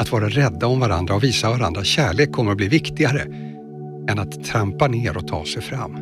Att 0.00 0.12
vara 0.12 0.28
rädda 0.28 0.66
om 0.66 0.80
varandra 0.80 1.14
och 1.14 1.24
visa 1.24 1.50
varandra 1.50 1.84
kärlek 1.84 2.32
kommer 2.32 2.50
att 2.50 2.56
bli 2.56 2.68
viktigare 2.68 3.20
än 4.08 4.18
att 4.18 4.44
trampa 4.44 4.88
ner 4.88 5.16
och 5.16 5.28
ta 5.28 5.44
sig 5.44 5.62
fram. 5.62 5.94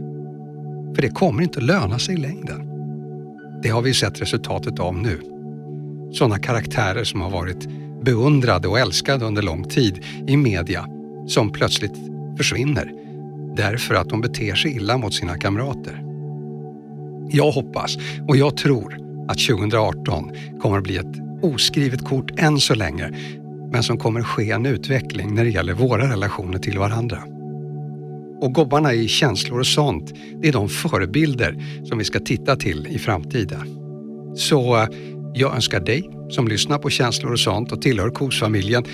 För 0.95 1.03
det 1.03 1.09
kommer 1.09 1.43
inte 1.43 1.59
att 1.59 1.65
löna 1.65 1.99
sig 1.99 2.15
i 2.15 2.19
längden. 2.19 2.69
Det 3.63 3.69
har 3.69 3.83
vi 3.83 3.95
sett 3.95 4.23
resultatet 4.23 4.81
av 4.81 4.95
nu. 4.97 5.21
Sådana 6.13 6.39
karaktärer 6.39 7.05
som 7.05 7.21
har 7.21 7.31
varit 7.31 7.69
beundrade 8.05 8.69
och 8.69 8.79
älskade 8.79 9.25
under 9.25 9.43
lång 9.43 9.65
tid 9.65 10.05
i 10.27 10.37
media 10.37 10.87
som 11.27 11.53
plötsligt 11.53 11.95
försvinner 12.37 12.93
därför 13.57 13.95
att 13.95 14.09
de 14.09 14.21
beter 14.21 14.55
sig 14.55 14.77
illa 14.77 14.99
mot 14.99 15.15
sina 15.15 15.37
kamrater. 15.37 16.03
Jag 17.31 17.51
hoppas 17.51 17.97
och 18.29 18.37
jag 18.37 18.57
tror 18.57 18.99
att 19.29 19.39
2018 19.39 20.31
kommer 20.61 20.79
att 20.79 20.85
bli 20.85 20.97
ett 20.97 21.29
oskrivet 21.43 22.05
kort 22.05 22.41
än 22.41 22.59
så 22.59 22.75
länge 22.75 23.11
men 23.73 23.83
som 23.83 23.99
kommer 23.99 24.23
ske 24.23 24.51
en 24.51 24.67
utveckling 24.67 25.35
när 25.35 25.45
det 25.45 25.51
gäller 25.51 25.75
våra 25.75 26.13
relationer 26.13 26.59
till 26.59 26.79
varandra. 26.79 27.23
Och 28.41 28.53
gobbarna 28.53 28.95
i 28.95 29.09
känslor 29.09 29.59
och 29.59 29.67
sånt, 29.67 30.15
det 30.43 30.49
är 30.49 30.53
de 30.53 30.69
förebilder 30.69 31.57
som 31.85 31.99
vi 31.99 32.05
ska 32.05 32.21
titta 32.21 32.57
till 32.57 32.87
i 32.91 32.99
framtiden. 32.99 33.61
Så 34.37 34.77
eh, 34.77 34.89
jag 35.35 35.55
önskar 35.55 35.81
dig 35.81 36.11
som 36.31 36.49
lyssnar 36.49 36.79
på 36.79 36.91
känslor 36.91 37.33
och 37.33 37.41
sånt 37.41 37.73
och 37.73 37.83
tillhör 37.83 38.11
KOS-familjen 38.11 38.85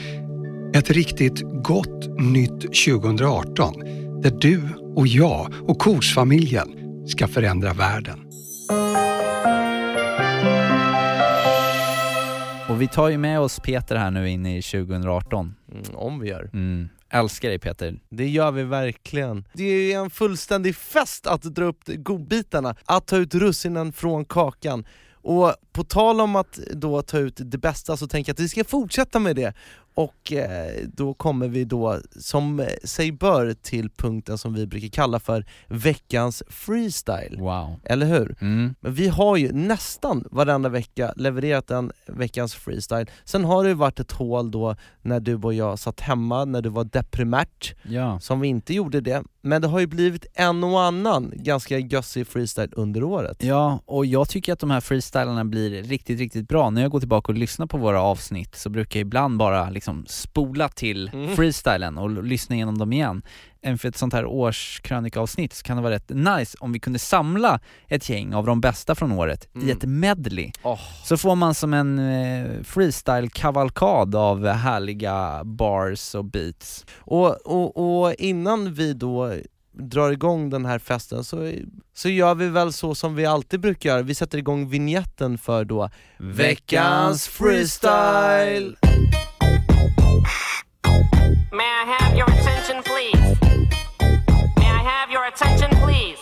ett 0.75 0.91
riktigt 0.91 1.43
gott 1.65 2.21
nytt 2.21 2.61
2018 2.61 3.75
där 4.23 4.39
du 4.41 4.63
och 4.97 5.07
jag 5.07 5.55
och 5.63 5.79
KOS-familjen 5.79 6.69
ska 7.07 7.29
förändra 7.29 7.73
världen. 7.73 8.19
Och 12.69 12.83
vi 12.83 12.89
tar 12.89 13.09
ju 13.09 13.19
med 13.19 13.41
oss 13.41 13.61
Peter 13.61 13.97
här 13.97 14.11
nu 14.11 14.31
in 14.31 14.47
i 14.47 14.63
2018. 14.63 15.55
Mm, 15.73 15.83
om 15.95 16.21
vi 16.21 16.29
gör. 16.29 16.51
Mm. 16.53 16.89
Älskar 17.11 17.49
dig 17.49 17.59
Peter. 17.59 18.01
Det 18.09 18.29
gör 18.29 18.51
vi 18.53 18.63
verkligen. 18.63 19.45
Det 19.53 19.93
är 19.93 19.99
en 19.99 20.11
fullständig 20.11 20.77
fest 20.77 21.27
att 21.27 21.43
dra 21.43 21.65
upp 21.65 21.83
godbitarna, 21.87 22.77
att 22.85 23.07
ta 23.07 23.17
ut 23.17 23.35
russinen 23.35 23.93
från 23.93 24.25
kakan. 24.25 24.85
Och 25.13 25.55
på 25.73 25.85
tal 25.85 26.21
om 26.21 26.37
att 26.37 26.59
då 26.73 27.03
ta 27.03 27.19
ut 27.19 27.35
det 27.37 27.59
bästa 27.59 27.97
så 27.97 28.07
tänker 28.07 28.31
jag 28.31 28.35
att 28.35 28.41
vi 28.41 28.49
ska 28.49 28.65
fortsätta 28.65 29.19
med 29.19 29.37
det. 29.37 29.55
Och 29.95 30.33
eh, 30.33 30.71
då 30.93 31.15
kommer 31.15 31.49
vi 31.49 31.65
då, 31.65 31.99
som 32.21 32.61
eh, 32.61 32.67
sig 32.85 33.13
bör, 33.13 33.55
till 33.63 33.91
punkten 33.91 34.39
som 34.39 34.55
vi 34.55 34.67
brukar 34.67 34.89
kalla 34.89 35.21
för 35.21 35.45
veckans 35.69 36.43
freestyle. 36.49 37.37
Wow. 37.39 37.81
Eller 37.85 38.07
hur? 38.07 38.37
Mm. 38.41 38.75
Men 38.81 38.95
vi 38.95 39.09
har 39.09 39.37
ju 39.37 39.53
nästan 39.53 40.25
varenda 40.31 40.69
vecka 40.69 41.13
levererat 41.17 41.71
en 41.71 41.93
veckans 42.07 42.55
freestyle. 42.55 43.07
Sen 43.25 43.45
har 43.45 43.63
det 43.63 43.69
ju 43.69 43.75
varit 43.75 44.01
ett 44.01 44.13
hål 44.13 44.51
då 44.51 44.77
när 45.03 45.21
du 45.21 45.35
och 45.35 45.55
jag 45.55 45.79
satt 45.79 46.01
hemma, 46.01 46.45
när 46.45 46.63
du 46.63 46.69
var 46.69 46.85
deprimärt, 46.85 47.75
Ja. 47.83 48.21
som 48.21 48.41
vi 48.41 48.49
inte 48.49 48.75
gjorde 48.75 49.01
det. 49.01 49.23
Men 49.41 49.63
det 49.63 49.69
har 49.69 49.81
ju 49.81 49.87
blivit 49.87 50.27
en 50.35 50.65
och 50.65 50.83
annan 50.83 51.33
ganska 51.37 51.79
gössig 51.79 52.27
freestyle 52.27 52.71
under 52.73 53.03
året. 53.05 53.43
Ja, 53.43 53.81
och 53.87 54.07
jag 54.07 54.29
tycker 54.29 54.53
att 54.53 54.59
de 54.59 54.71
här 54.71 54.81
freestylarna 54.81 55.45
blir 55.45 55.83
riktigt, 55.83 56.19
riktigt 56.19 56.49
bra. 56.49 56.71
När 56.71 56.83
jag 56.83 56.91
går 56.91 56.99
tillbaka 57.01 57.33
och 57.33 57.39
lyssnar 57.39 57.67
på 57.67 57.79
våra 57.79 58.03
avsnitt 58.03 58.55
så 58.55 58.71
brukar 58.71 59.01
jag 59.01 59.07
ibland 59.07 59.39
bara 59.39 59.71
liksom 59.71 59.84
liksom 59.85 60.05
spola 60.09 60.69
till 60.69 61.11
Mm. 61.13 61.37
freestylen 61.37 61.99
och 61.99 62.25
lyssna 62.25 62.55
igenom 62.57 62.79
dem 62.79 62.93
igen. 62.93 63.23
Än 63.63 63.79
för 63.79 63.89
ett 63.89 63.97
sånt 63.97 64.13
här 64.13 64.25
årskrönikaavsnitt 64.27 65.53
så 65.53 65.63
kan 65.63 65.77
det 65.77 65.83
vara 65.83 65.95
rätt 65.95 66.09
nice 66.09 66.57
om 66.61 66.73
vi 66.73 66.79
kunde 66.81 66.99
samla 66.99 67.61
ett 67.89 68.09
gäng 68.09 68.35
av 68.35 68.47
de 68.47 68.61
bästa 68.61 68.95
från 68.95 69.13
året 69.13 69.49
i 69.55 69.59
Mm. 69.59 69.71
ett 69.77 69.85
medley. 69.85 70.53
Åh. 70.63 70.81
Så 71.05 71.17
får 71.17 71.35
man 71.35 71.55
som 71.55 71.75
en 71.75 71.99
eh, 71.99 72.61
freestyle-kavalkad 72.63 74.15
av 74.17 74.47
härliga 74.47 75.45
bars 75.45 76.15
och 76.15 76.25
beats. 76.25 76.85
Och, 76.99 77.47
och, 77.47 78.03
och 78.05 78.15
innan 78.15 78.75
vi 78.75 78.93
då 78.93 79.35
drar 79.73 80.11
igång 80.11 80.51
den 80.51 80.65
här 80.67 80.79
festen 80.79 81.25
så, 81.25 81.53
så 81.95 82.09
gör 82.09 82.35
vi 82.35 82.49
väl 82.49 82.73
så 82.73 82.95
som 82.95 83.15
vi 83.15 83.27
alltid 83.27 83.61
brukar 83.61 83.91
göra, 83.91 84.03
vi 84.03 84.15
sätter 84.15 84.39
igång 84.39 84.69
vignetten 84.69 85.39
för 85.39 85.65
då 85.65 85.91
Veckans 86.19 87.29
freestyle! 87.29 88.77
May 91.55 91.63
I 91.63 91.97
have 91.99 92.17
your 92.17 92.27
attention, 92.27 92.83
please? 92.83 93.41
May 94.59 94.67
I 94.67 94.83
have 94.83 95.09
your 95.09 95.25
attention, 95.27 95.71
please? 95.77 96.19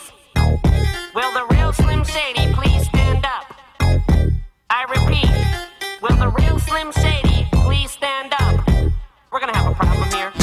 Will 1.15 1.33
the 1.33 1.47
real 1.55 1.73
Slim 1.73 2.05
Shady 2.05 2.53
please 2.53 2.85
stand 2.85 3.25
up? 3.25 3.55
I 4.69 4.85
repeat, 4.91 6.03
will 6.03 6.17
the 6.17 6.29
real 6.39 6.59
Slim 6.59 6.93
Shady 6.93 7.49
please 7.65 7.91
stand 7.93 8.35
up? 8.41 8.69
We're 9.33 9.41
gonna 9.41 9.57
have 9.57 9.73
a 9.73 9.75
problem 9.75 10.11
here. 10.11 10.42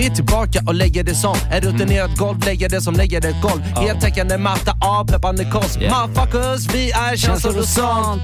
Vi 0.00 0.06
är 0.06 0.10
tillbaka 0.10 0.62
och 0.66 0.74
lägger 0.74 1.04
det 1.04 1.14
som 1.14 1.36
en 1.52 1.60
rutinerad 1.60 2.18
golv 2.18 2.44
Lägger 2.44 2.68
det 2.68 2.80
som 2.80 2.94
lägger 2.94 3.26
ett 3.26 3.42
golv. 3.42 3.60
Heltäckande 3.62 4.38
matta, 4.38 4.72
avpeppande 4.80 5.44
kost 5.44 5.80
Yeah. 5.80 6.08
Motherfuckers, 6.08 6.74
vi 6.74 6.90
är 6.90 7.16
känslor 7.16 7.58
och 7.58 7.64
sånt. 7.64 8.22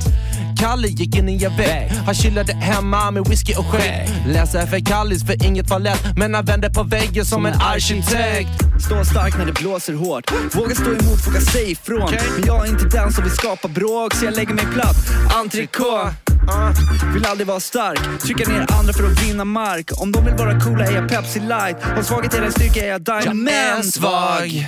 Kalle 0.58 0.88
gick 0.88 1.16
in 1.16 1.28
i 1.28 1.44
en 1.44 1.56
vägg. 1.56 1.90
Han 2.06 2.14
chillade 2.14 2.52
hemma 2.52 3.10
med 3.10 3.28
whisky 3.28 3.54
och 3.54 3.66
skägg. 3.66 4.08
Läser 4.26 4.66
för 4.66 4.78
Kallis 4.78 5.26
för 5.26 5.46
inget 5.46 5.70
var 5.70 5.78
lätt. 5.78 6.16
Men 6.16 6.34
han 6.34 6.44
vände 6.44 6.70
på 6.70 6.82
väggen 6.82 7.24
som 7.24 7.46
en 7.46 7.54
arkitekt. 7.54 8.82
Stå 8.86 9.04
stark 9.04 9.38
när 9.38 9.46
det 9.46 9.52
blåser 9.52 9.94
hårt. 9.94 10.32
Våga 10.54 10.74
stå 10.74 10.90
emot, 10.90 11.26
våga 11.26 11.40
säga 11.40 11.68
ifrån. 11.68 12.10
Men 12.10 12.46
jag 12.46 12.66
är 12.66 12.70
inte 12.70 12.84
den 12.84 13.12
som 13.12 13.24
vill 13.24 13.32
skapa 13.32 13.68
bråk 13.68 14.14
Så 14.14 14.24
jag 14.24 14.36
lägger 14.36 14.54
mig 14.54 14.66
platt, 14.66 14.96
entrecote 15.34 16.25
uh, 16.48 17.12
Vill 17.14 17.26
aldrig 17.26 17.46
vara 17.46 17.60
stark, 17.60 18.20
trycka 18.20 18.52
ner 18.52 18.66
andra 18.78 18.92
för 18.92 19.04
att 19.04 19.22
vinna 19.22 19.44
mark. 19.44 19.90
Om 20.02 20.12
de 20.12 20.24
vill 20.24 20.34
vara 20.34 20.60
coola 20.60 20.84
är 20.84 20.92
jag 20.92 21.08
Pepsi 21.08 21.40
light. 21.40 21.76
Om 21.96 22.04
svaghet 22.04 22.34
är 22.34 22.42
en 22.42 22.52
styrka 22.52 22.80
är 22.80 22.88
jag 22.88 23.02
Jag 23.06 23.52
är 23.52 23.82
svag 23.82 24.66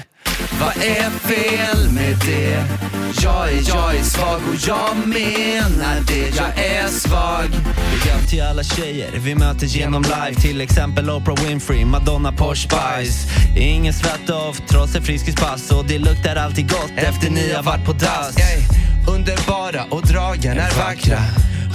Vad 0.61 0.77
är 0.77 1.11
fel 1.11 1.91
med 1.91 2.17
det? 2.27 2.65
Jag 3.23 3.49
är, 3.49 3.69
jag 3.69 3.97
är 3.97 4.03
svag 4.03 4.41
och 4.49 4.69
jag 4.69 4.97
menar 5.07 6.01
det. 6.07 6.37
Jag 6.37 6.65
är 6.65 6.89
svag. 6.89 7.51
Big 7.93 8.29
till 8.29 8.43
alla 8.43 8.63
tjejer 8.63 9.11
vi 9.19 9.35
möter 9.35 9.67
genom 9.67 10.03
live. 10.03 10.35
Till 10.41 10.61
exempel 10.61 11.11
Oprah 11.11 11.45
Winfrey, 11.45 11.85
Madonna, 11.85 12.33
Porsche 12.33 12.69
Spice. 12.69 13.29
Ingen 13.57 13.93
svett-off 13.93 14.61
trots 14.69 14.95
ett 14.95 15.05
friskispass. 15.05 15.71
Och 15.71 15.85
det 15.85 15.99
luktar 15.99 16.37
alltid 16.37 16.71
gott 16.71 16.93
efter 16.97 17.31
ni 17.31 17.53
har 17.53 17.63
varit 17.63 17.85
på 17.85 17.93
dass. 17.93 18.37
Underbara 19.09 19.85
och 19.91 20.07
dragen 20.07 20.59
är 20.59 20.71
vackra. 20.71 21.19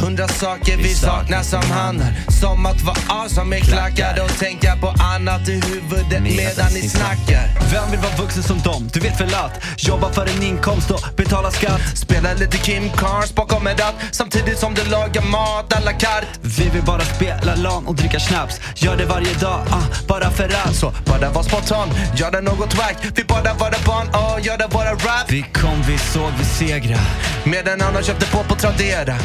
Hundra 0.02 0.28
saker 0.28 0.78
vi 0.78 0.94
saknar 0.94 1.44
som 1.44 1.62
hannar 1.62 2.14
Som 2.42 2.66
att 2.66 2.82
vara 2.82 2.98
awesome. 3.08 3.50
Med 3.50 3.64
klackar. 3.64 4.24
och 4.24 4.40
tänka 4.40 4.76
på 4.76 4.88
annat 4.88 5.50
i 5.50 5.52
huvudet 5.52 6.22
medan 6.24 6.74
ni 6.74 6.90
snackar. 6.90 7.48
Vem 7.72 7.92
vill 7.92 8.00
vara 8.00 8.16
vuxen 8.16 8.33
som 8.42 8.62
dem? 8.62 8.90
Du 8.94 9.00
vet 9.00 9.22
väl 9.22 9.34
att 9.34 9.64
jobba 9.78 10.12
för 10.14 10.26
en 10.26 10.44
inkomst 10.44 10.92
och 10.92 11.02
betala 11.16 11.52
skatt. 11.52 11.82
Spela 11.98 12.34
lite 12.34 12.58
Kim 12.58 12.90
Cars 12.90 13.36
bakom 13.36 13.68
en 13.68 13.78
ratt. 13.78 13.96
Samtidigt 14.12 14.60
som 14.60 14.74
du 14.74 14.84
lagar 14.90 15.22
mat 15.22 15.74
à 15.74 15.80
la 15.86 15.92
carte. 15.92 16.28
Vi 16.42 16.70
vill 16.70 16.84
bara 16.84 17.02
spela 17.02 17.56
LAN 17.56 17.88
och 17.88 17.96
dricka 17.96 18.20
snaps. 18.20 18.60
Gör 18.76 18.98
det 18.98 19.06
varje 19.06 19.34
dag, 19.34 19.60
ah, 19.70 19.84
bara 20.08 20.30
för 20.30 20.46
att. 20.46 20.76
Så 20.76 20.94
bara 21.06 21.30
var 21.30 21.44
spontan, 21.44 21.90
göra 22.16 22.42
något 22.42 22.76
wack. 22.76 22.98
Vi 23.16 23.24
bara 23.24 23.54
vara 23.54 23.76
barn 23.86 24.08
ah, 24.14 24.34
och 24.34 24.40
göra 24.40 24.68
våra 24.68 24.92
rap. 24.92 25.26
Vi 25.28 25.42
kom, 25.54 25.82
vi 25.88 25.98
såg, 25.98 26.32
vi 26.40 26.46
segra. 26.46 26.98
Medan 27.46 27.82
annan 27.82 28.04
köpte 28.04 28.26
på 28.26 28.44
på 28.44 28.56
Tradera. 28.56 29.16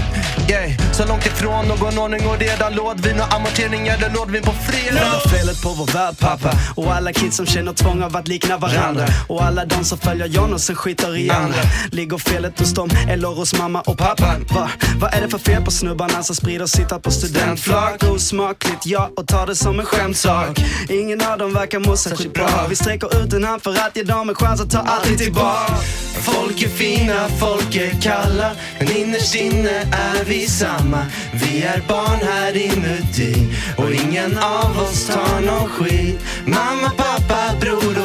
Yeah. 0.50 0.70
Så 0.92 1.06
långt 1.06 1.26
ifrån 1.26 1.68
någon 1.68 1.98
ordning 1.98 2.26
och 2.26 2.38
redan 2.38 2.74
Lådvin 2.74 3.20
och 3.20 3.34
amorteringar 3.34 3.94
eller 3.94 4.10
lådvin 4.10 4.42
på 4.42 4.52
fredag. 4.52 4.94
Lämna 4.94 5.18
felet 5.18 5.62
på 5.62 5.68
vår 5.68 5.86
värld 5.86 6.18
pappa. 6.18 6.52
Och 6.74 6.94
alla 6.94 7.12
kids 7.12 7.36
som 7.36 7.46
känner 7.46 7.72
tvång 7.72 8.02
av 8.02 8.16
att 8.16 8.28
likna 8.28 8.56
varandra. 8.58 8.97
Och 9.26 9.44
alla 9.44 9.64
de 9.64 9.84
som 9.84 9.98
följer 9.98 10.26
John 10.26 10.52
och 10.54 10.60
sen 10.60 10.76
skiter 10.76 11.16
i 11.16 11.30
andra. 11.30 11.60
Ligger 11.90 12.18
felet 12.18 12.58
hos 12.58 12.74
dem 12.74 12.90
eller 13.08 13.28
hos 13.28 13.58
mamma 13.58 13.80
och 13.80 13.98
pappa? 13.98 14.34
Va, 14.54 14.70
vad 15.00 15.14
är 15.14 15.20
det 15.20 15.28
för 15.28 15.38
fel 15.38 15.62
på 15.62 15.70
snubbarna 15.70 16.22
som 16.22 16.36
sprider 16.36 16.66
sitt 16.66 16.90
hat 16.90 17.02
på 17.02 17.10
studentflak? 17.10 18.02
Osmakligt 18.02 18.86
ja, 18.86 19.10
och 19.16 19.26
tar 19.26 19.46
det 19.46 19.56
som 19.56 19.80
en 19.80 19.86
skämtsak. 19.86 20.60
Ingen 20.88 21.22
av 21.22 21.38
dem 21.38 21.52
verkar 21.52 21.78
må 21.78 21.96
särskilt 21.96 22.34
bra. 22.34 22.66
Vi 22.68 22.76
sträcker 22.76 23.24
ut 23.24 23.32
en 23.32 23.44
hand 23.44 23.62
för 23.62 23.70
att 23.70 23.96
ge 23.96 24.02
dem 24.02 24.28
en 24.28 24.34
chans 24.34 24.60
att 24.60 24.70
ta 24.70 24.78
allting 24.78 25.16
tillbaka. 25.16 25.74
Folk 26.20 26.62
är 26.62 26.68
fina, 26.68 27.28
folk 27.28 27.76
är 27.76 28.00
kalla 28.02 28.50
Men 28.78 28.96
innerst 28.96 29.34
inne 29.34 29.70
är 29.92 30.24
vi 30.24 30.46
samma. 30.46 31.06
Vi 31.32 31.62
är 31.62 31.82
barn 31.88 32.18
här 32.22 32.56
inuti 32.56 33.48
Och 33.76 33.90
ingen 33.90 34.38
av 34.38 34.78
oss 34.78 35.06
tar 35.06 35.40
någon 35.40 35.68
skit. 35.68 36.20
Mamma, 36.46 36.90
pappa, 36.96 37.54
bror 37.60 37.97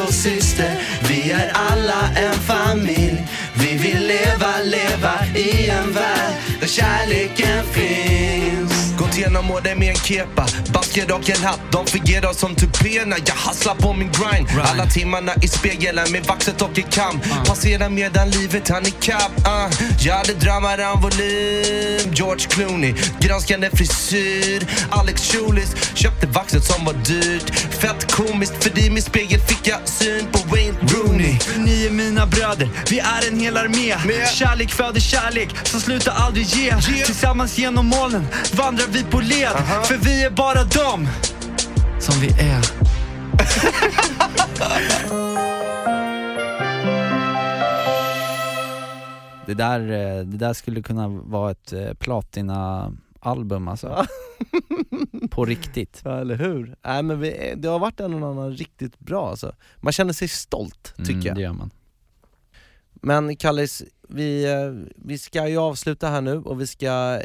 kärleken 6.76 7.64
finns. 7.72 8.98
Gått 8.98 9.18
igenom 9.18 9.50
åren 9.50 9.78
med 9.78 9.88
en 9.88 9.96
kepa, 9.96 10.46
basker 10.72 11.12
och 11.12 11.30
en 11.30 11.42
hatt. 11.44 11.60
De 11.72 11.86
fungerar 11.86 12.32
som 12.32 12.54
tupéerna, 12.54 13.16
jag 13.26 13.34
hasslar 13.34 13.74
på 13.74 13.92
min 13.92 14.10
grind. 14.12 14.48
Alla 14.64 14.86
timmarna 14.86 15.32
i 15.42 15.48
spegeln 15.48 16.12
med 16.12 16.26
vaxet 16.26 16.62
och 16.62 16.78
i 16.78 16.82
kam. 16.82 17.20
Passerar 17.46 17.88
medan 17.88 18.30
livet 18.30 18.68
hann 18.68 18.86
ikapp 18.86 19.32
uh. 19.38 19.70
Jag 20.00 20.14
hade 20.14 20.34
drömmar 20.34 20.92
om 20.92 21.00
volym 21.00 22.12
George 22.12 22.46
Clooney, 22.48 22.94
granskande 23.20 23.70
frisyr. 23.70 24.66
Alex 24.90 25.32
Schulis, 25.32 25.74
köpte 25.94 26.26
vaxet 26.26 26.64
som 26.64 26.84
var 26.84 26.94
dyrt. 26.94 27.50
Fett 27.80 28.12
komiskt 28.12 28.64
för 28.64 28.78
i 28.78 28.90
min 28.90 29.02
spegel 29.02 29.40
fick 29.40 29.68
jag 29.68 29.78
syn 29.88 30.26
på 30.32 30.43
Rooney. 30.88 31.38
Ni 31.58 31.86
är 31.86 31.90
mina 31.90 32.26
bröder, 32.26 32.68
vi 32.90 32.98
är 32.98 33.32
en 33.32 33.40
hel 33.40 33.56
armé. 33.56 33.94
Kärlek 34.26 34.70
föder 34.70 35.00
kärlek 35.00 35.66
som 35.66 35.80
slutar 35.80 36.12
aldrig 36.12 36.46
ge. 36.46 36.76
Tillsammans 36.80 37.58
genom 37.58 37.86
molnen 37.86 38.26
vandrar 38.52 38.86
vi 38.90 39.04
på 39.04 39.20
led. 39.20 39.50
För 39.84 39.96
vi 39.96 40.24
är 40.24 40.30
bara 40.30 40.64
dem 40.64 41.08
som 42.00 42.20
vi 42.20 42.28
är. 42.28 42.64
Det 49.46 49.54
där, 49.54 49.80
eh, 49.80 50.24
det 50.24 50.36
där 50.36 50.52
skulle 50.52 50.82
kunna 50.82 51.08
vara 51.08 51.50
ett 51.50 51.72
eh, 51.72 51.94
platina-album 51.94 53.68
alltså. 53.68 53.88
På 55.30 55.44
riktigt. 55.44 56.00
Ja, 56.04 56.20
eller 56.20 56.36
hur? 56.36 56.76
Nej, 56.84 57.02
men 57.02 57.20
vi, 57.20 57.54
det 57.56 57.68
har 57.68 57.78
varit 57.78 58.00
en 58.00 58.14
och 58.22 58.30
annan 58.30 58.52
riktigt 58.52 58.98
bra 58.98 59.28
alltså. 59.30 59.54
Man 59.80 59.92
känner 59.92 60.12
sig 60.12 60.28
stolt, 60.28 60.94
tycker 60.96 61.12
Mm, 61.12 61.26
jag. 61.26 61.36
det 61.36 61.42
gör 61.42 61.52
man. 61.52 61.70
Men 62.92 63.36
Kallis, 63.36 63.82
vi, 64.08 64.52
eh, 64.52 64.90
vi 64.96 65.18
ska 65.18 65.48
ju 65.48 65.56
avsluta 65.58 66.08
här 66.08 66.20
nu 66.20 66.36
och 66.36 66.60
vi 66.60 66.66
ska 66.66 67.14
eh, 67.14 67.22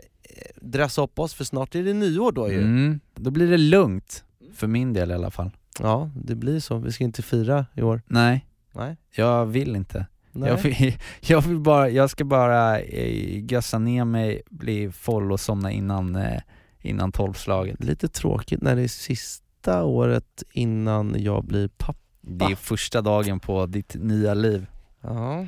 dressa 0.61 1.01
upp 1.01 1.19
oss 1.19 1.33
för 1.33 1.43
snart 1.43 1.75
är 1.75 1.83
det 1.83 1.93
nyår 1.93 2.31
då 2.31 2.49
ju. 2.51 2.61
Mm. 2.61 2.99
Då 3.15 3.31
blir 3.31 3.47
det 3.51 3.57
lugnt, 3.57 4.23
för 4.53 4.67
min 4.67 4.93
del 4.93 5.11
i 5.11 5.13
alla 5.13 5.31
fall. 5.31 5.51
Ja, 5.79 6.09
det 6.15 6.35
blir 6.35 6.59
så. 6.59 6.77
Vi 6.77 6.91
ska 6.91 7.03
inte 7.03 7.21
fira 7.21 7.65
i 7.75 7.81
år. 7.81 8.01
Nej, 8.07 8.45
Nej. 8.73 8.97
jag 9.15 9.45
vill 9.45 9.75
inte. 9.75 10.05
Nej. 10.31 10.49
Jag, 10.49 10.57
vill, 10.57 10.93
jag, 11.21 11.41
vill 11.41 11.59
bara, 11.59 11.89
jag 11.89 12.09
ska 12.09 12.25
bara 12.25 12.79
eh, 12.79 13.51
gössa 13.51 13.79
ner 13.79 14.05
mig, 14.05 14.41
bli 14.49 14.91
full 14.91 15.31
och 15.31 15.39
somna 15.39 15.71
innan, 15.71 16.15
eh, 16.15 16.41
innan 16.81 17.11
tolvslaget. 17.11 17.83
Lite 17.83 18.07
tråkigt 18.07 18.61
när 18.61 18.75
det 18.75 18.81
är 18.81 18.87
sista 18.87 19.83
året 19.83 20.43
innan 20.51 21.15
jag 21.17 21.45
blir 21.45 21.67
pappa. 21.67 21.99
Det 22.21 22.45
är 22.45 22.55
första 22.55 23.01
dagen 23.01 23.39
på 23.39 23.65
ditt 23.65 23.95
nya 23.95 24.33
liv. 24.33 24.65
Ja. 25.01 25.47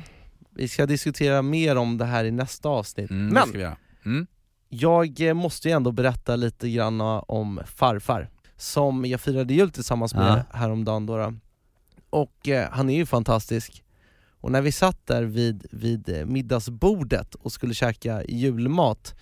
Vi 0.50 0.68
ska 0.68 0.86
diskutera 0.86 1.42
mer 1.42 1.76
om 1.76 1.98
det 1.98 2.04
här 2.04 2.24
i 2.24 2.30
nästa 2.30 2.68
avsnitt. 2.68 3.10
Mm, 3.10 3.26
Men 3.26 3.42
ska 3.42 3.58
vi 3.58 3.62
göra. 3.62 3.76
Mm. 4.04 4.26
jag 4.68 5.20
eh, 5.20 5.34
måste 5.34 5.68
ju 5.68 5.74
ändå 5.74 5.92
berätta 5.92 6.36
lite 6.36 6.70
grann 6.70 7.00
om 7.26 7.60
farfar, 7.66 8.30
som 8.56 9.04
jag 9.04 9.20
firade 9.20 9.54
jul 9.54 9.70
tillsammans 9.70 10.14
med 10.14 10.44
häromdagen 10.52 11.06
då. 11.06 11.16
då. 11.16 11.34
Och 12.10 12.48
eh, 12.48 12.68
han 12.70 12.90
är 12.90 12.96
ju 12.96 13.06
fantastisk. 13.06 13.82
Och 14.40 14.52
när 14.52 14.62
vi 14.62 14.72
satt 14.72 15.06
där 15.06 15.22
vid, 15.22 15.66
vid 15.70 16.08
eh, 16.08 16.26
middagsbordet 16.26 17.34
och 17.34 17.52
skulle 17.52 17.74
käka 17.74 18.24
julmat 18.24 19.14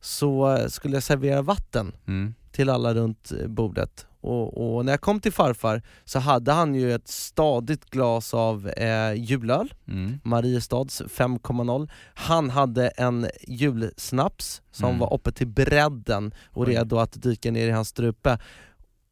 så 0.00 0.58
skulle 0.68 0.96
jag 0.96 1.02
servera 1.02 1.42
vatten 1.42 1.92
Mm. 2.08 2.34
till 2.52 2.70
alla 2.70 2.94
runt 2.94 3.32
eh, 3.40 3.46
bordet. 3.48 4.06
och, 4.20 4.76
och 4.76 4.84
när 4.84 4.92
jag 4.92 5.00
kom 5.00 5.20
till 5.20 5.32
farfar 5.32 5.82
så 6.04 6.18
hade 6.18 6.52
han 6.52 6.74
ju 6.74 6.92
ett 6.94 7.08
stadigt 7.08 7.90
glas 7.90 8.34
av 8.34 8.68
eh, 8.68 9.12
julöl, 9.14 9.74
Mm. 9.88 10.20
Mariestads 10.24 11.02
5,0. 11.02 11.88
Han 12.14 12.50
hade 12.50 12.88
en 12.88 13.26
julsnaps 13.48 14.62
som 14.72 14.88
Mm. 14.88 14.98
var 14.98 15.14
uppe 15.14 15.32
till 15.32 15.46
bredden 15.46 16.34
och 16.50 16.66
redo 16.66 16.98
att 16.98 17.22
dyka 17.22 17.50
ner 17.50 17.68
i 17.68 17.70
hans 17.70 17.88
strupe. 17.88 18.38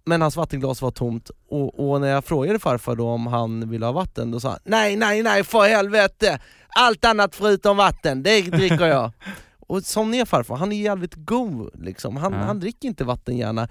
Men 0.07 0.23
hans 0.23 0.37
vattenglas 0.37 0.83
var 0.83 0.91
tomt 0.91 1.31
och, 1.49 1.91
och 1.91 2.01
när 2.01 2.09
jag 2.09 2.25
frågade 2.25 2.59
farfar 2.59 2.97
då 2.97 3.09
om 3.09 3.27
han 3.27 3.71
ville 3.71 3.87
ha 3.87 3.93
vatten, 3.93 4.31
då 4.31 4.41
sa 4.41 4.49
han 4.51 4.59
Nej, 4.65 4.97
nej, 4.97 5.23
nej 5.23 5.45
för 5.45 5.69
helvete! 5.69 6.41
Allt 6.69 7.05
annat 7.05 7.35
förutom 7.35 7.77
vatten, 7.77 8.23
det 8.23 8.41
dricker 8.43 8.87
jag! 8.87 9.13
och 9.67 9.83
ni 10.11 10.19
är 10.19 10.25
farfar, 10.25 10.57
han 10.57 10.73
är 10.73 10.77
jävligt 10.77 11.15
god 11.15 11.71
liksom. 11.75 12.17
han, 12.17 12.33
Ja. 12.33 12.39
han 12.39 12.61
dricker 12.61 12.89
inte 12.89 13.05
vatten 13.05 13.37
gärna. 13.37 13.69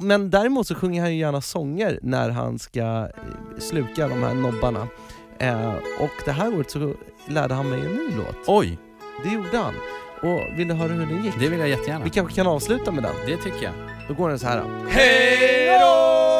Men 0.00 0.30
däremot 0.30 0.66
så 0.66 0.74
sjunger 0.74 1.00
han 1.02 1.12
ju 1.12 1.18
gärna 1.20 1.40
sånger 1.40 1.98
när 2.02 2.30
han 2.30 2.58
ska 2.58 2.80
eh, 2.80 3.08
sluka 3.58 4.08
de 4.08 4.22
här 4.22 4.34
nobbarna. 4.34 4.88
Eh, 5.38 5.72
och 6.00 6.10
det 6.24 6.32
här 6.32 6.54
året 6.56 6.70
så 6.70 6.94
lärde 7.28 7.54
han 7.54 7.70
mig 7.70 7.80
en 7.80 7.92
ny 7.92 8.16
låt. 8.16 8.36
Oj, 8.46 8.78
Det 9.24 9.30
gjorde 9.30 9.58
han. 9.58 9.74
Och 10.22 10.58
vill 10.58 10.68
du 10.68 10.74
höra 10.74 10.92
hur 10.92 11.06
den 11.06 11.24
gick? 11.24 11.34
det 11.40 11.48
vill 11.48 11.58
jag 11.58 11.68
jättegärna. 11.68 12.04
Vi 12.04 12.10
kanske 12.10 12.34
kan 12.34 12.46
avsluta 12.46 12.92
med 12.92 13.02
den. 13.02 13.14
Det 13.26 13.36
tycker 13.36 13.62
jag. 13.64 13.72
Då 14.08 14.14
går 14.14 14.28
den 14.28 14.38
så 14.38 14.46
här. 14.46 14.60
No 14.60 16.33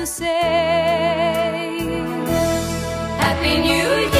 to 0.00 0.06
say. 0.06 1.76
Happy 3.18 3.58
New 3.58 3.84
Year, 4.08 4.19